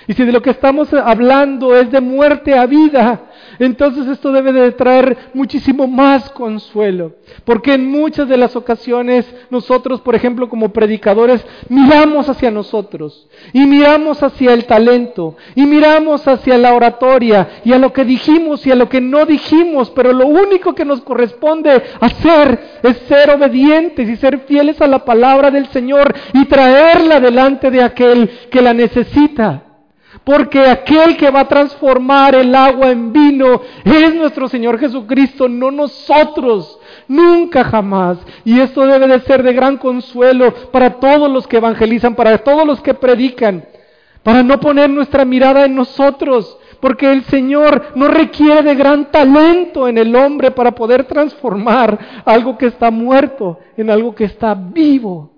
Y 0.07 0.13
si 0.13 0.23
de 0.23 0.31
lo 0.31 0.41
que 0.41 0.51
estamos 0.51 0.93
hablando 0.93 1.75
es 1.75 1.91
de 1.91 1.99
muerte 1.99 2.57
a 2.57 2.65
vida, 2.65 3.23
entonces 3.59 4.07
esto 4.07 4.31
debe 4.31 4.53
de 4.53 4.71
traer 4.71 5.17
muchísimo 5.33 5.85
más 5.85 6.29
consuelo. 6.29 7.15
Porque 7.43 7.73
en 7.73 7.91
muchas 7.91 8.29
de 8.29 8.37
las 8.37 8.55
ocasiones 8.55 9.25
nosotros, 9.49 9.99
por 9.99 10.15
ejemplo, 10.15 10.47
como 10.47 10.69
predicadores, 10.69 11.45
miramos 11.67 12.29
hacia 12.29 12.49
nosotros 12.51 13.27
y 13.51 13.65
miramos 13.65 14.23
hacia 14.23 14.53
el 14.53 14.65
talento 14.65 15.35
y 15.55 15.65
miramos 15.65 16.25
hacia 16.25 16.57
la 16.57 16.73
oratoria 16.73 17.61
y 17.65 17.73
a 17.73 17.77
lo 17.77 17.91
que 17.91 18.05
dijimos 18.05 18.65
y 18.65 18.71
a 18.71 18.75
lo 18.75 18.87
que 18.87 19.01
no 19.01 19.25
dijimos, 19.25 19.89
pero 19.89 20.13
lo 20.13 20.25
único 20.27 20.73
que 20.73 20.85
nos 20.85 21.01
corresponde 21.01 21.83
hacer 21.99 22.79
es 22.81 22.97
ser 23.09 23.31
obedientes 23.31 24.07
y 24.07 24.15
ser 24.15 24.39
fieles 24.47 24.79
a 24.81 24.87
la 24.87 25.03
palabra 25.03 25.51
del 25.51 25.67
Señor 25.67 26.15
y 26.33 26.45
traerla 26.45 27.19
delante 27.19 27.69
de 27.71 27.83
aquel 27.83 28.29
que 28.49 28.61
la 28.61 28.73
necesita. 28.73 29.66
Porque 30.27 30.59
aquel 30.59 31.15
que 31.15 31.31
va 31.31 31.39
a 31.39 31.47
transformar 31.47 32.35
el 32.35 32.53
agua 32.53 32.91
en 32.91 33.13
vino 33.13 33.61
es 33.85 34.13
nuestro 34.13 34.49
Señor 34.49 34.77
Jesucristo, 34.77 35.47
no 35.47 35.71
nosotros. 35.71 36.77
Nunca 37.07 37.63
jamás. 37.63 38.17
Y 38.43 38.59
esto 38.59 38.85
debe 38.85 39.07
de 39.07 39.21
ser 39.21 39.41
de 39.41 39.53
gran 39.53 39.77
consuelo 39.77 40.53
para 40.69 40.99
todos 40.99 41.31
los 41.31 41.47
que 41.47 41.55
evangelizan, 41.55 42.13
para 42.13 42.39
todos 42.39 42.67
los 42.67 42.81
que 42.81 42.93
predican. 42.93 43.63
Para 44.21 44.43
no 44.43 44.59
poner 44.59 44.89
nuestra 44.89 45.23
mirada 45.23 45.63
en 45.63 45.75
nosotros. 45.75 46.57
Porque 46.81 47.09
el 47.09 47.23
Señor 47.23 47.93
no 47.95 48.09
requiere 48.09 48.63
de 48.63 48.75
gran 48.75 49.09
talento 49.09 49.87
en 49.87 49.97
el 49.97 50.13
hombre 50.13 50.51
para 50.51 50.73
poder 50.73 51.05
transformar 51.05 51.97
algo 52.25 52.57
que 52.57 52.65
está 52.65 52.91
muerto 52.91 53.59
en 53.77 53.89
algo 53.89 54.13
que 54.13 54.25
está 54.25 54.53
vivo 54.55 55.36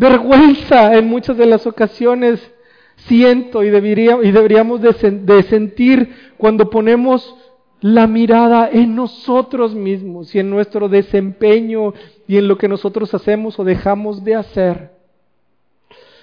vergüenza 0.00 0.96
en 0.96 1.08
muchas 1.08 1.36
de 1.36 1.44
las 1.44 1.66
ocasiones 1.66 2.40
siento 3.06 3.62
y, 3.62 3.66
y 3.66 3.70
deberíamos 3.70 4.80
de, 4.80 5.42
sentir 5.42 6.32
cuando 6.38 6.70
ponemos 6.70 7.36
la 7.82 8.06
mirada 8.06 8.70
en 8.72 8.96
nosotros 8.96 9.74
mismos 9.74 10.34
y 10.34 10.38
en 10.38 10.48
nuestro 10.48 10.88
desempeño 10.88 11.92
y 12.26 12.38
en 12.38 12.48
lo 12.48 12.56
que 12.56 12.66
nosotros 12.66 13.12
hacemos 13.12 13.58
o 13.58 13.64
dejamos 13.64 14.24
de 14.24 14.36
hacer. 14.36 14.90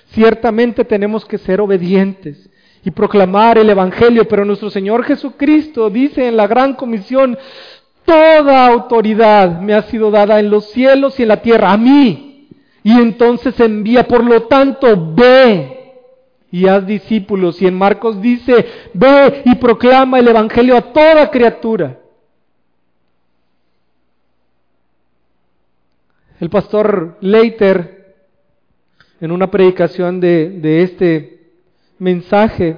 Ciertamente 0.08 0.84
tenemos 0.84 1.24
que 1.26 1.38
ser 1.38 1.62
obedientes 1.62 2.50
y 2.84 2.90
proclamar 2.90 3.60
el 3.60 3.70
Evangelio, 3.70 4.28
pero 4.28 4.44
nuestro 4.44 4.72
Señor 4.72 5.04
Jesucristo 5.04 5.92
dice 5.92 6.28
en 6.28 6.36
la 6.36 6.48
gran 6.48 6.74
comisión, 6.74 7.38
toda 8.06 8.66
autoridad 8.66 9.62
me 9.62 9.76
ha 9.76 9.84
sido 9.84 10.10
dada 10.10 10.40
en 10.40 10.50
los 10.50 10.66
cielos 10.72 11.20
y 11.20 11.24
en 11.24 11.30
la 11.30 11.42
tierra, 11.44 11.74
a 11.74 11.78
mí, 11.78 12.27
y 12.84 12.94
entonces 12.94 13.60
envía, 13.60 14.08
por 14.08 14.24
lo 14.24 14.44
tanto, 14.44 15.14
ve 15.14 15.78
y 16.52 16.68
haz 16.68 16.86
discípulos. 16.86 17.62
Y 17.62 17.68
en 17.68 17.76
Marcos 17.76 18.22
dice, 18.22 18.66
ve 18.94 19.42
y 19.46 19.56
proclama 19.56 20.20
el 20.20 20.28
Evangelio 20.28 20.78
a 20.78 20.94
toda 20.94 21.30
criatura. 21.30 22.00
El 26.40 26.50
pastor 26.50 27.18
Leiter, 27.20 28.16
en 29.20 29.32
una 29.32 29.50
predicación 29.50 30.20
de, 30.20 30.84
este 30.84 31.52
mensaje, 31.98 32.78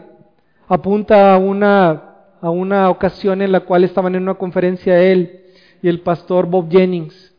apunta 0.67 1.33
a 1.33 1.37
una, 1.37 2.15
a 2.41 2.49
una 2.49 2.89
ocasión 2.89 3.41
en 3.41 3.51
la 3.51 3.59
cual 3.59 3.83
estaban 3.83 4.15
en 4.15 4.23
una 4.23 4.35
conferencia 4.35 5.01
él 5.01 5.41
y 5.81 5.89
el 5.89 5.99
pastor 5.99 6.45
Bob 6.45 6.69
Jennings. 6.71 7.35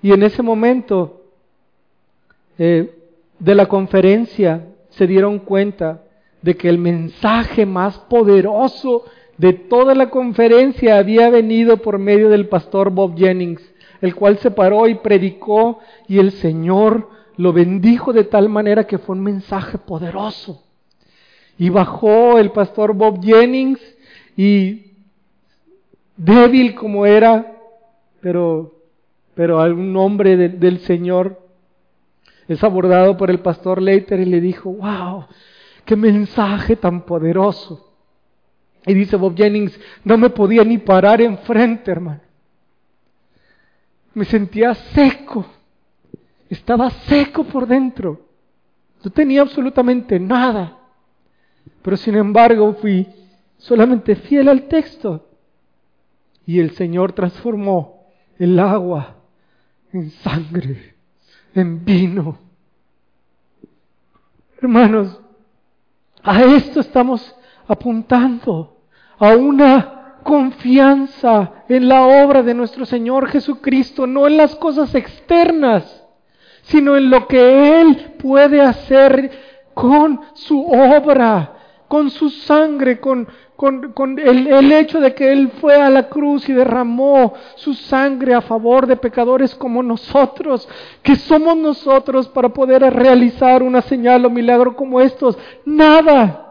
Y 0.00 0.12
en 0.12 0.22
ese 0.22 0.42
momento 0.42 1.25
eh, 2.58 2.94
de 3.38 3.54
la 3.54 3.66
conferencia 3.66 4.66
se 4.90 5.06
dieron 5.06 5.40
cuenta 5.40 6.02
de 6.42 6.56
que 6.56 6.68
el 6.68 6.78
mensaje 6.78 7.66
más 7.66 7.98
poderoso 7.98 9.04
de 9.36 9.52
toda 9.52 9.94
la 9.94 10.10
conferencia 10.10 10.98
había 10.98 11.28
venido 11.28 11.76
por 11.78 11.98
medio 11.98 12.28
del 12.30 12.48
pastor 12.48 12.90
Bob 12.90 13.16
Jennings, 13.16 13.62
el 14.00 14.14
cual 14.14 14.38
se 14.38 14.50
paró 14.50 14.88
y 14.88 14.94
predicó 14.94 15.80
y 16.08 16.18
el 16.18 16.32
Señor 16.32 17.10
lo 17.36 17.52
bendijo 17.52 18.12
de 18.12 18.24
tal 18.24 18.48
manera 18.48 18.86
que 18.86 18.98
fue 18.98 19.14
un 19.16 19.22
mensaje 19.22 19.78
poderoso. 19.78 20.62
Y 21.58 21.68
bajó 21.70 22.38
el 22.38 22.50
pastor 22.52 22.94
Bob 22.94 23.22
Jennings 23.22 23.80
y 24.36 24.92
débil 26.16 26.74
como 26.74 27.06
era, 27.06 27.58
pero, 28.20 28.74
pero 29.34 29.60
algún 29.60 29.96
hombre 29.96 30.36
del 30.36 30.80
Señor, 30.80 31.45
es 32.48 32.62
abordado 32.62 33.16
por 33.16 33.30
el 33.30 33.40
pastor 33.40 33.82
Leiter 33.82 34.20
y 34.20 34.24
le 34.24 34.40
dijo, 34.40 34.72
wow, 34.72 35.26
qué 35.84 35.96
mensaje 35.96 36.76
tan 36.76 37.02
poderoso. 37.04 37.94
Y 38.86 38.94
dice 38.94 39.16
Bob 39.16 39.36
Jennings, 39.36 39.78
no 40.04 40.16
me 40.16 40.30
podía 40.30 40.62
ni 40.62 40.78
parar 40.78 41.20
enfrente, 41.20 41.90
hermano. 41.90 42.20
Me 44.14 44.24
sentía 44.24 44.74
seco. 44.74 45.44
Estaba 46.48 46.88
seco 46.90 47.44
por 47.44 47.66
dentro. 47.66 48.28
No 49.02 49.10
tenía 49.10 49.42
absolutamente 49.42 50.20
nada. 50.20 50.78
Pero 51.82 51.96
sin 51.96 52.14
embargo 52.14 52.74
fui 52.74 53.06
solamente 53.58 54.14
fiel 54.14 54.48
al 54.48 54.68
texto. 54.68 55.28
Y 56.46 56.60
el 56.60 56.70
Señor 56.70 57.12
transformó 57.12 58.06
el 58.38 58.56
agua 58.60 59.16
en 59.92 60.10
sangre 60.10 60.95
en 61.60 61.84
vino. 61.84 62.38
Hermanos, 64.60 65.20
a 66.22 66.42
esto 66.42 66.80
estamos 66.80 67.34
apuntando, 67.68 68.76
a 69.18 69.34
una 69.36 70.18
confianza 70.22 71.64
en 71.68 71.88
la 71.88 72.02
obra 72.24 72.42
de 72.42 72.54
nuestro 72.54 72.84
Señor 72.84 73.28
Jesucristo, 73.28 74.06
no 74.06 74.26
en 74.26 74.36
las 74.36 74.54
cosas 74.56 74.94
externas, 74.94 76.04
sino 76.62 76.96
en 76.96 77.10
lo 77.10 77.28
que 77.28 77.80
Él 77.80 78.14
puede 78.18 78.60
hacer 78.60 79.30
con 79.72 80.20
su 80.34 80.66
obra, 80.66 81.54
con 81.86 82.10
su 82.10 82.30
sangre, 82.30 82.98
con, 82.98 83.28
con, 83.56 84.18
el, 84.18 84.46
el, 84.48 84.72
hecho 84.72 85.00
de 85.00 85.14
que 85.14 85.32
Él 85.32 85.50
fue 85.60 85.76
a 85.76 85.88
la 85.88 86.08
cruz 86.08 86.46
y 86.48 86.52
derramó 86.52 87.32
su 87.54 87.72
sangre 87.72 88.34
a 88.34 88.42
favor 88.42 88.86
de 88.86 88.96
pecadores 88.96 89.54
como 89.54 89.82
nosotros, 89.82 90.68
que 91.02 91.16
somos 91.16 91.56
nosotros 91.56 92.28
para 92.28 92.50
poder 92.50 92.82
realizar 92.92 93.62
una 93.62 93.80
señal 93.80 94.26
o 94.26 94.30
milagro 94.30 94.76
como 94.76 95.00
estos. 95.00 95.38
Nada. 95.64 96.42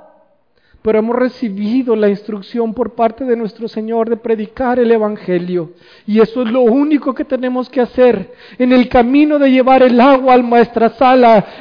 Pero 0.82 1.00
hemos 1.00 1.16
recibido 1.16 1.96
la 1.96 2.10
instrucción 2.10 2.74
por 2.76 2.94
parte 2.94 3.24
de 3.26 3.36
nuestro 3.36 3.68
Señor 3.68 4.08
de 4.08 4.18
predicar 4.18 4.78
el 4.78 4.92
Evangelio. 4.92 5.72
Y 6.06 6.20
eso 6.20 6.44
es 6.44 6.52
lo 6.52 6.62
único 6.62 7.16
que 7.16 7.26
tenemos 7.26 7.70
que 7.70 7.82
hacer. 7.82 8.34
En 8.60 8.72
el 8.72 8.88
camino 8.88 9.40
de 9.40 9.50
llevar 9.50 9.82
el 9.82 10.00
agua 10.00 10.36
al 10.36 10.44
maestra 10.44 10.94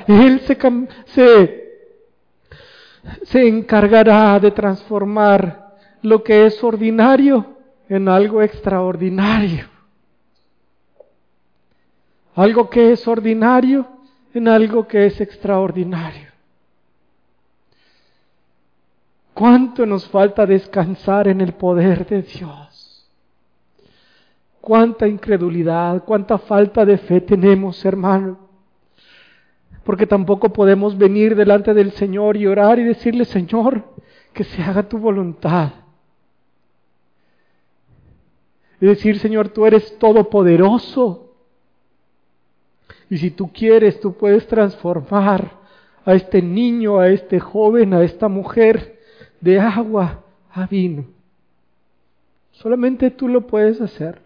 Él 0.06 0.40
se, 0.40 0.58
se 1.06 1.63
se 3.24 3.46
encargará 3.46 4.38
de 4.40 4.50
transformar 4.50 5.74
lo 6.02 6.22
que 6.22 6.46
es 6.46 6.62
ordinario 6.62 7.56
en 7.88 8.08
algo 8.08 8.42
extraordinario. 8.42 9.66
Algo 12.34 12.68
que 12.68 12.92
es 12.92 13.06
ordinario 13.06 13.86
en 14.32 14.48
algo 14.48 14.86
que 14.86 15.06
es 15.06 15.20
extraordinario. 15.20 16.32
¿Cuánto 19.32 19.84
nos 19.84 20.08
falta 20.08 20.46
descansar 20.46 21.28
en 21.28 21.40
el 21.40 21.54
poder 21.54 22.06
de 22.06 22.22
Dios? 22.22 23.10
¿Cuánta 24.60 25.06
incredulidad, 25.06 26.04
cuánta 26.04 26.38
falta 26.38 26.84
de 26.84 26.98
fe 26.98 27.20
tenemos, 27.20 27.84
hermano? 27.84 28.43
Porque 29.84 30.06
tampoco 30.06 30.48
podemos 30.52 30.96
venir 30.96 31.36
delante 31.36 31.74
del 31.74 31.92
Señor 31.92 32.36
y 32.36 32.46
orar 32.46 32.78
y 32.78 32.84
decirle, 32.84 33.24
Señor, 33.26 33.84
que 34.32 34.44
se 34.44 34.62
haga 34.62 34.88
tu 34.88 34.98
voluntad. 34.98 35.72
Y 38.80 38.86
decir, 38.86 39.18
Señor, 39.18 39.50
tú 39.50 39.66
eres 39.66 39.98
todopoderoso. 39.98 41.34
Y 43.10 43.18
si 43.18 43.30
tú 43.30 43.52
quieres, 43.52 44.00
tú 44.00 44.14
puedes 44.14 44.46
transformar 44.46 45.52
a 46.04 46.14
este 46.14 46.42
niño, 46.42 46.98
a 46.98 47.08
este 47.08 47.38
joven, 47.38 47.94
a 47.94 48.02
esta 48.02 48.28
mujer 48.28 48.98
de 49.40 49.60
agua 49.60 50.24
a 50.50 50.66
vino. 50.66 51.04
Solamente 52.52 53.10
tú 53.10 53.28
lo 53.28 53.46
puedes 53.46 53.80
hacer. 53.80 54.22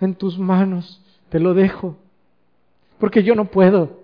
En 0.00 0.14
tus 0.14 0.38
manos 0.38 1.00
te 1.28 1.38
lo 1.38 1.54
dejo, 1.54 1.96
porque 2.98 3.22
yo 3.22 3.34
no 3.36 3.44
puedo. 3.44 4.01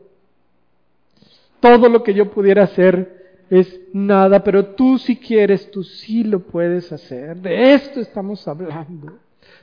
Todo 1.61 1.89
lo 1.89 2.03
que 2.03 2.15
yo 2.15 2.31
pudiera 2.31 2.65
hacer 2.65 3.19
es 3.51 3.81
nada, 3.93 4.45
pero 4.45 4.67
tú 4.67 4.99
si 4.99 5.17
quieres, 5.17 5.71
tú 5.71 5.83
sí 5.83 6.25
lo 6.25 6.41
puedes 6.41 6.93
hacer. 6.93 7.37
De 7.39 7.75
esto 7.75 8.01
estamos 8.01 8.47
hablando, 8.47 9.19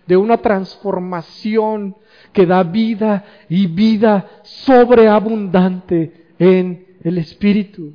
de 0.05 0.17
una 0.17 0.37
transformación 0.37 1.95
que 2.33 2.45
da 2.45 2.63
vida 2.63 3.23
y 3.47 3.67
vida 3.67 4.27
sobreabundante 4.43 6.25
en 6.39 6.85
el 7.03 7.17
Espíritu. 7.17 7.93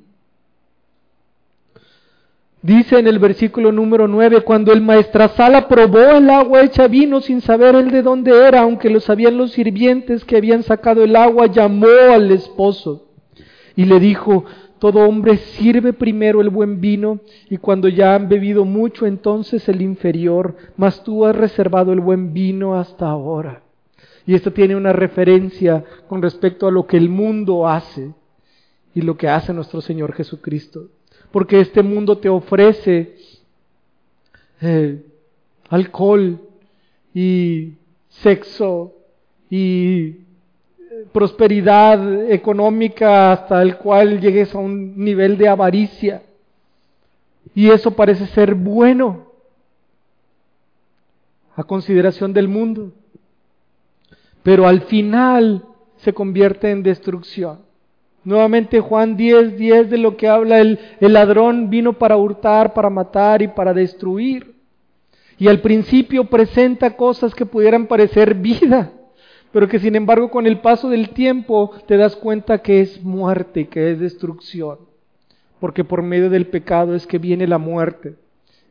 Dice 2.62 2.98
en 2.98 3.06
el 3.06 3.18
versículo 3.18 3.72
número 3.72 4.06
9, 4.06 4.42
cuando 4.42 4.72
el 4.72 4.82
maestrasala 4.82 5.66
probó 5.66 5.98
el 5.98 6.28
agua 6.28 6.62
hecha 6.62 6.88
vino 6.88 7.22
sin 7.22 7.40
saber 7.40 7.74
él 7.74 7.90
de 7.90 8.02
dónde 8.02 8.46
era, 8.46 8.60
aunque 8.60 8.90
lo 8.90 9.00
sabían 9.00 9.38
los 9.38 9.52
sirvientes 9.52 10.26
que 10.26 10.36
habían 10.36 10.62
sacado 10.62 11.02
el 11.02 11.16
agua, 11.16 11.46
llamó 11.46 11.86
al 12.12 12.30
esposo 12.30 13.09
y 13.76 13.84
le 13.84 14.00
dijo, 14.00 14.44
todo 14.78 15.00
hombre 15.00 15.36
sirve 15.36 15.92
primero 15.92 16.40
el 16.40 16.50
buen 16.50 16.80
vino 16.80 17.20
y 17.48 17.58
cuando 17.58 17.88
ya 17.88 18.14
han 18.14 18.28
bebido 18.28 18.64
mucho 18.64 19.06
entonces 19.06 19.68
el 19.68 19.82
inferior, 19.82 20.56
mas 20.76 21.04
tú 21.04 21.26
has 21.26 21.36
reservado 21.36 21.92
el 21.92 22.00
buen 22.00 22.32
vino 22.32 22.78
hasta 22.78 23.08
ahora. 23.08 23.62
Y 24.26 24.34
esto 24.34 24.52
tiene 24.52 24.76
una 24.76 24.92
referencia 24.92 25.84
con 26.08 26.22
respecto 26.22 26.66
a 26.66 26.70
lo 26.70 26.86
que 26.86 26.96
el 26.96 27.08
mundo 27.08 27.68
hace 27.68 28.12
y 28.94 29.02
lo 29.02 29.16
que 29.16 29.28
hace 29.28 29.52
nuestro 29.52 29.80
Señor 29.80 30.12
Jesucristo 30.12 30.88
porque 31.30 31.60
este 31.60 31.82
mundo 31.82 32.18
te 32.18 32.28
ofrece 32.28 33.16
eh, 34.60 35.02
alcohol 35.68 36.40
y 37.14 37.74
sexo 38.08 38.94
y 39.48 40.16
prosperidad 41.12 42.30
económica 42.30 43.32
hasta 43.32 43.62
el 43.62 43.76
cual 43.76 44.20
llegues 44.20 44.54
a 44.54 44.58
un 44.58 45.02
nivel 45.02 45.36
de 45.38 45.48
avaricia. 45.48 46.22
Y 47.54 47.70
eso 47.70 47.90
parece 47.92 48.26
ser 48.28 48.54
bueno 48.54 49.26
a 51.56 51.64
consideración 51.64 52.32
del 52.32 52.48
mundo. 52.48 52.92
Pero 54.42 54.66
al 54.66 54.82
final 54.82 55.64
se 55.98 56.12
convierte 56.12 56.70
en 56.70 56.82
destrucción. 56.82 57.60
Nuevamente 58.22 58.80
Juan 58.80 59.16
10, 59.16 59.56
10 59.56 59.90
de 59.90 59.98
lo 59.98 60.16
que 60.16 60.28
habla 60.28 60.60
el, 60.60 60.78
el 61.00 61.12
ladrón 61.12 61.70
vino 61.70 61.94
para 61.94 62.16
hurtar, 62.16 62.74
para 62.74 62.90
matar 62.90 63.42
y 63.42 63.48
para 63.48 63.72
destruir. 63.72 64.54
Y 65.38 65.48
al 65.48 65.60
principio 65.60 66.24
presenta 66.24 66.96
cosas 66.96 67.34
que 67.34 67.46
pudieran 67.46 67.86
parecer 67.86 68.34
vida, 68.34 68.92
pero 69.52 69.68
que 69.68 69.78
sin 69.78 69.96
embargo 69.96 70.30
con 70.30 70.46
el 70.46 70.60
paso 70.60 70.88
del 70.88 71.10
tiempo 71.10 71.72
te 71.86 71.96
das 71.96 72.16
cuenta 72.16 72.58
que 72.58 72.80
es 72.80 73.02
muerte, 73.02 73.68
que 73.68 73.92
es 73.92 74.00
destrucción. 74.00 74.78
Porque 75.58 75.84
por 75.84 76.02
medio 76.02 76.30
del 76.30 76.46
pecado 76.46 76.94
es 76.94 77.06
que 77.06 77.18
viene 77.18 77.46
la 77.46 77.58
muerte. 77.58 78.14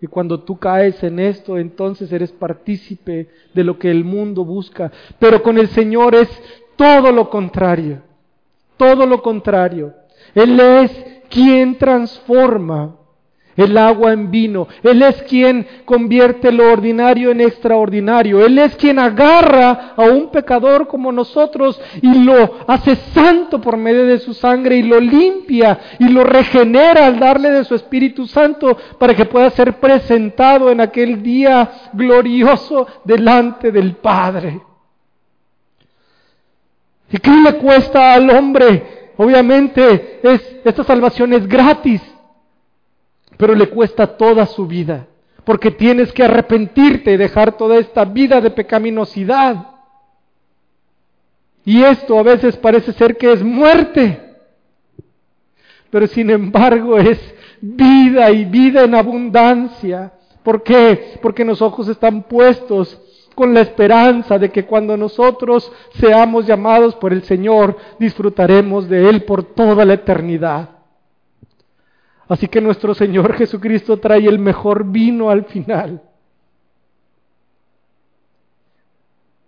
Y 0.01 0.07
cuando 0.07 0.39
tú 0.39 0.57
caes 0.57 1.03
en 1.03 1.19
esto, 1.19 1.57
entonces 1.57 2.11
eres 2.11 2.31
partícipe 2.31 3.27
de 3.53 3.63
lo 3.63 3.77
que 3.77 3.91
el 3.91 4.05
mundo 4.05 4.45
busca. 4.45 4.91
Pero 5.19 5.43
con 5.43 5.57
el 5.57 5.67
Señor 5.67 6.15
es 6.15 6.29
todo 6.77 7.11
lo 7.11 7.29
contrario 7.29 8.01
todo 8.79 9.05
lo 9.05 9.21
contrario. 9.21 9.93
Él 10.33 10.57
es 10.57 11.05
quien 11.29 11.77
transforma 11.77 12.95
el 13.59 13.77
agua 13.77 14.13
en 14.13 14.31
vino. 14.31 14.67
Él 14.83 15.01
es 15.01 15.21
quien 15.23 15.67
convierte 15.85 16.51
lo 16.51 16.71
ordinario 16.71 17.31
en 17.31 17.41
extraordinario. 17.41 18.45
Él 18.45 18.57
es 18.57 18.75
quien 18.75 18.99
agarra 18.99 19.93
a 19.95 20.03
un 20.03 20.29
pecador 20.31 20.87
como 20.87 21.11
nosotros 21.11 21.79
y 22.01 22.23
lo 22.23 22.59
hace 22.67 22.95
santo 23.13 23.59
por 23.59 23.77
medio 23.77 24.05
de 24.05 24.19
su 24.19 24.33
sangre 24.33 24.77
y 24.77 24.83
lo 24.83 24.99
limpia 24.99 25.79
y 25.99 26.07
lo 26.09 26.23
regenera 26.23 27.07
al 27.07 27.19
darle 27.19 27.51
de 27.51 27.65
su 27.65 27.75
Espíritu 27.75 28.27
Santo 28.27 28.77
para 28.97 29.13
que 29.13 29.25
pueda 29.25 29.49
ser 29.49 29.79
presentado 29.79 30.71
en 30.71 30.81
aquel 30.81 31.21
día 31.21 31.69
glorioso 31.93 32.87
delante 33.03 33.71
del 33.71 33.95
Padre. 33.95 34.61
¿Y 37.11 37.17
qué 37.17 37.31
le 37.31 37.55
cuesta 37.55 38.13
al 38.13 38.29
hombre? 38.29 39.11
Obviamente 39.17 40.19
es, 40.23 40.59
esta 40.63 40.83
salvación 40.83 41.33
es 41.33 41.47
gratis, 41.47 42.01
pero 43.39 43.55
le 43.55 43.69
cuesta 43.69 44.05
toda 44.05 44.45
su 44.45 44.67
vida, 44.67 45.07
porque 45.45 45.71
tienes 45.71 46.11
que 46.11 46.25
arrepentirte 46.25 47.13
y 47.13 47.15
dejar 47.15 47.55
toda 47.55 47.77
esta 47.77 48.03
vida 48.03 48.41
de 48.41 48.51
pecaminosidad. 48.51 49.65
Y 51.63 51.81
esto 51.81 52.19
a 52.19 52.23
veces 52.23 52.57
parece 52.57 52.91
ser 52.91 53.15
que 53.15 53.31
es 53.31 53.41
muerte, 53.41 54.35
pero 55.89 56.05
sin 56.07 56.29
embargo 56.31 56.97
es 56.97 57.17
vida 57.61 58.29
y 58.29 58.43
vida 58.43 58.83
en 58.83 58.93
abundancia. 58.93 60.11
¿Por 60.43 60.61
qué? 60.61 61.17
Porque 61.21 61.45
los 61.45 61.61
ojos 61.61 61.87
están 61.87 62.23
puestos 62.23 62.99
con 63.35 63.53
la 63.53 63.61
esperanza 63.61 64.37
de 64.37 64.49
que 64.49 64.65
cuando 64.65 64.97
nosotros 64.97 65.71
seamos 65.93 66.45
llamados 66.45 66.93
por 66.95 67.13
el 67.13 67.23
Señor, 67.23 67.77
disfrutaremos 67.99 68.89
de 68.89 69.07
Él 69.09 69.23
por 69.23 69.45
toda 69.45 69.85
la 69.85 69.93
eternidad. 69.93 70.78
Así 72.29 72.47
que 72.47 72.61
nuestro 72.61 72.93
Señor 72.93 73.33
Jesucristo 73.33 73.97
trae 73.97 74.25
el 74.27 74.37
mejor 74.37 74.85
vino 74.85 75.31
al 75.31 75.45
final. 75.45 76.03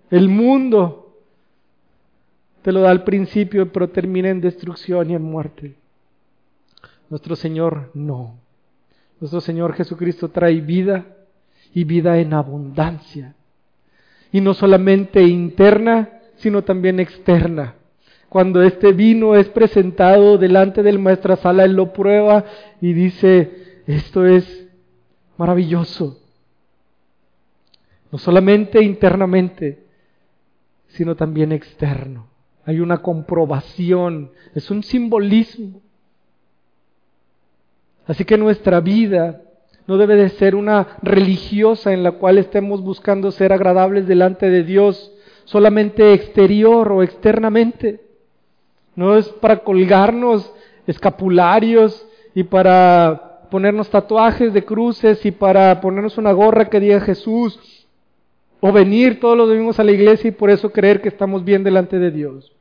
El 0.09 0.27
mundo 0.27 1.15
te 2.63 2.71
lo 2.71 2.81
da 2.81 2.89
al 2.89 3.03
principio, 3.03 3.71
pero 3.71 3.89
termina 3.89 4.29
en 4.29 4.41
destrucción 4.41 5.11
y 5.11 5.15
en 5.15 5.21
muerte. 5.21 5.75
Nuestro 7.09 7.35
Señor 7.35 7.91
no. 7.93 8.35
Nuestro 9.19 9.41
Señor 9.41 9.73
Jesucristo 9.73 10.29
trae 10.29 10.59
vida 10.59 11.05
y 11.73 11.83
vida 11.83 12.17
en 12.17 12.33
abundancia 12.33 13.35
y 14.31 14.41
no 14.41 14.55
solamente 14.55 15.21
interna, 15.21 16.09
sino 16.37 16.63
también 16.63 16.99
externa. 16.99 17.75
Cuando 18.31 18.63
este 18.63 18.93
vino 18.93 19.35
es 19.35 19.49
presentado 19.49 20.37
delante 20.37 20.83
del 20.83 21.03
sala, 21.35 21.65
él 21.65 21.73
lo 21.73 21.91
prueba 21.91 22.45
y 22.79 22.93
dice, 22.93 23.83
esto 23.85 24.25
es 24.25 24.69
maravilloso. 25.35 26.17
No 28.09 28.17
solamente 28.17 28.81
internamente, 28.81 29.83
sino 30.87 31.17
también 31.17 31.51
externo. 31.51 32.27
Hay 32.63 32.79
una 32.79 33.01
comprobación, 33.01 34.31
es 34.55 34.71
un 34.71 34.81
simbolismo. 34.81 35.81
Así 38.07 38.23
que 38.23 38.37
nuestra 38.37 38.79
vida 38.79 39.41
no 39.87 39.97
debe 39.97 40.15
de 40.15 40.29
ser 40.29 40.55
una 40.55 40.99
religiosa 41.01 41.91
en 41.91 42.01
la 42.01 42.13
cual 42.13 42.37
estemos 42.37 42.81
buscando 42.81 43.29
ser 43.31 43.51
agradables 43.51 44.07
delante 44.07 44.49
de 44.49 44.63
Dios 44.63 45.11
solamente 45.43 46.13
exterior 46.13 46.93
o 46.93 47.03
externamente. 47.03 48.10
No 49.01 49.17
es 49.17 49.27
para 49.29 49.63
colgarnos 49.63 50.53
escapularios 50.85 52.05
y 52.35 52.43
para 52.43 53.47
ponernos 53.49 53.89
tatuajes 53.89 54.53
de 54.53 54.63
cruces 54.63 55.25
y 55.25 55.31
para 55.31 55.81
ponernos 55.81 56.19
una 56.19 56.31
gorra 56.33 56.69
que 56.69 56.79
diga 56.79 56.99
Jesús 56.99 57.87
o 58.59 58.71
venir 58.71 59.19
todos 59.19 59.35
los 59.35 59.49
domingos 59.49 59.79
a 59.79 59.83
la 59.83 59.91
iglesia 59.91 60.27
y 60.27 60.33
por 60.33 60.51
eso 60.51 60.71
creer 60.71 61.01
que 61.01 61.09
estamos 61.09 61.43
bien 61.43 61.63
delante 61.63 61.97
de 61.97 62.11
Dios. 62.11 62.51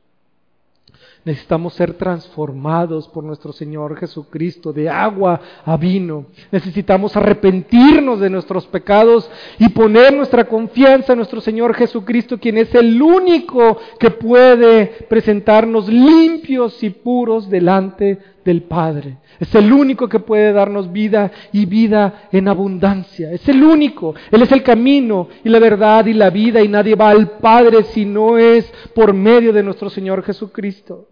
Necesitamos 1.23 1.75
ser 1.75 1.93
transformados 1.93 3.07
por 3.07 3.23
nuestro 3.23 3.53
Señor 3.53 3.95
Jesucristo 3.95 4.73
de 4.73 4.89
agua 4.89 5.39
a 5.63 5.77
vino. 5.77 6.25
Necesitamos 6.51 7.15
arrepentirnos 7.15 8.19
de 8.19 8.31
nuestros 8.31 8.65
pecados 8.65 9.29
y 9.59 9.69
poner 9.69 10.15
nuestra 10.15 10.45
confianza 10.45 11.13
en 11.13 11.17
nuestro 11.17 11.39
Señor 11.39 11.75
Jesucristo, 11.75 12.39
quien 12.39 12.57
es 12.57 12.73
el 12.73 12.99
único 12.99 13.77
que 13.99 14.09
puede 14.09 14.87
presentarnos 15.07 15.87
limpios 15.87 16.81
y 16.81 16.89
puros 16.89 17.51
delante 17.51 18.17
del 18.43 18.63
Padre. 18.63 19.17
Es 19.39 19.53
el 19.53 19.71
único 19.71 20.09
que 20.09 20.21
puede 20.21 20.51
darnos 20.53 20.91
vida 20.91 21.31
y 21.53 21.67
vida 21.67 22.29
en 22.31 22.47
abundancia. 22.47 23.31
Es 23.31 23.47
el 23.47 23.63
único. 23.63 24.15
Él 24.31 24.41
es 24.41 24.51
el 24.51 24.63
camino 24.63 25.27
y 25.43 25.49
la 25.49 25.59
verdad 25.59 26.07
y 26.07 26.13
la 26.13 26.31
vida 26.31 26.63
y 26.63 26.67
nadie 26.67 26.95
va 26.95 27.11
al 27.11 27.37
Padre 27.37 27.83
si 27.83 28.05
no 28.05 28.39
es 28.39 28.65
por 28.95 29.13
medio 29.13 29.53
de 29.53 29.61
nuestro 29.61 29.87
Señor 29.91 30.23
Jesucristo 30.23 31.09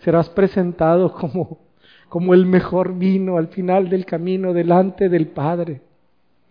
serás 0.00 0.28
presentado 0.30 1.12
como, 1.12 1.58
como 2.08 2.34
el 2.34 2.46
mejor 2.46 2.96
vino 2.96 3.36
al 3.36 3.48
final 3.48 3.88
del 3.88 4.04
camino 4.04 4.52
delante 4.52 5.08
del 5.08 5.28
Padre, 5.28 5.82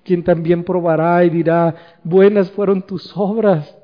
quien 0.04 0.24
también 0.24 0.64
probará 0.64 1.24
y 1.24 1.30
dirá, 1.30 1.76
buenas 2.04 2.52
fueron 2.52 2.82
tus 2.82 3.16
obras. 3.16 3.76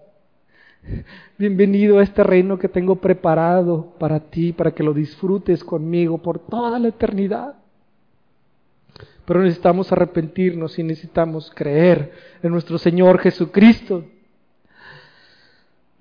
Bienvenido 1.37 1.99
a 1.99 2.03
este 2.03 2.23
reino 2.23 2.57
que 2.57 2.67
tengo 2.67 2.95
preparado 2.95 3.93
para 3.99 4.19
ti, 4.19 4.51
para 4.51 4.71
que 4.71 4.83
lo 4.83 4.93
disfrutes 4.93 5.63
conmigo 5.63 6.17
por 6.17 6.39
toda 6.39 6.79
la 6.79 6.87
eternidad. 6.87 7.55
Pero 9.25 9.41
necesitamos 9.41 9.91
arrepentirnos 9.91 10.77
y 10.79 10.83
necesitamos 10.83 11.51
creer 11.55 12.11
en 12.41 12.51
nuestro 12.51 12.77
Señor 12.77 13.19
Jesucristo. 13.19 14.05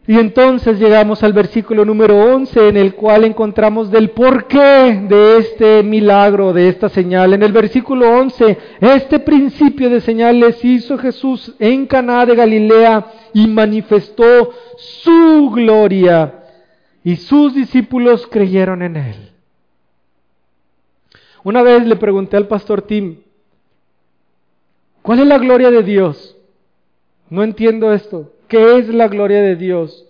Y 0.07 0.19
entonces 0.19 0.79
llegamos 0.79 1.23
al 1.23 1.33
versículo 1.33 1.85
número 1.85 2.17
11 2.17 2.69
en 2.69 2.77
el 2.77 2.95
cual 2.95 3.25
encontramos 3.25 3.91
del 3.91 4.11
porqué 4.11 5.07
de 5.09 5.39
este 5.39 5.83
milagro, 5.83 6.53
de 6.53 6.69
esta 6.69 6.89
señal. 6.89 7.35
En 7.35 7.43
el 7.43 7.53
versículo 7.53 8.11
11, 8.19 8.59
este 8.81 9.19
principio 9.21 9.91
de 9.91 10.01
señales 10.01 10.65
hizo 10.65 10.97
Jesús 10.99 11.55
en 11.59 11.87
Caná 11.87 12.25
de 12.25 12.35
Galilea 12.35 13.07
y 13.35 13.47
manifestó 13.47 14.53
su 14.79 15.51
gloria 15.55 16.45
y 17.05 17.17
sus 17.17 17.55
discípulos 17.55 18.27
creyeron 18.27 18.83
en 18.83 18.97
él. 18.97 19.31
Una 21.45 21.63
vez 21.63 21.87
le 21.87 21.97
pregunté 21.97 22.37
al 22.37 22.49
pastor 22.49 22.83
Tim, 22.83 23.19
¿cuál 25.03 25.21
es 25.21 25.27
la 25.27 25.39
gloria 25.39 25.71
de 25.71 25.83
Dios? 25.83 26.37
No 27.29 27.43
entiendo 27.43 27.93
esto. 27.93 28.33
¿Qué 28.51 28.79
es 28.79 28.89
la 28.89 29.07
gloria 29.07 29.41
de 29.41 29.55
Dios? 29.55 30.05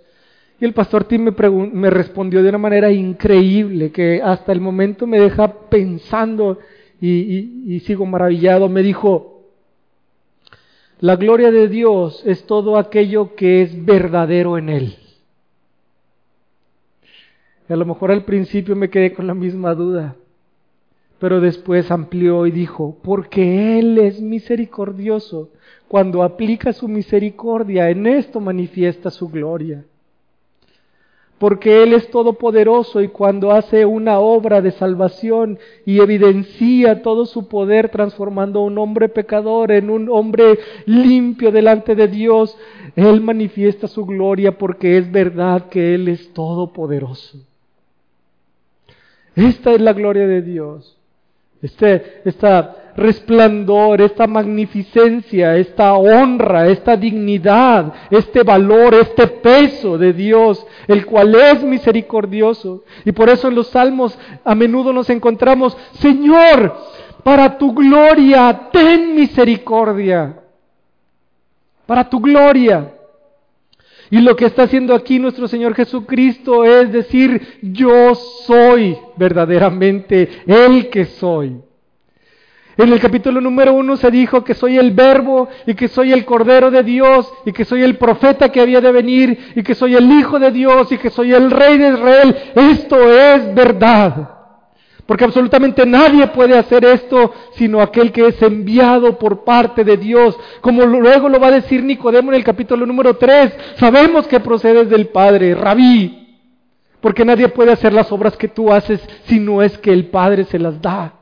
Y 0.59 0.65
el 0.65 0.73
pastor 0.73 1.05
Tim 1.05 1.25
me, 1.25 1.33
me, 1.73 1.91
respondió 1.91 2.43
de 2.43 2.49
una 2.49 2.57
manera 2.57 2.91
increíble, 2.91 3.93
que 3.93 4.23
hasta 4.25 4.51
el 4.53 4.63
momento 4.63 5.07
me 5.07 5.21
deja 5.21 5.69
pensando 5.69 6.59
y, 7.03 7.75
y 7.75 7.81
sigo 7.81 8.07
maravillado. 8.07 8.71
Me 8.71 8.83
dijo, 8.83 9.43
la 11.01 11.17
gloria 11.17 11.51
de 11.51 11.69
Dios 11.69 12.23
es 12.25 12.47
todo 12.47 12.79
aquello 12.79 13.35
que 13.35 13.61
es 13.61 13.85
verdadero 13.85 14.57
en 14.57 14.71
Él. 14.71 14.97
Y 17.69 17.73
a 17.75 17.77
lo 17.77 17.85
mejor 17.85 18.11
al 18.11 18.25
principio 18.25 18.75
me 18.75 18.89
quedé 18.89 19.13
con 19.13 19.27
la 19.27 19.35
misma 19.35 19.75
duda, 19.75 20.17
pero 21.21 21.41
después 21.41 21.91
amplió 21.91 22.47
y 22.47 22.51
dijo, 22.51 22.97
porque 23.03 23.79
Él 23.79 23.99
es 23.99 24.23
misericordioso 24.23 25.51
cuando 25.87 26.23
aplica 26.23 26.73
su 26.73 26.89
misericordia, 26.89 27.91
en 27.91 28.07
esto 28.07 28.41
manifiesta 28.41 29.11
su 29.11 29.29
gloria. 29.29 29.85
Porque 31.39 31.83
Él 31.83 31.93
es 31.93 32.11
todopoderoso 32.11 33.03
y 33.03 33.09
cuando 33.09 33.51
hace 33.51 33.85
una 33.85 34.19
obra 34.19 34.63
de 34.63 34.71
salvación 34.71 35.59
y 35.85 36.01
evidencia 36.01 37.03
todo 37.03 37.27
su 37.27 37.49
poder 37.49 37.91
transformando 37.91 38.61
a 38.61 38.65
un 38.65 38.79
hombre 38.79 39.11
pecador 39.11 39.73
en 39.73 39.91
un 39.91 40.09
hombre 40.09 40.59
limpio 40.87 41.53
delante 41.53 41.95
de 41.95 42.09
Dios, 42.09 42.57
Él 42.97 43.21
manifiesta 43.21 43.89
su 43.89 44.07
gloria 44.07 44.57
porque 44.57 44.97
es 44.97 45.11
verdad 45.13 45.69
que 45.69 45.95
Él 45.95 46.09
es 46.09 46.33
todopoderoso. 46.33 47.39
Esta 49.35 49.73
es 49.73 49.81
la 49.83 49.93
gloria 49.93 50.27
de 50.27 50.41
Dios. 50.41 51.00
Este, 51.63 52.23
esta 52.25 52.77
resplandor, 52.97 54.01
esta 54.01 54.27
magnificencia, 54.27 55.57
esta 55.57 55.95
honra, 55.95 56.69
esta 56.69 56.97
dignidad, 56.97 57.93
este 58.11 58.43
valor, 58.43 58.95
este 58.95 59.27
peso 59.27 59.97
de 59.99 60.13
Dios, 60.13 60.67
el 60.89 61.07
cual 61.07 61.35
es 61.35 61.63
misericordioso. 61.63 62.85
Y 63.05 63.13
por 63.13 63.29
eso 63.29 63.49
en 63.49 63.55
los 63.55 63.69
salmos 63.69 64.19
a 64.45 64.55
menudo 64.55 64.93
nos 64.93 65.11
encontramos, 65.11 65.77
Señor, 65.93 66.77
para 67.23 67.59
tu 67.59 67.73
gloria, 67.75 68.69
ten 68.73 69.15
misericordia. 69.15 70.37
Para 71.87 72.09
tu 72.09 72.21
gloria. 72.21 72.95
Y 74.11 74.21
lo 74.21 74.35
que 74.35 74.47
está 74.47 74.65
haciendo 74.65 74.95
aquí 74.95 75.19
nuestro 75.19 75.47
Señor 75.47 75.75
Jesucristo 75.75 76.65
es 76.65 76.93
decir, 76.93 77.59
yo 77.63 78.15
soy 78.15 78.97
verdaderamente 79.17 80.29
el 80.47 80.91
que 80.91 81.07
soy. 81.07 81.61
En 82.77 82.93
el 82.93 82.99
capítulo 82.99 83.41
número 83.41 83.75
uno 83.75 83.97
se 83.97 84.11
dijo 84.11 84.43
que 84.43 84.55
soy 84.55 84.79
el 84.79 84.93
verbo 84.93 85.49
y 85.67 85.75
que 85.75 85.87
soy 85.87 86.13
el 86.13 86.25
cordero 86.25 86.71
de 86.71 86.83
Dios 86.83 87.31
y 87.45 87.53
que 87.53 87.65
soy 87.65 87.83
el 87.83 87.99
profeta 87.99 88.51
que 88.51 88.61
había 88.61 88.81
de 88.81 88.91
venir 88.91 89.53
y 89.55 89.63
que 89.63 89.75
soy 89.75 89.95
el 89.95 90.11
hijo 90.11 90.39
de 90.39 90.51
Dios 90.51 90.91
y 90.91 90.99
que 90.99 91.11
soy 91.11 91.33
el 91.33 91.51
rey 91.51 91.79
de 91.79 91.91
Israel. 91.91 92.37
Esto 92.55 93.13
es 93.13 93.55
verdad. 93.55 94.40
Porque 95.11 95.25
absolutamente 95.25 95.85
nadie 95.87 96.29
puede 96.29 96.57
hacer 96.57 96.85
esto 96.85 97.33
sino 97.57 97.83
aquel 97.83 98.13
que 98.13 98.29
es 98.29 98.41
enviado 98.43 99.19
por 99.19 99.43
parte 99.43 99.83
de 99.83 99.97
Dios. 99.97 100.39
Como 100.61 100.87
luego 100.87 101.29
lo 101.29 101.41
va 101.41 101.49
a 101.49 101.51
decir 101.51 101.83
Nicodemo 101.83 102.31
en 102.31 102.37
el 102.37 102.45
capítulo 102.45 102.87
número 102.87 103.17
3. 103.17 103.53
Sabemos 103.75 104.29
que 104.29 104.39
procedes 104.39 104.89
del 104.89 105.09
Padre, 105.09 105.57
rabí. 105.57 106.39
Porque 107.01 107.25
nadie 107.25 107.49
puede 107.49 107.73
hacer 107.73 107.93
las 107.93 108.13
obras 108.13 108.37
que 108.37 108.47
tú 108.47 108.73
haces 108.73 109.01
si 109.25 109.41
no 109.41 109.63
es 109.63 109.77
que 109.79 109.93
el 109.93 110.07
Padre 110.11 110.45
se 110.45 110.61
las 110.61 110.81
da. 110.81 111.15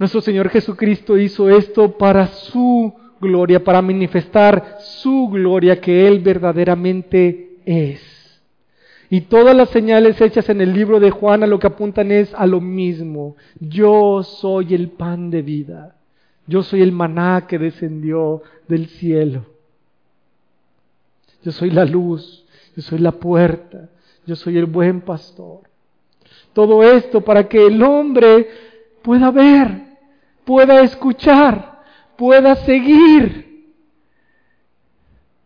Nuestro 0.00 0.20
Señor 0.20 0.48
Jesucristo 0.48 1.16
hizo 1.16 1.48
esto 1.48 1.96
para 1.96 2.26
su 2.26 2.92
gloria, 3.20 3.62
para 3.62 3.80
manifestar 3.80 4.78
su 4.80 5.28
gloria 5.28 5.80
que 5.80 6.08
Él 6.08 6.18
verdaderamente 6.18 7.58
es. 7.64 8.11
Y 9.12 9.20
todas 9.20 9.54
las 9.54 9.68
señales 9.68 10.18
hechas 10.22 10.48
en 10.48 10.62
el 10.62 10.72
libro 10.72 10.98
de 10.98 11.10
Juan 11.10 11.42
a 11.42 11.46
lo 11.46 11.58
que 11.58 11.66
apuntan 11.66 12.10
es 12.10 12.32
a 12.32 12.46
lo 12.46 12.62
mismo. 12.62 13.36
Yo 13.60 14.22
soy 14.22 14.74
el 14.74 14.88
pan 14.88 15.28
de 15.30 15.42
vida. 15.42 15.96
Yo 16.46 16.62
soy 16.62 16.80
el 16.80 16.92
maná 16.92 17.46
que 17.46 17.58
descendió 17.58 18.42
del 18.68 18.86
cielo. 18.86 19.44
Yo 21.44 21.52
soy 21.52 21.68
la 21.68 21.84
luz. 21.84 22.46
Yo 22.74 22.80
soy 22.80 23.00
la 23.00 23.12
puerta. 23.12 23.90
Yo 24.24 24.34
soy 24.34 24.56
el 24.56 24.64
buen 24.64 25.02
pastor. 25.02 25.60
Todo 26.54 26.82
esto 26.82 27.20
para 27.20 27.46
que 27.46 27.66
el 27.66 27.82
hombre 27.82 28.48
pueda 29.02 29.30
ver 29.30 29.92
pueda 30.44 30.80
escuchar, 30.82 31.82
pueda 32.16 32.54
seguir, 32.56 33.51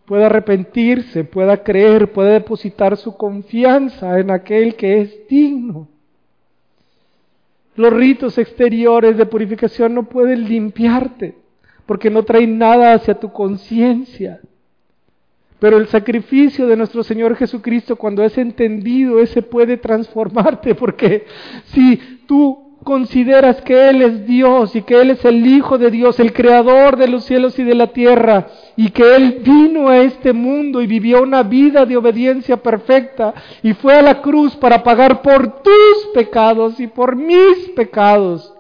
pueda 0.07 0.27
arrepentirse, 0.27 1.25
pueda 1.25 1.63
creer, 1.63 2.13
pueda 2.13 2.31
depositar 2.31 2.97
su 2.97 3.17
confianza 3.17 4.19
en 4.19 4.31
aquel 4.31 4.77
que 4.77 5.01
es 5.01 5.29
digno. 5.29 5.89
Los 7.75 7.93
ritos 7.93 8.39
exteriores 8.39 9.17
de 9.19 9.27
purificación 9.27 9.95
no 9.95 10.05
pueden 10.05 10.49
limpiarte 10.49 11.35
porque 11.85 12.11
no 12.11 12.25
traen 12.25 12.59
nada 12.59 12.95
hacia 12.95 13.19
tu 13.19 13.33
conciencia. 13.33 14.41
Pero 15.59 15.79
el 15.79 15.87
sacrificio 15.87 16.67
de 16.67 16.77
nuestro 16.77 17.03
Señor 17.03 17.37
Jesucristo, 17.37 17.97
cuando 17.97 18.23
es 18.23 18.37
entendido, 18.37 19.21
ese 19.21 19.43
puede 19.43 19.77
transformarte, 19.77 20.75
porque 20.77 21.27
si 21.67 21.97
tú 22.27 22.66
consideras 22.87 23.63
que 23.63 23.89
Él 23.89 24.01
es 24.01 24.27
Dios 24.29 24.77
y 24.77 24.83
que 24.83 25.01
Él 25.01 25.11
es 25.11 25.25
el 25.25 25.45
Hijo 25.45 25.77
de 25.77 25.91
Dios, 25.91 26.21
el 26.21 26.33
Creador 26.33 26.97
de 26.97 27.09
los 27.09 27.25
cielos 27.25 27.59
y 27.59 27.65
de 27.65 27.75
la 27.75 27.89
tierra, 27.89 28.47
y 28.77 28.91
que 28.91 29.17
Él 29.17 29.41
vino 29.45 29.89
a 29.89 29.99
este 29.99 30.33
mundo 30.33 30.81
y 30.81 30.87
vivió 30.87 31.21
una 31.21 31.43
vida 31.43 31.85
de 31.85 31.97
obediencia 31.97 32.59
perfecta 32.59 33.35
y 33.61 33.75
fue 33.75 33.95
a 33.95 34.03
la 34.03 34.23
cruz 34.23 34.55
para 34.55 34.85
pagar 34.85 35.21
por 35.21 35.63
tus 35.63 36.11
pecados 36.15 36.79
y 36.79 36.87
por 36.87 37.17
mis 37.17 37.71
pecados, 37.75 38.55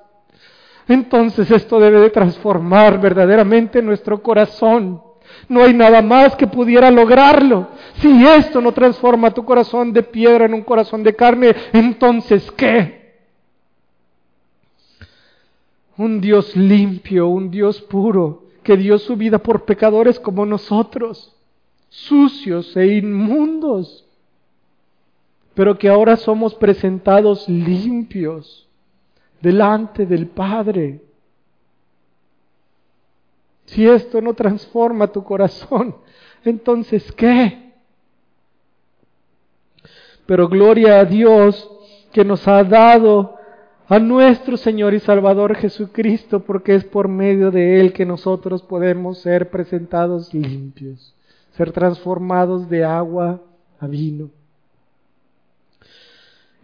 entonces 0.88 1.48
esto 1.48 1.78
debe 1.78 2.00
de 2.00 2.10
transformar 2.10 3.00
verdaderamente 3.00 3.80
nuestro 3.80 4.20
corazón. 4.24 5.02
No 5.48 5.62
hay 5.62 5.72
nada 5.72 6.02
más 6.02 6.34
que 6.34 6.48
pudiera 6.48 6.90
lograrlo. 6.90 7.68
Si 8.00 8.26
esto 8.26 8.60
no 8.60 8.72
transforma 8.72 9.30
tu 9.30 9.44
corazón 9.44 9.92
de 9.92 10.02
piedra 10.02 10.46
en 10.46 10.54
un 10.54 10.62
corazón 10.62 11.04
de 11.04 11.14
carne, 11.14 11.54
entonces 11.72 12.50
¿qué? 12.50 13.05
Un 15.98 16.20
Dios 16.20 16.54
limpio, 16.56 17.28
un 17.28 17.50
Dios 17.50 17.80
puro, 17.82 18.44
que 18.62 18.76
dio 18.76 18.98
su 18.98 19.16
vida 19.16 19.38
por 19.38 19.64
pecadores 19.64 20.20
como 20.20 20.44
nosotros, 20.44 21.34
sucios 21.88 22.76
e 22.76 22.96
inmundos, 22.96 24.04
pero 25.54 25.78
que 25.78 25.88
ahora 25.88 26.16
somos 26.16 26.54
presentados 26.54 27.48
limpios 27.48 28.68
delante 29.40 30.04
del 30.04 30.26
Padre. 30.26 31.00
Si 33.66 33.86
esto 33.86 34.20
no 34.20 34.34
transforma 34.34 35.06
tu 35.08 35.24
corazón, 35.24 35.96
entonces 36.44 37.10
¿qué? 37.12 37.72
Pero 40.26 40.48
gloria 40.48 41.00
a 41.00 41.04
Dios 41.04 41.70
que 42.12 42.24
nos 42.24 42.46
ha 42.48 42.64
dado 42.64 43.35
a 43.88 43.98
nuestro 43.98 44.56
Señor 44.56 44.94
y 44.94 45.00
Salvador 45.00 45.54
Jesucristo, 45.54 46.40
porque 46.40 46.74
es 46.74 46.84
por 46.84 47.08
medio 47.08 47.50
de 47.50 47.80
Él 47.80 47.92
que 47.92 48.04
nosotros 48.04 48.62
podemos 48.62 49.18
ser 49.18 49.50
presentados 49.50 50.34
limpios, 50.34 51.14
ser 51.52 51.70
transformados 51.70 52.68
de 52.68 52.84
agua 52.84 53.40
a 53.78 53.86
vino. 53.86 54.30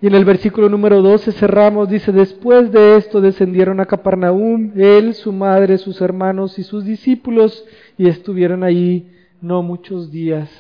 Y 0.00 0.08
en 0.08 0.16
el 0.16 0.24
versículo 0.24 0.68
número 0.68 1.00
12 1.00 1.30
cerramos, 1.30 1.88
dice, 1.88 2.10
después 2.10 2.72
de 2.72 2.96
esto 2.96 3.20
descendieron 3.20 3.78
a 3.78 3.86
Capernaum, 3.86 4.72
él, 4.74 5.14
su 5.14 5.32
madre, 5.32 5.78
sus 5.78 6.00
hermanos 6.00 6.58
y 6.58 6.64
sus 6.64 6.84
discípulos, 6.84 7.64
y 7.96 8.08
estuvieron 8.08 8.64
allí 8.64 9.06
no 9.40 9.62
muchos 9.62 10.10
días. 10.10 10.50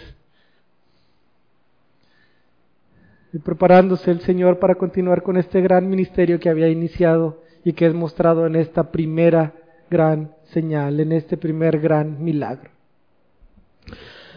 Y 3.32 3.38
preparándose 3.38 4.10
el 4.10 4.20
Señor 4.20 4.58
para 4.58 4.74
continuar 4.74 5.22
con 5.22 5.36
este 5.36 5.60
gran 5.60 5.88
ministerio 5.88 6.38
que 6.38 6.50
había 6.50 6.68
iniciado 6.68 7.42
y 7.64 7.72
que 7.72 7.86
es 7.86 7.94
mostrado 7.94 8.46
en 8.46 8.56
esta 8.56 8.90
primera 8.90 9.54
gran 9.90 10.34
señal, 10.44 11.00
en 11.00 11.12
este 11.12 11.36
primer 11.36 11.80
gran 11.80 12.22
milagro. 12.22 12.70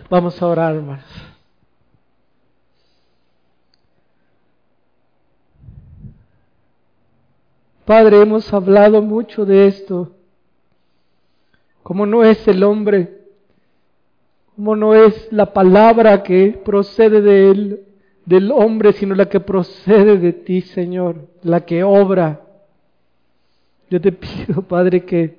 Vamos 0.10 0.42
a 0.42 0.48
orar, 0.48 0.76
hermanos. 0.76 1.06
Padre, 7.86 8.22
hemos 8.22 8.52
hablado 8.54 9.02
mucho 9.02 9.46
de 9.46 9.68
esto. 9.68 10.12
Como 11.84 12.06
no 12.06 12.24
es 12.24 12.48
el 12.48 12.64
hombre, 12.64 13.26
como 14.56 14.76
no 14.76 14.96
es 14.96 15.32
la 15.32 15.54
palabra 15.54 16.24
que 16.24 16.60
procede 16.64 17.22
de 17.22 17.52
él, 17.52 17.86
del 18.26 18.52
hombre, 18.52 18.94
sino 18.94 19.16
la 19.16 19.30
que 19.30 19.40
procede 19.40 20.18
de 20.18 20.34
ti, 20.34 20.62
Señor, 20.62 21.28
la 21.44 21.62
que 21.66 21.84
obra. 21.84 22.42
Yo 23.90 24.02
te 24.02 24.12
pido, 24.14 24.62
Padre, 24.64 25.06
que, 25.06 25.38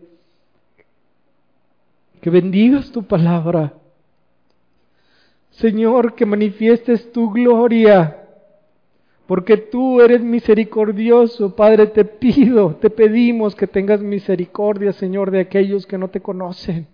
que 2.20 2.30
bendigas 2.30 2.90
tu 2.92 3.02
palabra. 3.02 3.74
Señor, 5.50 6.14
que 6.14 6.26
manifiestes 6.26 7.10
tu 7.12 7.30
gloria 7.32 8.26
porque 9.26 9.56
tú 9.56 10.00
eres 10.00 10.22
misericordioso, 10.22 11.54
Padre, 11.56 11.88
te 11.88 12.04
pido, 12.04 12.76
te 12.76 12.90
pedimos 12.90 13.56
que 13.56 13.66
tengas 13.66 14.00
misericordia, 14.00 14.92
Señor, 14.92 15.32
de 15.32 15.40
aquellos 15.40 15.84
que 15.84 15.98
no 15.98 16.08
te 16.08 16.20
conocen. 16.20 16.86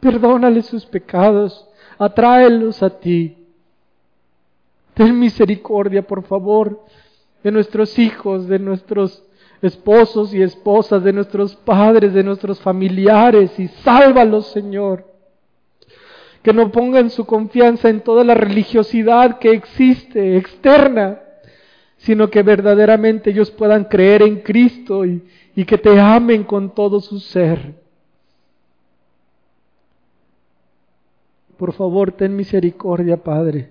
Perdónales 0.00 0.66
sus 0.66 0.84
pecados, 0.84 1.68
atráelos 1.96 2.82
a 2.82 2.98
ti. 2.98 3.43
Ten 4.94 5.18
misericordia, 5.18 6.06
por 6.06 6.22
favor, 6.22 6.84
de 7.42 7.50
nuestros 7.50 7.98
hijos, 7.98 8.48
de 8.48 8.58
nuestros 8.58 9.24
esposos 9.60 10.32
y 10.34 10.42
esposas, 10.42 11.02
de 11.04 11.12
nuestros 11.12 11.56
padres, 11.56 12.14
de 12.14 12.22
nuestros 12.22 12.60
familiares, 12.60 13.58
y 13.58 13.68
sálvalos, 13.68 14.46
Señor 14.48 15.14
que 16.44 16.52
no 16.52 16.70
pongan 16.70 17.08
su 17.08 17.24
confianza 17.24 17.88
en 17.88 18.02
toda 18.02 18.22
la 18.22 18.34
religiosidad 18.34 19.38
que 19.38 19.50
existe 19.52 20.36
externa, 20.36 21.18
sino 21.96 22.28
que 22.28 22.42
verdaderamente 22.42 23.30
ellos 23.30 23.50
puedan 23.50 23.84
creer 23.84 24.20
en 24.20 24.40
Cristo 24.40 25.06
y, 25.06 25.24
y 25.56 25.64
que 25.64 25.78
te 25.78 25.98
amen 25.98 26.44
con 26.44 26.74
todo 26.74 27.00
su 27.00 27.18
ser. 27.18 27.76
Por 31.56 31.72
favor, 31.72 32.12
ten 32.12 32.36
misericordia, 32.36 33.16
Padre. 33.16 33.70